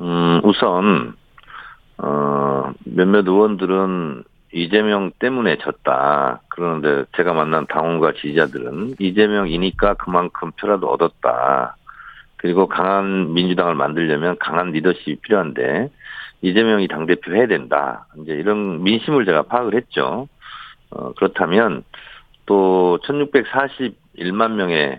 음, 0.00 0.40
우선, 0.44 1.14
어, 1.98 2.72
몇몇 2.84 3.26
의원들은 3.26 4.24
이재명 4.52 5.12
때문에 5.18 5.58
졌다. 5.58 6.40
그런데 6.48 7.04
제가 7.16 7.34
만난 7.34 7.66
당원과 7.66 8.14
지지자들은 8.14 8.96
이재명이니까 8.98 9.94
그만큼 9.94 10.50
표라도 10.52 10.88
얻었다. 10.90 11.76
그리고 12.36 12.66
강한 12.66 13.34
민주당을 13.34 13.74
만들려면 13.74 14.36
강한 14.38 14.72
리더십이 14.72 15.16
필요한데 15.16 15.90
이재명이 16.40 16.88
당대표 16.88 17.34
해야 17.34 17.46
된다. 17.46 18.06
이제 18.18 18.32
이런 18.32 18.82
민심을 18.82 19.26
제가 19.26 19.42
파악을 19.42 19.74
했죠. 19.74 20.26
어, 20.90 21.12
그렇다면 21.12 21.84
또 22.46 22.98
1641만 23.04 24.52
명의 24.52 24.98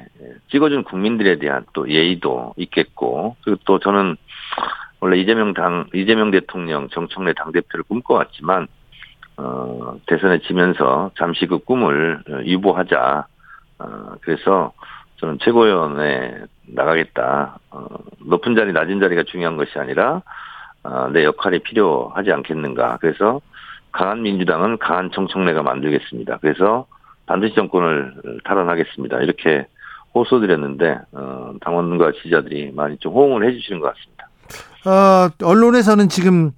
찍어준 0.51 0.83
국민들에 0.83 1.39
대한 1.39 1.65
또 1.73 1.89
예의도 1.89 2.53
있겠고 2.57 3.35
그리고 3.43 3.59
또 3.65 3.79
저는 3.79 4.15
원래 5.01 5.17
이재명 5.17 5.53
당 5.53 5.87
이재명 5.93 6.29
대통령 6.31 6.87
정청래 6.89 7.33
당 7.33 7.51
대표를 7.51 7.83
꿈꿔왔지만 7.83 8.67
어, 9.37 9.97
대선에 10.05 10.39
지면서 10.39 11.11
잠시 11.17 11.47
그 11.47 11.57
꿈을 11.57 12.23
유보하자. 12.45 13.25
어, 13.79 14.11
그래서 14.21 14.71
저는 15.17 15.39
최고위원회 15.39 16.43
나가겠다. 16.67 17.57
어, 17.71 17.85
높은 18.19 18.55
자리 18.55 18.73
낮은 18.73 18.99
자리가 18.99 19.23
중요한 19.23 19.57
것이 19.57 19.77
아니라 19.79 20.21
어, 20.83 21.09
내 21.11 21.23
역할이 21.23 21.59
필요하지 21.59 22.31
않겠는가. 22.31 22.97
그래서 23.01 23.41
강한 23.91 24.21
민주당은 24.21 24.77
강한 24.77 25.09
정청래가 25.11 25.63
만들겠습니다. 25.63 26.37
그래서 26.41 26.85
반드시 27.25 27.55
정권을 27.55 28.41
탈환하겠습니다. 28.43 29.21
이렇게 29.21 29.65
호소드렸는데 30.13 30.99
어, 31.13 31.53
당원과 31.61 32.11
지지자들이 32.13 32.71
많이 32.75 32.97
좀 32.97 33.13
호응을 33.13 33.47
해주시는 33.47 33.79
것 33.79 33.93
같습니다. 33.95 34.10
어, 34.85 35.29
언론에서는 35.43 36.09
지금 36.09 36.51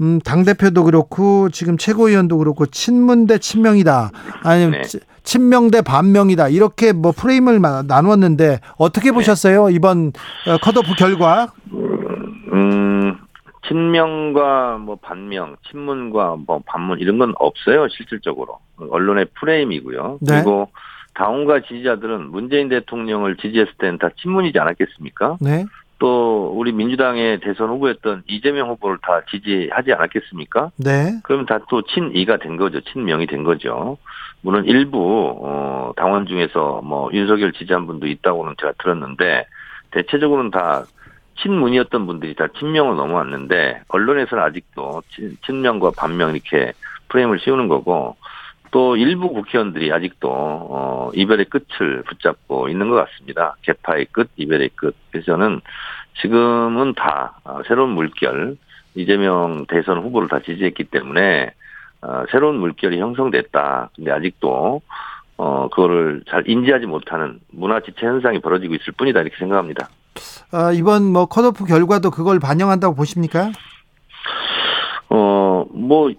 음, 0.00 0.20
당 0.20 0.44
대표도 0.44 0.84
그렇고 0.84 1.48
지금 1.50 1.76
최고위원도 1.76 2.38
그렇고 2.38 2.66
친문 2.66 3.26
대 3.26 3.38
친명이다. 3.38 4.10
아니면 4.44 4.82
네. 4.82 5.00
친명 5.24 5.70
대 5.70 5.82
반명이다. 5.82 6.48
이렇게 6.48 6.92
뭐 6.92 7.12
프레임을 7.12 7.60
나누었는데 7.86 8.60
어떻게 8.78 9.10
네. 9.10 9.14
보셨어요 9.14 9.70
이번 9.70 10.12
어, 10.46 10.56
컷오프 10.62 10.94
결과? 10.96 11.52
음, 11.72 13.18
친명과 13.66 14.78
뭐 14.78 14.96
반명, 15.02 15.56
친문과 15.68 16.36
뭐 16.46 16.62
반문 16.64 17.00
이런 17.00 17.18
건 17.18 17.34
없어요 17.38 17.88
실질적으로 17.88 18.58
언론의 18.78 19.26
프레임이고요. 19.38 20.18
네. 20.22 20.36
그리고 20.36 20.70
당원과 21.14 21.62
지지자들은 21.62 22.30
문재인 22.30 22.68
대통령을 22.68 23.36
지지했을 23.36 23.74
때는 23.78 23.98
다 23.98 24.08
친문이지 24.22 24.58
않았겠습니까? 24.58 25.38
네. 25.40 25.66
또 25.98 26.52
우리 26.54 26.72
민주당의 26.72 27.40
대선 27.40 27.68
후보였던 27.70 28.22
이재명 28.28 28.68
후보를 28.70 28.98
다 29.02 29.20
지지하지 29.30 29.92
않았겠습니까? 29.92 30.70
네. 30.76 31.18
그럼 31.24 31.44
다 31.46 31.58
또 31.68 31.82
친이가 31.82 32.38
된 32.38 32.56
거죠. 32.56 32.80
친명이 32.80 33.26
된 33.26 33.42
거죠. 33.44 33.98
물론 34.40 34.64
일부 34.64 35.38
어 35.42 35.92
당원 35.96 36.26
중에서 36.26 36.80
뭐 36.84 37.10
윤석열 37.12 37.52
지지한 37.52 37.86
분도 37.86 38.06
있다고는 38.06 38.54
제가 38.60 38.72
들었는데 38.78 39.46
대체적으로는 39.90 40.50
다 40.50 40.84
친문이었던 41.42 42.06
분들이 42.06 42.34
다 42.34 42.46
친명을 42.58 42.96
넘어왔는데 42.96 43.82
언론에서는 43.88 44.42
아직도 44.42 45.02
친, 45.10 45.36
친명과 45.44 45.92
반명 45.96 46.30
이렇게 46.34 46.72
프레임을 47.08 47.38
씌우는 47.40 47.68
거고 47.68 48.16
또 48.70 48.96
일부 48.96 49.32
국회의원들이 49.32 49.92
아직도 49.92 50.28
어 50.30 51.10
이별의 51.14 51.46
끝을 51.46 52.02
붙잡고 52.02 52.68
있는 52.68 52.88
것 52.90 52.96
같습니다. 52.96 53.56
개파의 53.62 54.06
끝, 54.12 54.28
이별의 54.36 54.70
끝. 54.74 54.94
그래서 55.10 55.26
저는 55.26 55.60
지금은 56.20 56.94
다 56.94 57.38
어, 57.44 57.60
새로운 57.66 57.90
물결 57.90 58.56
이재명 58.94 59.64
대선 59.68 59.98
후보를 60.02 60.28
다 60.28 60.40
지지했기 60.40 60.84
때문에 60.84 61.50
어 62.02 62.24
새로운 62.30 62.56
물결이 62.58 62.98
형성됐다. 63.00 63.90
근데 63.96 64.10
아직도 64.10 64.82
어 65.36 65.68
그거를 65.70 66.22
잘 66.28 66.48
인지하지 66.48 66.86
못하는 66.86 67.40
문화 67.50 67.80
지체 67.80 68.06
현상이 68.06 68.40
벌어지고 68.40 68.74
있을 68.74 68.92
뿐이다 68.96 69.20
이렇게 69.20 69.36
생각합니다. 69.38 69.88
아, 70.50 70.72
이번 70.72 71.04
뭐 71.04 71.26
컷오프 71.26 71.64
결과도 71.64 72.10
그걸 72.10 72.40
반영한다고 72.40 72.94
보십니까? 72.94 73.52
어 75.10 75.48
뭐 75.78 76.10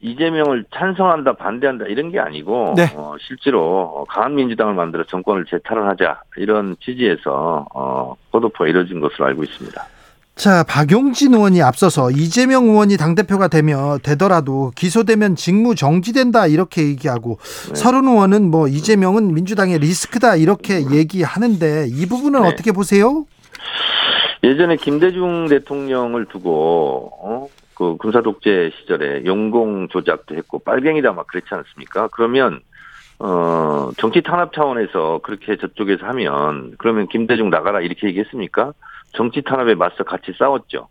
이재명을 0.00 0.64
찬성한다 0.74 1.34
반대한다 1.34 1.86
이런 1.86 2.10
게 2.10 2.18
아니고 2.18 2.74
네. 2.76 2.92
어, 2.96 3.14
실제로 3.20 4.04
강한 4.08 4.34
민주당을 4.34 4.74
만들어 4.74 5.04
정권을 5.04 5.46
재탈환하자 5.46 6.22
이런 6.36 6.76
취지에서 6.80 7.66
어, 7.74 8.14
포도포가 8.30 8.68
이뤄진 8.68 9.00
것으로 9.00 9.26
알고 9.26 9.42
있습니다. 9.44 9.86
자, 10.36 10.62
박용진 10.64 11.32
의원이 11.32 11.62
앞서서 11.62 12.10
이재명 12.10 12.66
의원이 12.66 12.98
당대표가 12.98 13.48
되면 13.48 13.98
되더라도 14.02 14.70
기소되면 14.76 15.34
직무 15.34 15.74
정지된다 15.74 16.46
이렇게 16.46 16.82
얘기하고 16.88 17.38
네. 17.68 17.74
서른 17.74 18.06
의원은 18.06 18.50
뭐 18.50 18.68
이재명은 18.68 19.32
민주당의 19.32 19.78
리스크다 19.78 20.36
이렇게 20.36 20.90
얘기하는데 20.90 21.86
이 21.88 22.04
부분은 22.04 22.42
네. 22.42 22.48
어떻게 22.48 22.72
보세요? 22.72 23.24
예전에 24.44 24.76
김대중 24.76 25.48
대통령을 25.48 26.26
두고 26.26 27.10
어? 27.22 27.48
그 27.76 27.96
군사 27.98 28.22
독재 28.22 28.72
시절에 28.80 29.24
용공 29.26 29.88
조작도 29.88 30.34
했고 30.34 30.58
빨갱이다 30.58 31.12
막 31.12 31.26
그랬지 31.26 31.48
않습니까? 31.52 32.08
그러면 32.08 32.60
어 33.18 33.90
정치 33.98 34.22
탄압 34.22 34.54
차원에서 34.54 35.20
그렇게 35.22 35.56
저쪽에서 35.56 36.06
하면 36.06 36.74
그러면 36.78 37.06
김대중 37.06 37.50
나가라 37.50 37.82
이렇게 37.82 38.08
얘기했습니까? 38.08 38.72
정치 39.12 39.42
탄압에 39.42 39.74
맞서 39.74 40.04
같이 40.04 40.32
싸웠죠. 40.38 40.88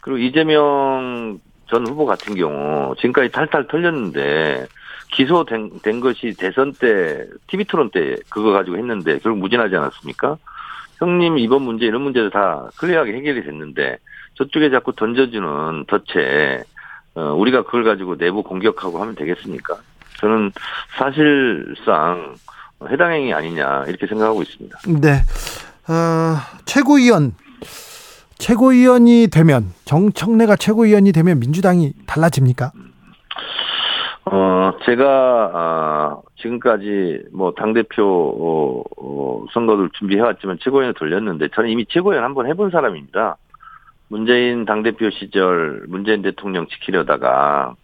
그리고 0.00 0.18
이재명 0.18 1.40
전 1.66 1.86
후보 1.86 2.06
같은 2.06 2.36
경우 2.36 2.94
지금까지 2.96 3.32
탈탈 3.32 3.66
털렸는데 3.66 4.66
기소된 5.10 5.80
된 5.82 6.00
것이 6.00 6.34
대선 6.38 6.72
때 6.72 7.26
TV 7.48 7.64
토론 7.64 7.90
때 7.90 8.16
그거 8.28 8.52
가지고 8.52 8.76
했는데 8.76 9.18
결국 9.18 9.40
무진하지 9.40 9.74
않았습니까? 9.74 10.38
형님 10.98 11.38
이번 11.38 11.62
문제 11.62 11.86
이런 11.86 12.02
문제도 12.02 12.30
다 12.30 12.68
클리어하게 12.76 13.14
해결이 13.14 13.44
됐는데 13.44 13.98
저쪽에 14.34 14.70
자꾸 14.70 14.92
던져주는 14.94 15.84
덫에 15.86 16.62
어, 17.14 17.34
우리가 17.34 17.64
그걸 17.64 17.84
가지고 17.84 18.16
내부 18.16 18.42
공격하고 18.42 19.00
하면 19.00 19.14
되겠습니까? 19.14 19.76
저는 20.18 20.52
사실상 20.96 22.34
해당 22.90 23.12
행위 23.12 23.32
아니냐 23.32 23.84
이렇게 23.86 24.06
생각하고 24.06 24.42
있습니다. 24.42 24.78
네. 25.00 25.22
어, 25.92 26.36
최고위원 26.64 27.34
최고위원이 28.38 29.28
되면 29.28 29.72
정청래가 29.84 30.56
최고위원이 30.56 31.12
되면 31.12 31.38
민주당이 31.38 31.92
달라집니까? 32.06 32.72
어, 34.26 34.72
제가, 34.84 35.50
아, 35.52 36.16
지금까지 36.36 37.24
뭐, 37.32 37.52
당대표, 37.52 38.02
어, 38.02 38.82
어, 38.96 39.44
선거를 39.52 39.90
준비해왔지만 39.98 40.58
최고위원을 40.60 40.94
돌렸는데 40.94 41.48
저는 41.54 41.70
이미 41.70 41.84
최고위원 41.86 42.24
한번 42.24 42.46
해본 42.46 42.70
사람입니다. 42.70 43.36
문재인 44.08 44.64
당대표 44.64 45.10
시절 45.10 45.84
문재인 45.88 46.22
대통령 46.22 46.66
지키려다가, 46.68 47.74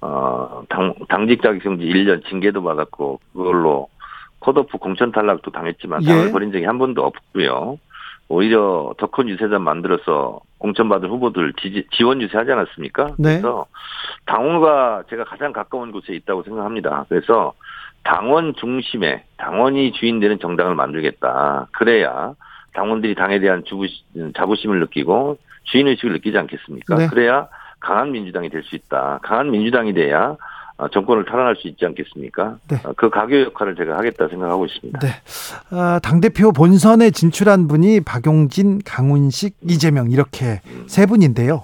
어, 0.00 0.64
당, 0.68 0.94
당직 1.08 1.42
자격 1.42 1.62
정지 1.62 1.84
1년 1.84 2.24
징계도 2.28 2.62
받았고, 2.62 3.20
그걸로 3.32 3.88
컷오프 4.40 4.78
공천 4.78 5.12
탈락도 5.12 5.50
당했지만 5.50 6.02
예. 6.02 6.06
당을 6.06 6.32
버린 6.32 6.52
적이 6.52 6.64
한 6.64 6.78
번도 6.78 7.02
없고요. 7.02 7.78
오히려 8.28 8.94
더 8.98 9.06
큰 9.08 9.28
유세단 9.28 9.62
만들어서 9.62 10.40
공천받은 10.58 11.08
후보들 11.08 11.52
지지, 11.60 11.86
지원 11.92 12.22
유세하지 12.22 12.50
않았습니까? 12.52 13.06
네. 13.18 13.40
그래서 13.40 13.66
당원과 14.26 15.04
제가 15.10 15.24
가장 15.24 15.52
가까운 15.52 15.92
곳에 15.92 16.14
있다고 16.14 16.42
생각합니다. 16.42 17.04
그래서 17.08 17.52
당원 18.02 18.54
중심의 18.54 19.24
당원이 19.36 19.92
주인 19.92 20.20
되는 20.20 20.38
정당을 20.38 20.74
만들겠다. 20.74 21.68
그래야 21.72 22.34
당원들이 22.74 23.14
당에 23.14 23.38
대한 23.40 23.62
주부, 23.64 23.86
자부심을 24.34 24.80
느끼고 24.80 25.38
주인의식을 25.64 26.12
느끼지 26.14 26.36
않겠습니까? 26.38 26.96
네. 26.96 27.06
그래야 27.08 27.48
강한 27.80 28.12
민주당이 28.12 28.48
될 28.48 28.62
수 28.64 28.74
있다. 28.76 29.20
강한 29.22 29.50
민주당이 29.50 29.92
돼야 29.92 30.30
어, 30.30 30.36
정권을 30.92 31.24
탈환할 31.24 31.56
수 31.56 31.68
있지 31.68 31.84
않겠습니까? 31.86 32.56
네. 32.68 32.80
어, 32.84 32.92
그 32.96 33.08
가교 33.08 33.40
역할을 33.42 33.76
제가 33.76 33.96
하겠다 33.96 34.28
생각하고 34.28 34.66
있습니다. 34.66 34.98
네. 34.98 35.08
아, 35.70 36.00
당대표 36.02 36.52
본선에 36.52 37.10
진출한 37.10 37.68
분이 37.68 38.00
박용진, 38.00 38.80
강훈식, 38.84 39.56
이재명 39.62 40.10
이렇게 40.10 40.60
세 40.86 41.06
분인데요. 41.06 41.62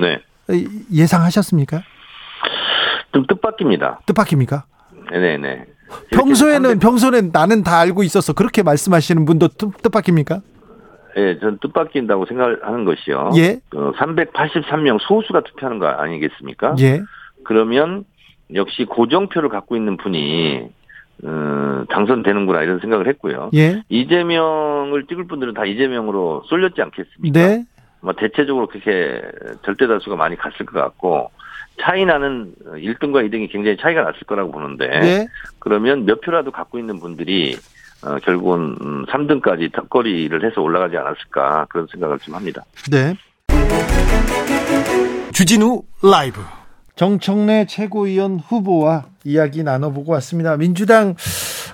네. 0.00 0.20
이- 0.50 0.68
예상하셨습니까? 0.92 1.82
좀 3.12 3.24
뜻밖입니다. 3.28 4.00
뜻밖입니까? 4.06 4.64
네네. 5.10 5.66
평소에는 6.10 6.78
평소에는 6.80 7.30
나는 7.32 7.62
다 7.62 7.78
알고 7.78 8.02
있었어 8.02 8.32
그렇게 8.32 8.62
말씀하시는 8.64 9.24
분도 9.26 9.46
뜻, 9.48 9.70
뜻밖입니까? 9.82 10.40
예, 11.16 11.38
전 11.38 11.58
뜻밖인다고 11.60 12.26
생각하는 12.26 12.84
것이요. 12.84 13.30
예. 13.36 13.60
어, 13.76 13.92
383명 13.92 14.98
소수가 15.00 15.42
투표하는 15.42 15.78
거 15.78 15.86
아니겠습니까? 15.86 16.74
예. 16.80 17.00
그러면 17.44 18.04
역시 18.52 18.84
고정표를 18.84 19.48
갖고 19.48 19.76
있는 19.76 19.96
분이 19.96 20.68
어, 21.24 21.84
당선되는구나 21.88 22.62
이런 22.62 22.80
생각을 22.80 23.08
했고요. 23.08 23.50
예. 23.54 23.82
이재명을 23.88 25.06
찍을 25.06 25.26
분들은 25.26 25.54
다 25.54 25.64
이재명으로 25.64 26.42
쏠렸지 26.46 26.82
않겠습니까? 26.82 27.40
네. 27.40 27.64
뭐 28.00 28.12
대체적으로 28.12 28.66
그렇게 28.66 29.22
절대 29.64 29.86
다수가 29.86 30.16
많이 30.16 30.36
갔을 30.36 30.66
것 30.66 30.78
같고 30.78 31.30
차이 31.80 32.04
나는 32.04 32.54
1등과 32.64 33.28
2등이 33.28 33.50
굉장히 33.50 33.76
차이가 33.78 34.02
났을 34.02 34.20
거라고 34.26 34.52
보는데 34.52 34.86
네. 35.00 35.26
그러면 35.58 36.04
몇 36.04 36.20
표라도 36.20 36.50
갖고 36.50 36.78
있는 36.78 37.00
분들이 37.00 37.56
어, 38.04 38.16
결국은 38.22 38.76
음, 38.82 39.06
3등까지 39.06 39.72
턱걸이를 39.72 40.44
해서 40.44 40.60
올라가지 40.60 40.96
않았을까 40.96 41.66
그런 41.70 41.86
생각을 41.90 42.18
좀 42.18 42.34
합니다. 42.34 42.62
네. 42.90 43.14
주진우 45.32 45.82
라이브 46.02 46.40
정청래 46.96 47.66
최고위원 47.66 48.38
후보와 48.38 49.06
이야기 49.24 49.62
나눠보고 49.62 50.12
왔습니다. 50.12 50.56
민주당 50.56 51.14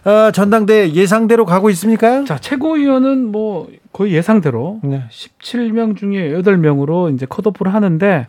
어, 0.05 0.31
전당대 0.33 0.93
예상대로 0.93 1.45
가고 1.45 1.69
있습니까? 1.71 2.25
자, 2.25 2.39
최고위원은 2.39 3.31
뭐 3.31 3.69
거의 3.93 4.13
예상대로 4.15 4.81
네. 4.83 5.05
17명 5.11 5.97
중에 5.97 6.31
8명으로 6.33 7.15
이제 7.15 7.27
컷오프를 7.29 7.75
하는데 7.75 8.27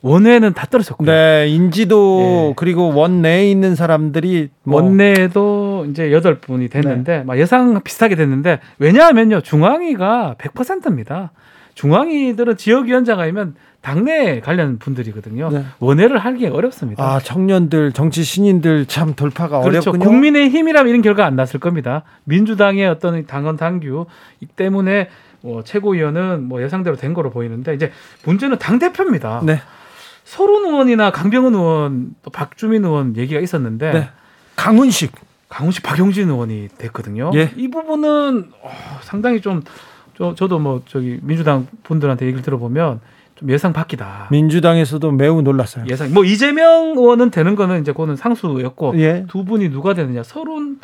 원외는 0.00 0.52
다 0.52 0.66
떨어졌고요. 0.66 1.10
네, 1.10 1.46
인지도 1.48 2.48
예. 2.50 2.54
그리고 2.56 2.94
원내에 2.94 3.50
있는 3.50 3.74
사람들이 3.74 4.50
뭐 4.62 4.82
원내에도 4.82 5.86
이제 5.90 6.12
여덟 6.12 6.40
분이 6.40 6.68
됐는데 6.68 7.18
네. 7.18 7.24
막 7.24 7.38
예상 7.38 7.82
비슷하게 7.82 8.14
됐는데 8.14 8.60
왜냐하면요 8.78 9.40
중앙위가 9.40 10.36
100%입니다. 10.38 11.32
중앙위들은 11.74 12.56
지역위원장 12.56 13.18
아니면 13.18 13.54
당내 13.84 14.40
관련 14.40 14.78
분들이거든요. 14.78 15.50
네. 15.50 15.64
원외를 15.78 16.16
하기 16.16 16.46
어렵습니다. 16.46 17.04
아, 17.04 17.20
청년들, 17.20 17.92
정치 17.92 18.24
신인들 18.24 18.86
참 18.86 19.14
돌파가 19.14 19.60
그렇죠. 19.60 19.90
어렵군요. 19.90 20.10
국민의 20.10 20.48
힘이라면 20.48 20.88
이런 20.88 21.02
결과 21.02 21.26
안 21.26 21.36
났을 21.36 21.60
겁니다. 21.60 22.02
민주당의 22.24 22.88
어떤 22.88 23.26
당원 23.26 23.58
당규 23.58 24.06
이 24.40 24.46
때문에 24.46 25.10
뭐 25.42 25.62
최고위원은 25.62 26.44
뭐 26.44 26.62
예상대로 26.62 26.96
된 26.96 27.12
거로 27.12 27.28
보이는데 27.28 27.74
이제 27.74 27.92
문제는 28.24 28.56
당 28.58 28.78
대표입니다. 28.78 29.42
네. 29.44 29.60
서른 30.24 30.64
의원이나 30.64 31.10
강병훈 31.10 31.54
의원, 31.54 32.14
또 32.22 32.30
박주민 32.30 32.86
의원 32.86 33.14
얘기가 33.18 33.38
있었는데 33.38 33.92
네. 33.92 34.08
강훈식. 34.56 35.12
강훈식, 35.50 35.82
박용진 35.82 36.30
의원이 36.30 36.68
됐거든요. 36.78 37.32
예. 37.34 37.50
이 37.54 37.68
부분은 37.68 38.50
어, 38.62 38.70
상당히 39.02 39.42
좀 39.42 39.62
저, 40.16 40.34
저도 40.34 40.58
뭐 40.58 40.80
저기 40.86 41.18
민주당 41.20 41.66
분들한테 41.82 42.24
얘기를 42.24 42.42
들어보면 42.42 43.00
좀 43.36 43.50
예상 43.50 43.72
밖이다. 43.72 44.28
민주당에서도 44.30 45.10
매우 45.12 45.42
놀랐어요. 45.42 45.84
예상. 45.88 46.12
뭐 46.12 46.24
이재명 46.24 46.94
의원은 46.96 47.30
되는 47.30 47.56
거는 47.56 47.80
이제 47.80 47.92
그거는 47.92 48.16
상수였고 48.16 48.98
예. 48.98 49.26
두 49.28 49.44
분이 49.44 49.70
누가 49.70 49.94
되느냐. 49.94 50.22
서른 50.22 50.78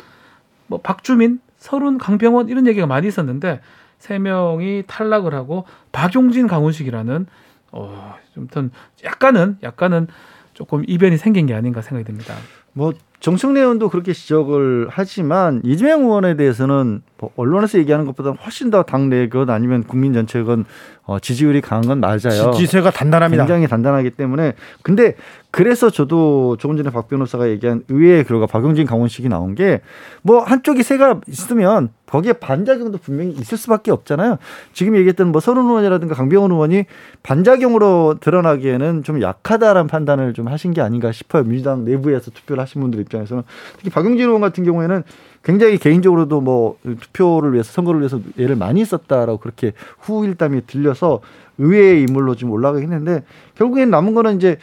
뭐 0.67 0.79
박주민, 0.81 1.39
서른 1.57 1.97
강병원 1.97 2.49
이런 2.49 2.67
얘기가 2.67 2.87
많이 2.87 3.07
있었는데 3.07 3.61
세 3.99 4.19
명이 4.19 4.83
탈락을 4.87 5.33
하고 5.33 5.65
박용진, 5.91 6.47
강훈식이라는 6.47 7.27
어, 7.71 8.15
좀튼 8.33 8.71
약간은 9.03 9.57
약간은 9.63 10.07
조금 10.53 10.83
이변이 10.87 11.17
생긴 11.17 11.45
게 11.45 11.53
아닌가 11.53 11.81
생각이 11.81 12.05
듭니다. 12.05 12.35
뭐 12.73 12.93
정청래 13.21 13.61
의원도 13.61 13.89
그렇게 13.89 14.13
지적을 14.13 14.87
하지만 14.89 15.61
이재명 15.63 16.01
의원에 16.01 16.35
대해서는 16.35 17.03
뭐 17.19 17.29
언론에서 17.35 17.77
얘기하는 17.77 18.05
것보다 18.07 18.31
훨씬 18.31 18.71
더 18.71 18.81
당내건 18.81 19.49
아니면 19.51 19.83
국민 19.83 20.11
전체건 20.11 20.65
어, 21.05 21.19
지지율이 21.19 21.61
강한 21.61 21.85
건 21.85 21.99
맞아요. 21.99 22.51
지세가 22.55 22.89
단단합니다. 22.91 23.43
굉장히 23.43 23.67
단단하기 23.67 24.09
때문에 24.11 24.53
근데 24.81 25.15
그래서 25.51 25.89
저도 25.91 26.57
조금 26.57 26.77
전에 26.77 26.89
박 26.89 27.07
변호사가 27.09 27.47
얘기한 27.49 27.83
의외의 27.89 28.23
결과 28.25 28.47
박용진 28.47 28.85
강원식이 28.87 29.29
나온 29.29 29.55
게 29.55 29.81
뭐 30.23 30.41
한쪽이 30.43 30.83
세가 30.83 31.21
있으면 31.27 31.89
거기에 32.11 32.33
반작용도 32.33 32.97
분명히 32.97 33.31
있을 33.31 33.57
수밖에 33.57 33.89
없잖아요. 33.89 34.37
지금 34.73 34.97
얘기했던 34.97 35.31
뭐 35.31 35.39
서른 35.39 35.63
의원이라든가 35.63 36.13
강병원 36.13 36.51
의원이 36.51 36.83
반작용으로 37.23 38.17
드러나기에는 38.19 39.03
좀 39.03 39.21
약하다라는 39.21 39.87
판단을 39.87 40.33
좀 40.33 40.49
하신 40.49 40.73
게 40.73 40.81
아닌가 40.81 41.13
싶어요. 41.13 41.43
민주당 41.43 41.85
내부에서 41.85 42.29
투표를 42.31 42.61
하신 42.61 42.81
분들 42.81 42.99
입장에서는 42.99 43.43
특히 43.77 43.89
박용진 43.89 44.27
의원 44.27 44.41
같은 44.41 44.65
경우에는 44.65 45.03
굉장히 45.43 45.77
개인적으로도 45.77 46.41
뭐 46.41 46.77
투표를 46.83 47.53
위해서 47.53 47.71
선거를 47.71 48.01
위해서 48.01 48.19
애를 48.37 48.57
많이 48.57 48.83
썼다라고 48.83 49.37
그렇게 49.37 49.71
후일담이 49.99 50.67
들려서 50.67 51.21
의외의 51.59 52.01
인물로 52.01 52.35
좀 52.35 52.51
올라가긴 52.51 52.91
했는데 52.91 53.23
결국엔 53.55 53.89
남은 53.89 54.13
거는 54.13 54.35
이제 54.35 54.57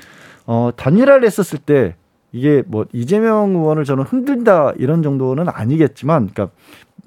어, 0.44 0.70
단일화를 0.76 1.24
했었을 1.26 1.58
때 1.58 1.94
이게 2.30 2.62
뭐 2.66 2.84
이재명 2.92 3.54
의원을 3.54 3.84
저는 3.84 4.04
흔들다 4.04 4.74
이런 4.76 5.02
정도는 5.02 5.48
아니겠지만, 5.48 6.28
그러니까 6.28 6.54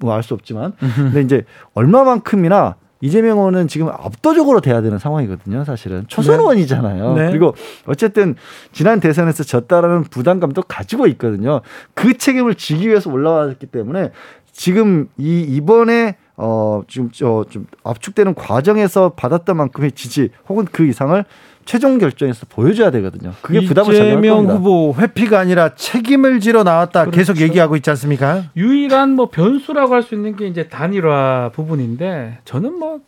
뭐 0.02 0.14
알 0.14 0.22
수 0.22 0.34
없지만, 0.34 0.72
근데 0.78 1.20
이제 1.22 1.44
얼마만큼이나 1.74 2.76
이재명 3.00 3.38
의원은 3.38 3.66
지금 3.66 3.88
압도적으로 3.88 4.60
돼야 4.60 4.80
되는 4.80 4.96
상황이거든요, 4.98 5.64
사실은. 5.64 6.04
초선 6.06 6.38
의원이잖아요. 6.38 7.14
네. 7.14 7.30
그리고 7.30 7.54
어쨌든 7.86 8.36
지난 8.70 9.00
대선에서 9.00 9.42
졌다라는 9.42 10.04
부담감도 10.04 10.62
가지고 10.62 11.08
있거든요. 11.08 11.62
그 11.94 12.16
책임을 12.16 12.54
지기 12.54 12.88
위해서 12.88 13.10
올라왔기 13.10 13.66
때문에 13.66 14.10
지금 14.52 15.08
이 15.18 15.40
이번에 15.40 16.16
어 16.44 16.82
지금 16.88 17.10
저 17.12 17.44
좀 17.48 17.66
압축되는 17.84 18.34
과정에서 18.34 19.10
받았던 19.10 19.56
만큼의 19.56 19.92
지지 19.92 20.30
혹은 20.48 20.64
그 20.70 20.84
이상을 20.86 21.24
최종 21.64 21.98
결정에서 21.98 22.46
보여줘야 22.48 22.90
되거든요. 22.90 23.32
그게 23.42 23.64
부담을 23.64 23.94
이재명 23.94 24.50
후보 24.50 24.92
회피가 24.98 25.38
아니라 25.38 25.74
책임을 25.76 26.40
지러 26.40 26.64
나왔다 26.64 27.02
그렇죠. 27.04 27.16
계속 27.16 27.40
얘기하고 27.40 27.76
있지 27.76 27.88
않습니까? 27.90 28.44
유일한 28.56 29.10
뭐 29.10 29.28
변수라고 29.30 29.94
할 29.94 30.02
수 30.02 30.14
있는 30.16 30.34
게 30.34 30.48
이제 30.48 30.68
단일화 30.68 31.52
부분인데 31.54 32.38
저는 32.44 32.78
뭐 32.78 33.00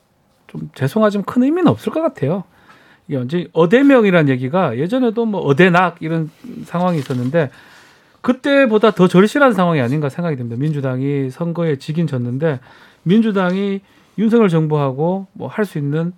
좀 0.46 0.70
죄송하지만 0.76 1.24
큰 1.24 1.42
의미는 1.42 1.66
없을 1.66 1.92
것 1.92 2.00
같아요. 2.00 2.44
이게 3.08 3.18
언제 3.18 3.48
어대명이라는 3.52 4.28
얘기가 4.28 4.78
예전에도 4.78 5.24
뭐 5.26 5.40
어대낙 5.40 5.96
이런 5.98 6.30
상황이 6.64 6.96
있었는데 7.00 7.50
그때보다 8.20 8.92
더 8.92 9.08
절실한 9.08 9.52
상황이 9.52 9.80
아닌가 9.80 10.08
생각이 10.08 10.36
듭니다. 10.36 10.56
민주당이 10.60 11.30
선거에 11.30 11.76
지긴 11.76 12.06
졌는데 12.06 12.60
민주당이 13.04 13.80
윤석열 14.18 14.48
정부하고 14.48 15.26
뭐 15.32 15.48
할 15.48 15.64
수 15.64 15.78
있는 15.78 16.12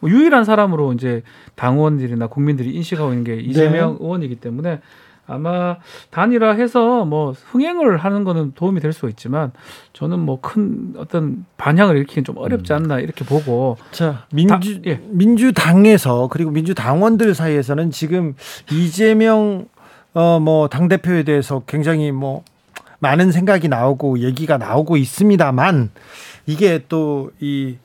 뭐 0.00 0.10
유일한 0.10 0.44
사람으로 0.44 0.92
이제 0.94 1.22
당원들이나 1.54 2.26
국민들이 2.26 2.70
인식하고 2.74 3.10
있는 3.12 3.24
게 3.24 3.36
이재명 3.36 3.92
네. 3.92 3.98
의원이기 4.00 4.36
때문에 4.36 4.80
아마 5.28 5.76
단일화 6.10 6.54
해서 6.54 7.04
뭐 7.04 7.32
흥행을 7.52 7.96
하는 7.98 8.24
거는 8.24 8.52
도움이 8.56 8.80
될 8.80 8.92
수 8.92 9.08
있지만 9.08 9.52
저는 9.92 10.18
뭐 10.18 10.40
큰 10.40 10.94
어떤 10.96 11.46
반향을 11.56 11.96
일으키긴 11.96 12.24
좀 12.24 12.36
어렵지 12.38 12.72
음. 12.72 12.76
않나 12.78 12.98
이렇게 12.98 13.24
보고 13.24 13.76
자 13.92 14.26
민주 14.32 14.82
다, 14.82 14.90
예. 14.90 15.00
민주당에서 15.10 16.28
그리고 16.28 16.50
민주당원들 16.50 17.34
사이에서는 17.34 17.92
지금 17.92 18.34
이재명 18.72 19.66
어뭐 20.14 20.68
당 20.68 20.88
대표에 20.88 21.22
대해서 21.22 21.62
굉장히 21.66 22.10
뭐 22.10 22.42
많은 22.98 23.30
생각이 23.32 23.68
나오고 23.68 24.18
얘기가 24.18 24.58
나오고 24.58 24.96
있습니다만 24.96 25.90
이게 26.46 26.84
또이 26.88 27.76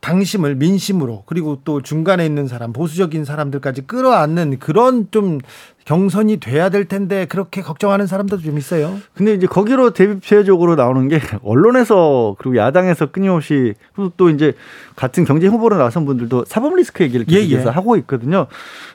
당심을 0.00 0.54
민심으로 0.54 1.24
그리고 1.26 1.60
또 1.64 1.82
중간에 1.82 2.24
있는 2.24 2.46
사람 2.46 2.72
보수적인 2.72 3.24
사람들까지 3.24 3.82
끌어안는 3.82 4.58
그런 4.58 5.08
좀 5.10 5.40
경선이 5.84 6.38
돼야 6.38 6.68
될 6.68 6.84
텐데 6.84 7.26
그렇게 7.26 7.62
걱정하는 7.62 8.06
사람들도 8.06 8.42
좀 8.42 8.58
있어요. 8.58 8.98
근데 9.14 9.34
이제 9.34 9.46
거기로 9.46 9.90
대표적으로 9.90 10.76
나오는 10.76 11.08
게 11.08 11.20
언론에서 11.42 12.36
그리고 12.38 12.56
야당에서 12.56 13.06
끊임없이 13.06 13.74
또 14.16 14.30
이제 14.30 14.52
같은 14.94 15.24
경제 15.24 15.46
후보로 15.46 15.76
나선 15.76 16.04
분들도 16.06 16.44
사법 16.46 16.76
리스크 16.76 17.02
얘기를 17.02 17.26
계속해서 17.26 17.62
예, 17.62 17.66
예. 17.66 17.70
하고 17.70 17.96
있거든요. 17.96 18.46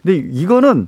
근데 0.02 0.18
이거는 0.32 0.88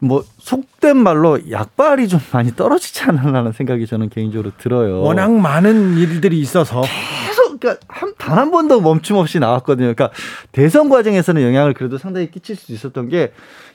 뭐 0.00 0.24
속된 0.38 0.96
말로 0.96 1.38
약발이 1.50 2.08
좀 2.08 2.20
많이 2.32 2.54
떨어지지 2.54 3.02
않았나라는 3.04 3.52
생각이 3.52 3.86
저는 3.86 4.08
개인적으로 4.08 4.52
들어요. 4.56 5.02
워낙 5.02 5.32
많은 5.32 5.98
일들이 5.98 6.40
있어서 6.40 6.82
그러니까 7.58 7.84
단 8.18 8.38
한 8.38 8.50
번도 8.50 8.80
멈춤 8.80 9.16
없이 9.16 9.38
나왔거든요. 9.38 9.92
그러니까 9.94 10.10
대선 10.52 10.88
과정에서는 10.88 11.42
영향을 11.42 11.74
그래도 11.74 11.98
상당히 11.98 12.30
끼칠 12.30 12.56
수 12.56 12.72
있었던 12.72 13.08
게 13.08 13.32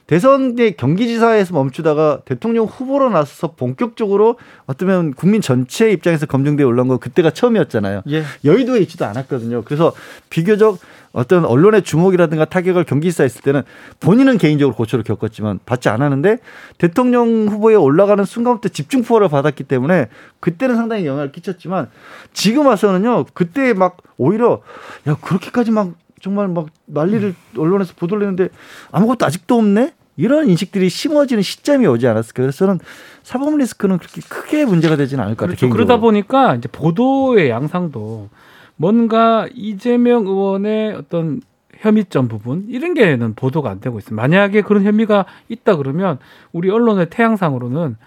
대선의 0.07 0.75
경기지사에서 0.75 1.53
멈추다가 1.53 2.21
대통령 2.25 2.65
후보로 2.65 3.09
나서서 3.09 3.53
본격적으로 3.53 4.37
어쩌면 4.65 5.13
국민 5.13 5.41
전체 5.41 5.91
입장에서 5.91 6.25
검증되어 6.25 6.65
올라온 6.67 6.87
거 6.87 6.97
그때가 6.97 7.31
처음이었잖아요. 7.31 8.01
예. 8.09 8.23
여의도에 8.43 8.79
있지도 8.81 9.05
않았거든요. 9.05 9.63
그래서 9.63 9.93
비교적 10.29 10.79
어떤 11.13 11.45
언론의 11.45 11.83
주목이라든가 11.83 12.45
타격을 12.45 12.83
경기지사 12.83 13.23
했을 13.23 13.41
때는 13.41 13.61
본인은 13.99 14.39
개인적으로 14.39 14.75
고초를 14.75 15.03
겪었지만 15.03 15.59
받지 15.65 15.87
않았는데 15.87 16.39
대통령 16.79 17.47
후보에 17.47 17.75
올라가는 17.75 18.23
순간부터 18.25 18.69
집중 18.69 19.03
포화를 19.03 19.29
받았기 19.29 19.63
때문에 19.63 20.09
그때는 20.39 20.75
상당히 20.75 21.05
영향을 21.05 21.31
끼쳤지만 21.31 21.89
지금 22.33 22.65
와서는요 22.65 23.25
그때 23.33 23.73
막 23.73 23.97
오히려 24.17 24.61
야 25.07 25.15
그렇게까지 25.21 25.71
막 25.71 25.93
정말 26.19 26.47
막 26.47 26.67
난리를 26.87 27.35
언론에서 27.57 27.93
보도를 27.95 28.23
했는데 28.23 28.49
아무것도 28.91 29.25
아직도 29.25 29.55
없네 29.55 29.93
이런 30.17 30.49
인식들이 30.49 30.89
심어지는 30.89 31.43
시점이 31.43 31.85
오지 31.85 32.07
않았을까 32.07 32.41
그래서 32.41 32.65
저는 32.65 32.79
사법 33.21 33.55
리스크는 33.57 33.99
그렇게 33.99 34.21
크게 34.27 34.65
문제가 34.65 34.95
되지는 34.95 35.23
않을 35.23 35.35
것 35.35 35.45
같아요. 35.45 35.57
그렇죠. 35.57 35.73
그러다 35.73 35.97
보니까 35.97 36.55
이제 36.55 36.67
보도의 36.71 37.49
양상도 37.49 38.29
뭔가 38.75 39.47
이재명 39.53 40.25
의원의 40.25 40.93
어떤 40.93 41.41
혐의점 41.77 42.27
부분 42.27 42.65
이런 42.69 42.93
게는 42.93 43.35
보도가 43.35 43.69
안 43.69 43.79
되고 43.79 43.97
있습니다. 43.97 44.21
만약에 44.21 44.61
그런 44.61 44.83
혐의가 44.83 45.25
있다 45.49 45.75
그러면 45.75 46.17
우리 46.51 46.69
언론의 46.69 47.09
태양상으로는 47.09 47.97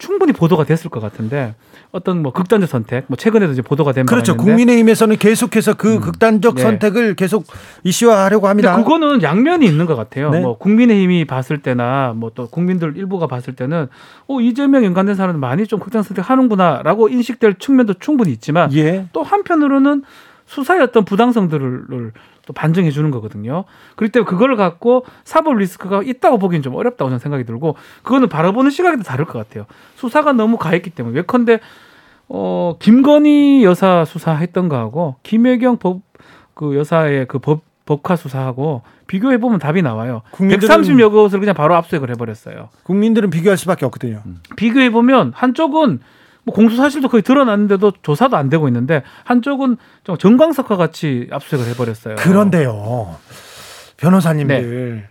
충분히 0.00 0.32
보도가 0.32 0.64
됐을 0.64 0.90
것 0.90 0.98
같은데 1.00 1.54
어떤 1.92 2.22
뭐 2.22 2.32
극단적 2.32 2.68
선택, 2.68 3.04
뭐 3.06 3.16
최근에도 3.16 3.52
이제 3.52 3.62
보도가 3.62 3.92
된 3.92 4.06
그렇죠. 4.06 4.36
국민의힘에서는 4.36 5.16
계속해서 5.16 5.74
그 5.74 5.94
음. 5.94 6.00
극단적 6.00 6.56
네. 6.56 6.62
선택을 6.62 7.14
계속 7.14 7.44
이슈화하려고 7.84 8.48
합니다. 8.48 8.76
그거는 8.76 9.22
양면이 9.22 9.66
있는 9.66 9.86
것 9.86 9.96
같아요. 9.96 10.30
네. 10.30 10.40
뭐 10.40 10.56
국민의힘이 10.58 11.26
봤을 11.26 11.58
때나 11.62 12.12
뭐 12.16 12.30
또 12.34 12.46
국민들 12.48 12.96
일부가 12.96 13.26
봤을 13.26 13.54
때는 13.54 13.88
어 14.28 14.40
이재명 14.40 14.84
연관된 14.84 15.14
사람은 15.14 15.40
많이 15.40 15.66
좀 15.66 15.80
극단 15.80 16.02
선택하는구나라고 16.02 17.08
인식될 17.08 17.56
측면도 17.58 17.94
충분히 17.94 18.32
있지만 18.32 18.72
예. 18.74 19.06
또 19.12 19.22
한편으로는 19.22 20.02
수사의 20.50 20.82
어떤 20.82 21.04
부당성들을 21.04 22.12
또 22.46 22.52
반증해 22.52 22.90
주는 22.90 23.10
거거든요. 23.10 23.64
그렇기 23.96 24.12
때문에 24.12 24.28
그걸 24.28 24.56
갖고 24.56 25.04
사법 25.24 25.56
리스크가 25.56 26.02
있다고 26.02 26.38
보기엔 26.38 26.62
좀 26.62 26.74
어렵다고 26.74 27.08
저는 27.08 27.18
생각이 27.18 27.44
들고 27.44 27.76
그거는 28.02 28.28
바라보는 28.28 28.70
시각이 28.70 28.96
도 28.96 29.02
다를 29.02 29.24
것 29.24 29.38
같아요. 29.38 29.66
수사가 29.96 30.32
너무 30.32 30.56
가했기 30.56 30.90
때문에 30.90 31.16
왜컨대 31.16 31.60
어 32.28 32.76
김건희 32.78 33.64
여사 33.64 34.04
수사했던 34.04 34.68
거하고 34.68 35.16
김혜경 35.22 35.78
법 35.78 36.10
그 36.60 36.76
여사의 36.76 37.26
그법 37.26 37.62
법카 37.86 38.16
수사하고 38.16 38.82
비교해 39.06 39.38
보면 39.38 39.58
답이 39.58 39.80
나와요. 39.80 40.20
130여 40.32 41.10
곳을 41.10 41.40
그냥 41.40 41.54
바로 41.54 41.74
압수수색을 41.74 42.10
해버렸어요. 42.10 42.68
국민들은 42.82 43.30
비교할 43.30 43.56
수밖에 43.56 43.86
없거든요. 43.86 44.22
음. 44.26 44.40
비교해 44.56 44.90
보면 44.90 45.32
한쪽은 45.34 46.00
뭐 46.44 46.54
공소 46.54 46.76
사실도 46.76 47.08
거의 47.08 47.22
드러났는데도 47.22 47.92
조사도 48.02 48.36
안 48.36 48.48
되고 48.48 48.68
있는데 48.68 49.02
한쪽은 49.24 49.76
좀 50.04 50.16
정광석과 50.16 50.76
같이 50.76 51.28
압수수색을 51.30 51.72
해버렸어요. 51.72 52.16
그런데요, 52.16 53.16
변호사님들. 53.96 54.94
네. 54.94 55.04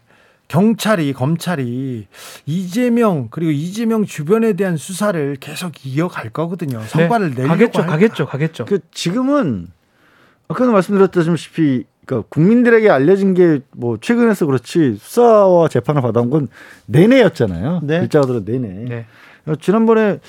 경찰이 0.48 1.14
검찰이 1.14 2.08
이재명 2.48 3.28
그리고 3.30 3.52
이재명 3.52 4.04
주변에 4.04 4.54
대한 4.54 4.78
수사를 4.78 5.36
계속 5.40 5.86
이어갈 5.86 6.32
거거든요. 6.32 6.82
성과를 6.82 7.36
네. 7.36 7.44
내려고 7.44 7.54
가겠죠, 7.54 7.86
가겠죠, 7.86 8.26
가겠죠. 8.26 8.66
그 8.66 8.80
지금은 8.90 9.68
아까도 10.48 10.72
말씀드렸다시피 10.72 11.84
그러니까 12.06 12.28
국민들에게 12.30 12.90
알려진 12.90 13.36
게 13.36 13.60
뭐 13.76 13.98
최근에서 14.02 14.46
그렇지 14.46 14.98
수사와 15.00 15.68
재판을 15.70 16.02
받아온 16.02 16.30
건 16.30 16.48
내내였잖아요. 16.88 17.82
네. 17.84 18.00
글자가 18.00 18.26
들어 18.26 18.42
내내. 18.44 18.68
네. 18.68 19.06
지난번에 19.62 20.20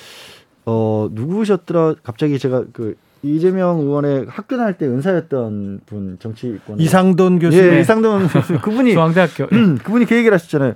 어 0.65 1.09
누구셨더라? 1.11 1.95
갑자기 2.03 2.37
제가 2.39 2.65
그 2.73 2.95
이재명 3.23 3.79
의원의 3.79 4.25
학교 4.29 4.57
다닐 4.57 4.77
때 4.77 4.85
은사였던 4.87 5.81
분 5.85 6.17
정치권 6.19 6.79
이상돈 6.79 7.39
교수 7.39 7.57
예, 7.57 7.79
이상돈 7.79 8.27
교수 8.27 8.59
그분이 8.61 8.93
중앙대학교 8.93 9.47
음, 9.51 9.77
그분이 9.77 10.05
그 10.05 10.15
얘기를 10.15 10.33
하셨잖아요. 10.33 10.73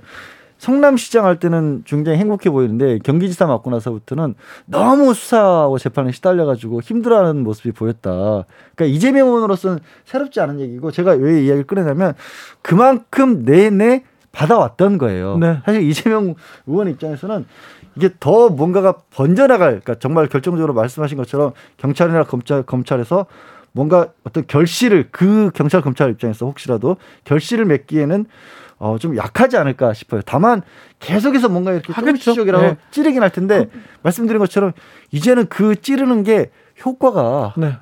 성남시장 0.58 1.26
할 1.26 1.38
때는 1.38 1.82
굉장히 1.84 2.18
행복해 2.18 2.48
보이는데 2.48 2.98
경기지사 3.00 3.46
맡고 3.46 3.70
나서부터는 3.70 4.34
너무 4.64 5.12
수사와 5.12 5.76
재판에 5.78 6.12
시달려가지고 6.12 6.80
힘들어하는 6.80 7.42
모습이 7.42 7.72
보였다. 7.72 8.10
그러니까 8.74 8.84
이재명 8.86 9.28
의원으로서는 9.28 9.80
새롭지 10.04 10.40
않은 10.40 10.60
얘기고 10.60 10.92
제가 10.92 11.12
왜 11.12 11.42
이야기를 11.42 11.64
꺼내냐면 11.64 12.14
그만큼 12.62 13.44
내내 13.44 14.04
받아왔던 14.32 14.98
거예요. 14.98 15.38
네. 15.38 15.58
사실 15.64 15.82
이재명 15.82 16.34
의원 16.66 16.88
입장에서는 16.88 17.44
이게 17.96 18.10
더 18.20 18.48
뭔가가 18.48 18.94
번져나갈, 19.10 19.80
그러니까 19.80 19.94
정말 19.96 20.26
결정적으로 20.28 20.74
말씀하신 20.74 21.16
것처럼 21.16 21.52
경찰이나 21.78 22.24
검찰, 22.24 22.62
검찰에서 22.62 23.26
뭔가 23.72 24.08
어떤 24.24 24.46
결실을 24.46 25.08
그 25.10 25.50
경찰 25.54 25.82
검찰 25.82 26.10
입장에서 26.10 26.46
혹시라도 26.46 26.96
결실을 27.24 27.64
맺기에는 27.64 28.26
어, 28.78 28.98
좀 28.98 29.16
약하지 29.16 29.56
않을까 29.56 29.94
싶어요. 29.94 30.20
다만 30.24 30.62
계속해서 31.00 31.48
뭔가 31.48 31.72
이렇게 31.72 31.92
조금씩이라고 31.92 32.64
네. 32.64 32.76
찌르긴 32.90 33.22
할 33.22 33.30
텐데 33.30 33.66
그, 33.70 33.80
말씀드린 34.02 34.38
것처럼 34.38 34.72
이제는 35.12 35.46
그 35.48 35.76
찌르는 35.76 36.22
게 36.22 36.50
효과가 36.84 37.54
네. 37.56 37.76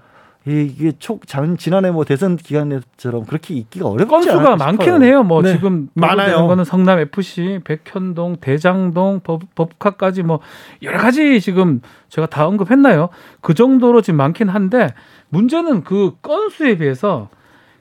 이게 0.46 0.92
초 0.98 1.18
장, 1.26 1.56
지난해 1.56 1.90
뭐 1.90 2.04
대선 2.04 2.36
기간에처럼 2.36 3.24
그렇게 3.24 3.54
있기가 3.54 3.88
어렵지 3.88 4.10
건수가 4.10 4.56
많기는 4.56 5.02
해요. 5.02 5.22
뭐 5.22 5.40
네. 5.40 5.52
지금 5.52 5.88
많아요. 5.94 6.46
거는 6.46 6.64
성남 6.64 6.98
FC, 6.98 7.60
백현동, 7.64 8.36
대장동, 8.42 9.20
법, 9.24 9.42
법카까지 9.54 10.22
뭐 10.22 10.40
여러 10.82 10.98
가지 10.98 11.40
지금 11.40 11.80
제가 12.10 12.26
다 12.26 12.46
언급했나요? 12.46 13.08
그 13.40 13.54
정도로 13.54 14.02
지금 14.02 14.18
많긴 14.18 14.50
한데 14.50 14.92
문제는 15.30 15.82
그 15.82 16.16
건수에 16.20 16.76
비해서 16.76 17.30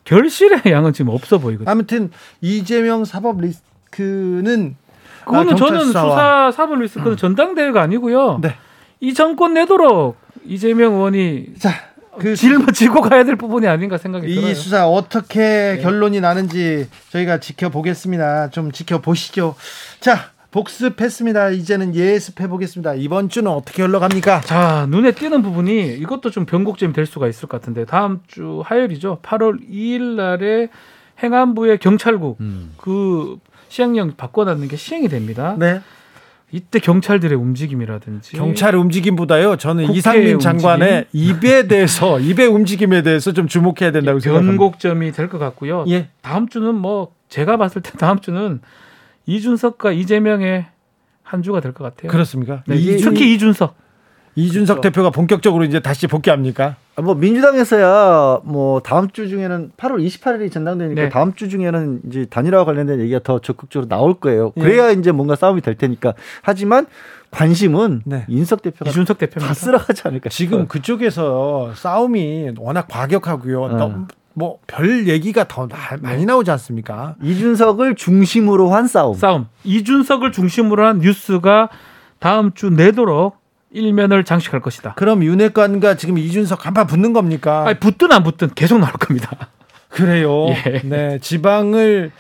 결실의 0.06 0.62
양은 0.72 0.94
지금 0.94 1.14
없어 1.14 1.40
보이거든요. 1.40 1.70
아무튼 1.70 2.12
이재명 2.40 3.04
사법 3.04 3.42
리스크는 3.42 4.78
그거는 5.26 5.54
아, 5.54 5.56
저는 5.56 5.86
수사 5.86 6.52
사법 6.54 6.80
리스크는 6.80 7.18
전당대회가 7.18 7.82
아니고요. 7.82 8.40
네. 8.42 8.56
이 9.02 9.14
정권 9.14 9.54
내도록 9.54 10.18
이재명 10.46 10.94
의원이 10.94 11.56
자, 11.60 11.72
그 12.20 12.36
짊어지고 12.36 13.02
가야 13.02 13.24
될 13.24 13.36
부분이 13.36 13.68
아닌가 13.68 13.98
생각이 13.98 14.32
이 14.32 14.36
들어요. 14.36 14.54
수사 14.54 14.88
어떻게 14.88 15.40
네. 15.40 15.80
결론이 15.82 16.22
나는지 16.22 16.88
저희가 17.12 17.40
지켜보겠습니다. 17.40 18.50
좀 18.50 18.72
지켜보시죠. 18.72 19.56
자, 20.00 20.32
복습했습니다. 20.52 21.50
이제는 21.50 21.96
예습해 21.96 22.48
보겠습니다. 22.48 22.94
이번 22.94 23.30
주는 23.30 23.50
어떻게 23.50 23.82
흘러갑니까? 23.82 24.42
자, 24.42 24.86
눈에 24.90 25.12
띄는 25.12 25.42
부분이 25.42 25.96
이것도 25.96 26.30
좀 26.30 26.46
변곡점이 26.46 26.94
될 26.94 27.08
수가 27.08 27.28
있을 27.28 27.50
것 27.50 27.60
같은데 27.60 27.86
다음 27.86 28.20
주 28.28 28.62
화요일이죠. 28.64 29.20
8월 29.24 29.68
2일 29.68 30.16
날에 30.16 30.70
행안부의 31.24 31.80
경찰국 31.80 32.38
그 32.78 33.38
시행령 33.68 34.14
바꿔놨는 34.16 34.68
게 34.68 34.76
시행이 34.76 35.08
됩니다. 35.10 35.56
네. 35.58 35.82
이때 36.54 36.78
경찰들의 36.80 37.36
움직임이라든지 37.36 38.38
경찰의 38.38 38.80
움직임보다요. 38.80 39.58
저는 39.58 39.92
이상민 39.92 40.38
장관의 40.38 41.06
입에 41.12 41.68
대해서 41.68 42.20
입의 42.22 42.46
움직임에 42.46 43.02
대해서 43.02 43.34
좀 43.34 43.48
주목해야 43.48 43.92
된다고 43.92 44.20
생각합니다. 44.20 44.52
변곡점이 44.56 45.12
될 45.14 45.30
것 45.30 45.40
같고요. 45.40 45.84
예. 45.90 46.10
다음 46.22 46.48
주는 46.48 46.76
뭐 46.76 47.12
제가 47.28 47.58
봤을 47.58 47.82
때 47.82 47.92
다음 47.98 48.20
주는 48.20 48.62
이준석과 49.26 49.94
이재명의 49.94 50.68
한 51.24 51.42
주가 51.42 51.60
될 51.60 51.74
것 51.74 51.84
같아요. 51.86 52.12
그렇습니까? 52.12 52.64
네, 52.68 52.76
이, 52.76 52.98
특히 52.98 53.34
이준석. 53.34 53.76
이준석 54.36 54.82
대표가 54.82 55.10
본격적으로 55.10 55.64
이제 55.64 55.80
다시 55.80 56.08
복귀합니까? 56.08 56.76
아, 56.96 57.02
뭐 57.02 57.14
민주당에서야 57.16 58.40
뭐 58.44 58.80
다음 58.82 59.10
주 59.10 59.28
중에는 59.30 59.72
8월 59.78 60.06
28일이 60.06 60.52
전당대니까 60.52 61.02
네. 61.04 61.10
다음 61.10 61.34
주 61.34 61.50
중에는 61.50 62.02
이제 62.08 62.26
단일화와 62.30 62.66
관련된 62.66 63.00
얘기가 63.02 63.20
더 63.24 63.40
적극적으로 63.40 63.88
나올 63.88 64.16
거예요. 64.16 64.52
예. 64.58 64.62
그래야 64.62 64.90
이제 64.92 65.12
뭔가 65.12 65.36
싸움이 65.36 65.62
될 65.62 65.76
테니까. 65.76 66.14
하지만 66.42 66.88
관심은 67.32 68.04
네. 68.06 68.26
윤석 68.30 68.62
대표가 68.62 68.90
이준석 68.90 69.18
대표 69.18 69.40
다 69.40 69.54
쓸어가지 69.54 70.04
않을까 70.06 70.30
지금. 70.30 70.68
그쪽에서 70.68 71.72
싸움이 71.76 72.52
워낙 72.58 72.88
과격하고요. 72.90 73.62
어. 73.64 74.08
뭐별 74.36 75.08
얘기가 75.08 75.48
더 75.48 75.68
나- 75.68 75.78
많이 76.02 76.26
나오지 76.26 76.50
않습니까? 76.52 77.16
이준석을 77.22 77.96
중심으로 77.96 78.70
한 78.72 78.88
싸움. 78.88 79.16
싸움. 79.16 79.48
이준석을 79.64 80.32
중심으로 80.32 80.86
한 80.86 81.00
뉴스가 81.00 81.70
다음 82.20 82.52
주 82.54 82.70
내도록 82.72 83.38
일면을 83.74 84.24
장식할 84.24 84.62
것이다. 84.62 84.94
그럼 84.96 85.24
윤핵관과 85.24 85.98
지금 85.98 86.18
이준석 86.18 86.66
한판 86.66 86.88
붙는 86.88 87.12
겁니까? 87.12 87.66
아니, 87.68 87.80
붙든 87.80 88.12
안 88.12 88.24
붙든 88.24 88.52
계속 88.56 88.80
나올 88.80 88.94
겁니다. 88.94 89.50
그래요. 89.90 90.48
예. 90.68 90.82
네, 90.84 91.20
지방을 91.20 92.12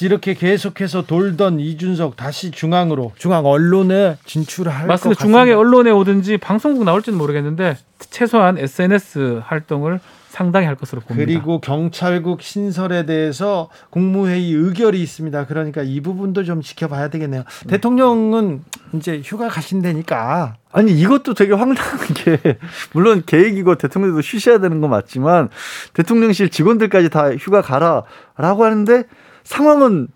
이렇게 0.00 0.34
계속해서 0.34 1.02
돌던 1.06 1.58
이준석 1.58 2.16
다시 2.16 2.52
중앙으로 2.52 3.12
중앙 3.18 3.44
언론에 3.46 4.16
진출할 4.24 4.82
것 4.82 4.86
맞습니다. 4.86 5.24
중앙의 5.24 5.54
언론에 5.54 5.90
오든지 5.90 6.38
방송국 6.38 6.84
나올지는 6.84 7.18
모르겠는데 7.18 7.76
최소한 7.98 8.58
SNS 8.58 9.42
활동을 9.44 9.98
상당히 10.28 10.66
할 10.66 10.76
것으로 10.76 11.00
봅니다. 11.00 11.24
그리고 11.24 11.60
경찰국 11.60 12.42
신설에 12.42 13.06
대해서 13.06 13.70
국무회의 13.90 14.52
의결이 14.52 15.00
있습니다. 15.02 15.46
그러니까 15.46 15.82
이 15.82 16.00
부분도 16.00 16.44
좀 16.44 16.60
지켜봐야 16.60 17.08
되겠네요. 17.08 17.44
대통령은 17.66 18.62
이제 18.94 19.22
휴가 19.24 19.48
가신다니까 19.48 20.56
아니 20.70 20.92
이것도 20.92 21.34
되게 21.34 21.54
황당한 21.54 21.98
게 22.14 22.58
물론 22.92 23.22
계획이고 23.24 23.76
대통령도 23.76 24.20
쉬셔야 24.20 24.58
되는 24.58 24.80
건 24.80 24.90
맞지만 24.90 25.48
대통령실 25.94 26.50
직원들까지 26.50 27.08
다 27.08 27.34
휴가 27.34 27.62
가라라고 27.62 28.64
하는데 28.64 29.04
상황은 29.44 30.08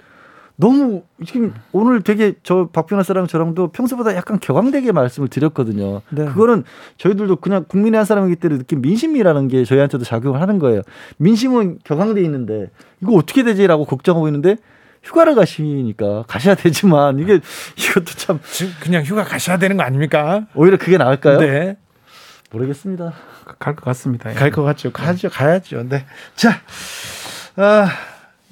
너무 0.62 1.02
지금 1.26 1.52
오늘 1.72 2.02
되게 2.02 2.34
저 2.44 2.68
박병호 2.72 3.02
씨랑 3.02 3.26
저랑도 3.26 3.72
평소보다 3.72 4.14
약간 4.14 4.38
격앙되게 4.38 4.92
말씀을 4.92 5.26
드렸거든요. 5.26 6.02
네. 6.10 6.24
그거는 6.26 6.62
저희들도 6.98 7.36
그냥 7.36 7.64
국민의 7.66 7.98
한 7.98 8.04
사람이기 8.04 8.36
때문에 8.36 8.58
느낀 8.60 8.80
민심이라는 8.80 9.48
게 9.48 9.64
저희한테도 9.64 10.04
작용을 10.04 10.40
하는 10.40 10.60
거예요. 10.60 10.82
민심은 11.16 11.80
격앙돼 11.82 12.22
있는데 12.22 12.70
이거 13.02 13.14
어떻게 13.14 13.42
되지라고 13.42 13.86
걱정하고 13.86 14.28
있는데 14.28 14.56
휴가를 15.02 15.34
가시니까 15.34 16.26
가셔야 16.28 16.54
되지만 16.54 17.18
이게 17.18 17.40
이것도 17.76 18.04
참 18.16 18.38
지금 18.44 18.72
그냥 18.80 19.02
휴가 19.02 19.24
가셔야 19.24 19.56
되는 19.58 19.76
거 19.76 19.82
아닙니까? 19.82 20.46
오히려 20.54 20.76
그게 20.76 20.96
나을까요? 20.96 21.38
네. 21.40 21.76
모르겠습니다. 22.52 23.14
갈 23.58 23.74
것 23.74 23.84
같습니다. 23.86 24.30
예. 24.30 24.34
갈것 24.34 24.64
같죠. 24.64 24.92
가죠. 24.92 25.28
가야죠. 25.28 25.88
네. 25.88 26.06
자, 26.36 26.60
아, 27.56 27.88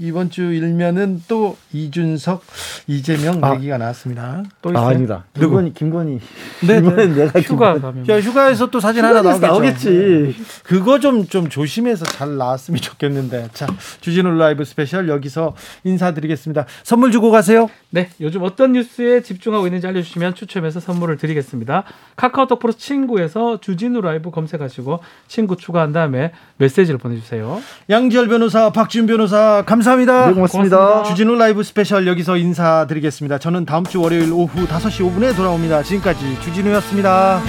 이번 0.00 0.30
주 0.30 0.54
일면은 0.54 1.22
또 1.28 1.58
이준석, 1.74 2.42
이재명 2.86 3.44
아. 3.44 3.54
얘기가 3.54 3.76
나왔습니다. 3.76 4.42
또 4.62 4.70
있어요? 4.70 4.82
아, 4.82 4.88
아니다. 4.88 5.24
김건희, 5.34 5.74
김건희. 5.74 6.20
네, 6.66 6.78
이번엔 6.78 7.14
내가 7.14 7.40
휴가. 7.40 7.78
가면 7.78 8.08
야, 8.08 8.18
휴가에서 8.18 8.70
또 8.70 8.80
사진 8.80 9.04
하나 9.04 9.20
나오겠죠. 9.20 9.46
나오겠지. 9.46 10.36
그거 10.62 10.98
좀, 11.00 11.26
좀 11.26 11.50
조심해서 11.50 12.06
잘 12.06 12.38
나왔으면 12.38 12.80
좋겠는데. 12.80 13.48
자, 13.52 13.66
주진우 14.00 14.30
라이브 14.38 14.64
스페셜 14.64 15.06
여기서 15.10 15.54
인사드리겠습니다. 15.84 16.64
선물 16.82 17.12
주고 17.12 17.30
가세요. 17.30 17.68
네, 17.90 18.08
요즘 18.22 18.42
어떤 18.42 18.72
뉴스에 18.72 19.20
집중하고 19.20 19.66
있는지 19.66 19.86
알려주시면 19.86 20.34
추첨해서 20.34 20.80
선물을 20.80 21.18
드리겠습니다. 21.18 21.84
카카오톡 22.16 22.58
플러스 22.58 22.72
친구에서 22.72 23.60
주진우 23.60 24.00
라이브 24.00 24.30
검색하시고 24.30 25.00
친구 25.28 25.56
추가한 25.56 25.92
다음에 25.92 26.32
메시지를 26.56 26.96
보내주세요. 26.96 27.60
양지열 27.90 28.28
변호사, 28.28 28.70
박지훈 28.70 29.04
변호사, 29.06 29.62
감사합니다. 29.66 29.89
네, 30.28 30.34
고맙습니다. 30.34 31.02
주진우 31.02 31.34
라이브 31.34 31.62
스페셜 31.62 32.06
여기서 32.06 32.36
인사드리겠습니다. 32.36 33.38
저는 33.38 33.64
다음 33.64 33.84
주 33.84 34.00
월요일 34.00 34.32
오후 34.32 34.66
5시 34.66 35.00
5분에 35.00 35.34
돌아옵니다. 35.36 35.82
지금까지 35.82 36.40
주진우였습니다. 36.40 37.40